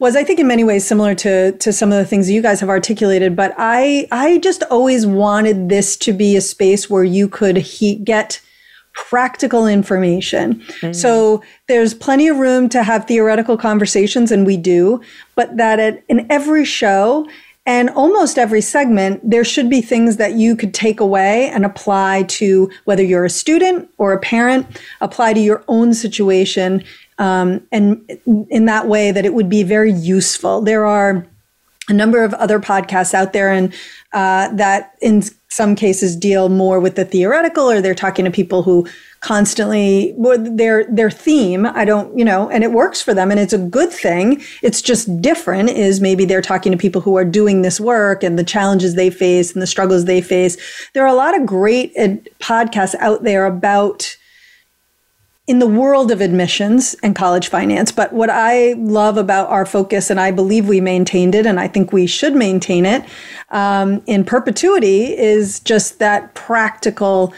was 0.00 0.14
I 0.14 0.24
think 0.24 0.38
in 0.38 0.46
many 0.46 0.64
ways 0.64 0.86
similar 0.86 1.14
to 1.16 1.52
to 1.52 1.72
some 1.72 1.90
of 1.92 1.98
the 1.98 2.04
things 2.04 2.30
you 2.30 2.42
guys 2.42 2.60
have 2.60 2.68
articulated, 2.68 3.34
but 3.34 3.54
I 3.58 4.06
I 4.12 4.38
just 4.38 4.62
always 4.70 5.06
wanted 5.06 5.68
this 5.68 5.96
to 5.98 6.12
be 6.12 6.36
a 6.36 6.40
space 6.40 6.88
where 6.88 7.04
you 7.04 7.28
could 7.28 7.56
he- 7.56 7.96
get 7.96 8.40
practical 8.94 9.66
information. 9.66 10.54
Mm-hmm. 10.54 10.92
So 10.92 11.42
there's 11.68 11.94
plenty 11.94 12.26
of 12.28 12.38
room 12.38 12.68
to 12.70 12.82
have 12.82 13.06
theoretical 13.06 13.56
conversations 13.56 14.32
and 14.32 14.44
we 14.44 14.56
do, 14.56 15.00
but 15.36 15.56
that 15.56 15.78
at, 15.78 16.02
in 16.08 16.26
every 16.30 16.64
show 16.64 17.26
And 17.68 17.90
almost 17.90 18.38
every 18.38 18.62
segment, 18.62 19.20
there 19.22 19.44
should 19.44 19.68
be 19.68 19.82
things 19.82 20.16
that 20.16 20.32
you 20.32 20.56
could 20.56 20.72
take 20.72 21.00
away 21.00 21.50
and 21.50 21.66
apply 21.66 22.22
to 22.22 22.70
whether 22.86 23.02
you're 23.02 23.26
a 23.26 23.30
student 23.30 23.90
or 23.98 24.14
a 24.14 24.18
parent, 24.18 24.66
apply 25.02 25.34
to 25.34 25.40
your 25.40 25.62
own 25.68 25.92
situation. 25.92 26.82
Um, 27.18 27.66
and 27.72 28.00
in 28.50 28.66
that 28.66 28.86
way, 28.86 29.10
that 29.10 29.24
it 29.24 29.34
would 29.34 29.48
be 29.48 29.62
very 29.62 29.92
useful. 29.92 30.60
There 30.60 30.86
are 30.86 31.26
a 31.88 31.92
number 31.92 32.22
of 32.22 32.34
other 32.34 32.60
podcasts 32.60 33.14
out 33.14 33.32
there 33.32 33.50
and 33.50 33.72
uh, 34.12 34.48
that 34.54 34.96
in 35.00 35.22
some 35.50 35.74
cases 35.74 36.14
deal 36.14 36.48
more 36.48 36.78
with 36.78 36.94
the 36.94 37.04
theoretical 37.04 37.70
or 37.70 37.80
they're 37.80 37.94
talking 37.94 38.24
to 38.24 38.30
people 38.30 38.62
who 38.62 38.86
constantly 39.20 40.14
their 40.38 40.84
their 40.84 41.10
theme 41.10 41.66
i 41.66 41.84
don't 41.84 42.16
you 42.16 42.24
know 42.24 42.48
and 42.50 42.62
it 42.62 42.70
works 42.70 43.02
for 43.02 43.14
them 43.14 43.30
and 43.30 43.40
it's 43.40 43.52
a 43.52 43.58
good 43.58 43.90
thing 43.90 44.40
it's 44.62 44.80
just 44.80 45.20
different 45.20 45.70
is 45.70 46.00
maybe 46.00 46.24
they're 46.24 46.42
talking 46.42 46.70
to 46.70 46.78
people 46.78 47.00
who 47.00 47.16
are 47.16 47.24
doing 47.24 47.62
this 47.62 47.80
work 47.80 48.22
and 48.22 48.38
the 48.38 48.44
challenges 48.44 48.94
they 48.94 49.10
face 49.10 49.52
and 49.52 49.60
the 49.60 49.66
struggles 49.66 50.04
they 50.04 50.20
face 50.20 50.56
there 50.92 51.02
are 51.02 51.08
a 51.08 51.14
lot 51.14 51.36
of 51.36 51.46
great 51.46 51.92
podcasts 52.38 52.94
out 52.96 53.24
there 53.24 53.46
about 53.46 54.16
in 55.48 55.58
the 55.58 55.66
world 55.66 56.12
of 56.12 56.20
admissions 56.20 56.94
and 57.02 57.16
college 57.16 57.48
finance. 57.48 57.90
But 57.90 58.12
what 58.12 58.28
I 58.28 58.74
love 58.74 59.16
about 59.16 59.48
our 59.48 59.64
focus, 59.64 60.10
and 60.10 60.20
I 60.20 60.30
believe 60.30 60.68
we 60.68 60.80
maintained 60.80 61.34
it, 61.34 61.46
and 61.46 61.58
I 61.58 61.66
think 61.66 61.90
we 61.90 62.06
should 62.06 62.34
maintain 62.36 62.84
it 62.84 63.02
um, 63.48 64.02
in 64.06 64.24
perpetuity, 64.24 65.16
is 65.16 65.58
just 65.60 65.98
that 66.00 66.34
practical 66.34 67.32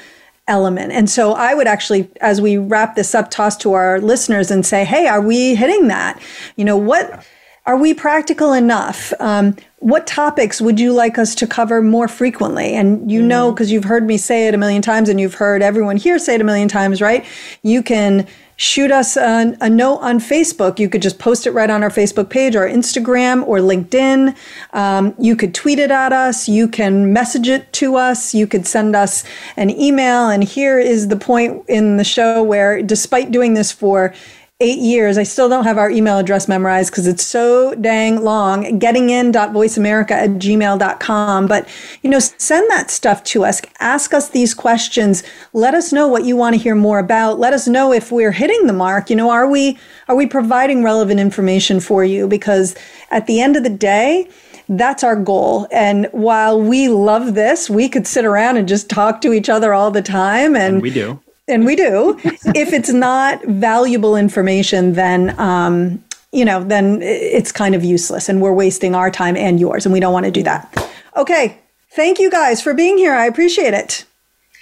element. 0.48 0.90
And 0.90 1.08
so 1.08 1.34
I 1.34 1.54
would 1.54 1.68
actually, 1.68 2.10
as 2.20 2.40
we 2.40 2.58
wrap 2.58 2.96
this 2.96 3.14
up, 3.14 3.30
toss 3.30 3.56
to 3.58 3.74
our 3.74 4.00
listeners 4.00 4.50
and 4.50 4.66
say, 4.66 4.84
hey, 4.84 5.06
are 5.06 5.22
we 5.22 5.54
hitting 5.54 5.86
that? 5.86 6.20
You 6.56 6.64
know, 6.64 6.76
what 6.76 7.24
are 7.70 7.76
we 7.76 7.94
practical 7.94 8.52
enough? 8.52 9.12
Um, 9.20 9.54
what 9.78 10.04
topics 10.04 10.60
would 10.60 10.80
you 10.80 10.92
like 10.92 11.18
us 11.18 11.36
to 11.36 11.46
cover 11.46 11.80
more 11.80 12.08
frequently? 12.08 12.74
And 12.74 13.08
you 13.08 13.22
mm 13.22 13.26
know, 13.26 13.52
because 13.52 13.70
you've 13.70 13.84
heard 13.84 14.04
me 14.04 14.16
say 14.16 14.48
it 14.48 14.54
a 14.54 14.58
million 14.58 14.82
times 14.82 15.08
and 15.08 15.20
you've 15.20 15.34
heard 15.34 15.62
everyone 15.62 15.96
here 15.96 16.18
say 16.18 16.34
it 16.34 16.40
a 16.40 16.44
million 16.44 16.66
times, 16.66 17.00
right? 17.00 17.24
You 17.62 17.80
can 17.84 18.26
shoot 18.56 18.90
us 18.90 19.16
a, 19.16 19.56
a, 19.60 19.70
note 19.70 19.98
on 19.98 20.18
Facebook. 20.18 20.80
You 20.80 20.88
could 20.88 21.00
just 21.00 21.20
post 21.20 21.46
it 21.46 21.52
right 21.52 21.70
on 21.70 21.84
our 21.84 21.90
Facebook 21.90 22.28
page 22.28 22.56
or 22.56 22.68
Instagram 22.68 23.46
or 23.46 23.58
LinkedIn. 23.58 24.36
Um, 24.72 25.14
you 25.18 25.36
could 25.36 25.54
tweet 25.54 25.78
it 25.78 25.92
at 25.92 26.12
us. 26.12 26.48
You 26.48 26.66
can 26.66 27.12
message 27.12 27.48
it 27.48 27.72
to 27.74 27.94
us. 27.94 28.34
You 28.34 28.48
could 28.48 28.66
send 28.66 28.96
us 28.96 29.22
an 29.56 29.70
email. 29.70 30.28
And 30.28 30.42
here 30.42 30.80
is 30.80 31.06
the 31.06 31.16
point 31.16 31.64
in 31.68 31.98
the 31.98 32.04
show 32.04 32.42
where, 32.42 32.82
despite 32.82 33.30
doing 33.30 33.54
this 33.54 33.70
for 33.70 34.12
eight 34.60 34.78
years. 34.78 35.16
I 35.16 35.22
still 35.22 35.48
don't 35.48 35.64
have 35.64 35.78
our 35.78 35.90
email 35.90 36.18
address 36.18 36.46
memorized 36.46 36.90
because 36.90 37.06
it's 37.06 37.24
so 37.24 37.74
dang 37.74 38.22
long. 38.22 38.78
Gettingin.voiceamerica 38.78 40.10
at 40.10 40.30
gmail.com. 40.30 41.46
But, 41.46 41.68
you 42.02 42.10
know, 42.10 42.18
send 42.18 42.70
that 42.70 42.90
stuff 42.90 43.24
to 43.24 43.44
us. 43.44 43.62
Ask 43.80 44.12
us 44.12 44.28
these 44.28 44.52
questions. 44.52 45.22
Let 45.54 45.74
us 45.74 45.92
know 45.92 46.06
what 46.06 46.24
you 46.24 46.36
want 46.36 46.54
to 46.54 46.60
hear 46.60 46.74
more 46.74 46.98
about. 46.98 47.38
Let 47.38 47.54
us 47.54 47.66
know 47.66 47.92
if 47.92 48.12
we're 48.12 48.32
hitting 48.32 48.66
the 48.66 48.74
mark. 48.74 49.08
You 49.08 49.16
know, 49.16 49.30
are 49.30 49.48
we, 49.48 49.78
are 50.08 50.16
we 50.16 50.26
providing 50.26 50.84
relevant 50.84 51.20
information 51.20 51.80
for 51.80 52.04
you? 52.04 52.28
Because 52.28 52.76
at 53.10 53.26
the 53.26 53.40
end 53.40 53.56
of 53.56 53.62
the 53.62 53.70
day, 53.70 54.28
that's 54.68 55.02
our 55.02 55.16
goal. 55.16 55.66
And 55.72 56.06
while 56.12 56.60
we 56.60 56.88
love 56.88 57.34
this, 57.34 57.70
we 57.70 57.88
could 57.88 58.06
sit 58.06 58.24
around 58.24 58.58
and 58.58 58.68
just 58.68 58.90
talk 58.90 59.22
to 59.22 59.32
each 59.32 59.48
other 59.48 59.72
all 59.72 59.90
the 59.90 60.02
time. 60.02 60.54
And, 60.54 60.74
and 60.74 60.82
we 60.82 60.90
do 60.90 61.18
and 61.50 61.66
we 61.66 61.76
do. 61.76 62.18
if 62.54 62.72
it's 62.72 62.92
not 62.92 63.44
valuable 63.44 64.16
information, 64.16 64.94
then 64.94 65.38
um, 65.38 66.02
you 66.32 66.44
know, 66.44 66.62
then 66.62 67.02
it's 67.02 67.50
kind 67.50 67.74
of 67.74 67.84
useless, 67.84 68.28
and 68.28 68.40
we're 68.40 68.52
wasting 68.52 68.94
our 68.94 69.10
time 69.10 69.36
and 69.36 69.58
yours, 69.58 69.84
and 69.84 69.92
we 69.92 70.00
don't 70.00 70.12
want 70.12 70.26
to 70.26 70.32
do 70.32 70.42
that. 70.44 70.92
Okay, 71.16 71.58
thank 71.92 72.18
you 72.18 72.30
guys 72.30 72.62
for 72.62 72.72
being 72.72 72.96
here. 72.96 73.12
I 73.12 73.26
appreciate 73.26 73.74
it. 73.74 74.04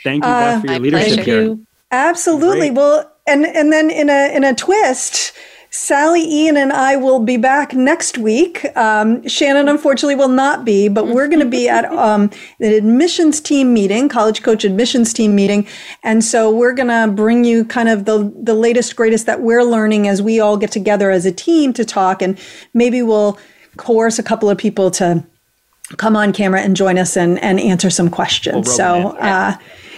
Thank 0.03 0.25
you, 0.25 0.31
Beth, 0.31 0.59
uh, 0.59 0.61
for 0.61 0.67
your 0.73 0.81
leadership 0.81 1.25
here. 1.25 1.59
Absolutely. 1.91 2.69
Great. 2.69 2.75
Well, 2.75 3.13
and 3.27 3.45
and 3.45 3.73
then 3.73 3.91
in 3.91 4.09
a 4.09 4.35
in 4.35 4.45
a 4.45 4.55
twist 4.55 5.33
Sally, 5.71 6.23
Ian, 6.23 6.57
and 6.57 6.73
I 6.73 6.97
will 6.97 7.21
be 7.21 7.37
back 7.37 7.75
next 7.75 8.17
week. 8.17 8.65
Um, 8.77 9.27
Shannon, 9.29 9.69
unfortunately, 9.69 10.15
will 10.15 10.29
not 10.29 10.65
be, 10.65 10.89
but 10.89 11.09
we're 11.09 11.29
going 11.29 11.41
to 11.41 11.47
be 11.47 11.69
at 11.69 11.85
um, 11.93 12.31
an 12.61 12.73
admissions 12.73 13.41
team 13.41 13.75
meeting, 13.75 14.09
college 14.09 14.43
coach 14.43 14.65
admissions 14.65 15.13
team 15.13 15.35
meeting. 15.35 15.67
And 16.03 16.25
so 16.25 16.51
we're 16.51 16.73
going 16.73 16.89
to 16.89 17.13
bring 17.15 17.45
you 17.45 17.65
kind 17.65 17.89
of 17.89 18.07
the, 18.07 18.33
the 18.35 18.55
latest, 18.55 18.97
greatest 18.97 19.27
that 19.27 19.43
we're 19.43 19.63
learning 19.63 20.09
as 20.09 20.23
we 20.23 20.41
all 20.41 20.57
get 20.57 20.73
together 20.73 21.11
as 21.11 21.27
a 21.27 21.33
team 21.33 21.73
to 21.75 21.85
talk. 21.85 22.23
And 22.23 22.39
maybe 22.73 23.03
we'll 23.03 23.39
coerce 23.77 24.19
a 24.19 24.23
couple 24.23 24.49
of 24.49 24.57
people 24.57 24.91
to 24.93 25.25
come 25.97 26.17
on 26.17 26.33
camera 26.33 26.61
and 26.61 26.77
join 26.77 26.99
us 26.99 27.17
and, 27.17 27.39
and 27.41 27.61
answer 27.61 27.91
some 27.91 28.09
questions. 28.09 28.67
We'll 28.67 28.77
so, 28.77 29.09
uh, 29.19 29.57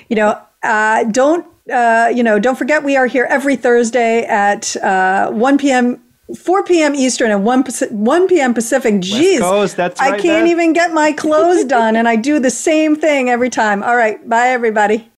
you 0.09 0.17
know, 0.17 0.41
uh, 0.63 1.05
don't 1.05 1.47
uh, 1.73 2.11
you 2.15 2.23
know, 2.23 2.39
don't 2.39 2.57
forget 2.57 2.83
we 2.83 2.97
are 2.97 3.07
here 3.07 3.27
every 3.29 3.57
Thursday 3.57 4.25
at 4.25 4.77
uh, 4.77 5.31
1 5.31 5.59
p.m. 5.59 6.03
4 6.37 6.63
p.m. 6.63 6.95
Eastern 6.95 7.33
and 7.33 7.45
1, 7.45 7.65
1 7.91 8.29
p.m. 8.29 8.55
Pacific. 8.55 8.95
Jeez, 8.97 9.41
Coast, 9.41 9.77
that's 9.77 10.01
right, 10.01 10.15
I 10.15 10.19
can't 10.19 10.47
even 10.47 10.73
get 10.73 10.93
my 10.93 11.11
clothes 11.11 11.65
done, 11.65 11.97
and 11.97 12.07
I 12.07 12.15
do 12.15 12.39
the 12.39 12.51
same 12.51 12.95
thing 12.95 13.29
every 13.29 13.51
time. 13.51 13.83
All 13.83 13.97
right, 13.97 14.27
bye, 14.29 14.49
everybody. 14.49 15.11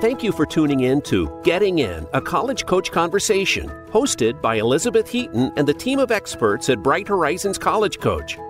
Thank 0.00 0.22
you 0.22 0.32
for 0.32 0.46
tuning 0.46 0.80
in 0.80 1.02
to 1.02 1.30
Getting 1.44 1.80
In, 1.80 2.06
a 2.14 2.22
college 2.22 2.64
coach 2.64 2.90
conversation, 2.90 3.68
hosted 3.90 4.40
by 4.40 4.54
Elizabeth 4.54 5.06
Heaton 5.06 5.52
and 5.56 5.68
the 5.68 5.74
team 5.74 5.98
of 5.98 6.10
experts 6.10 6.70
at 6.70 6.82
Bright 6.82 7.06
Horizons 7.06 7.58
College 7.58 8.00
Coach. 8.00 8.38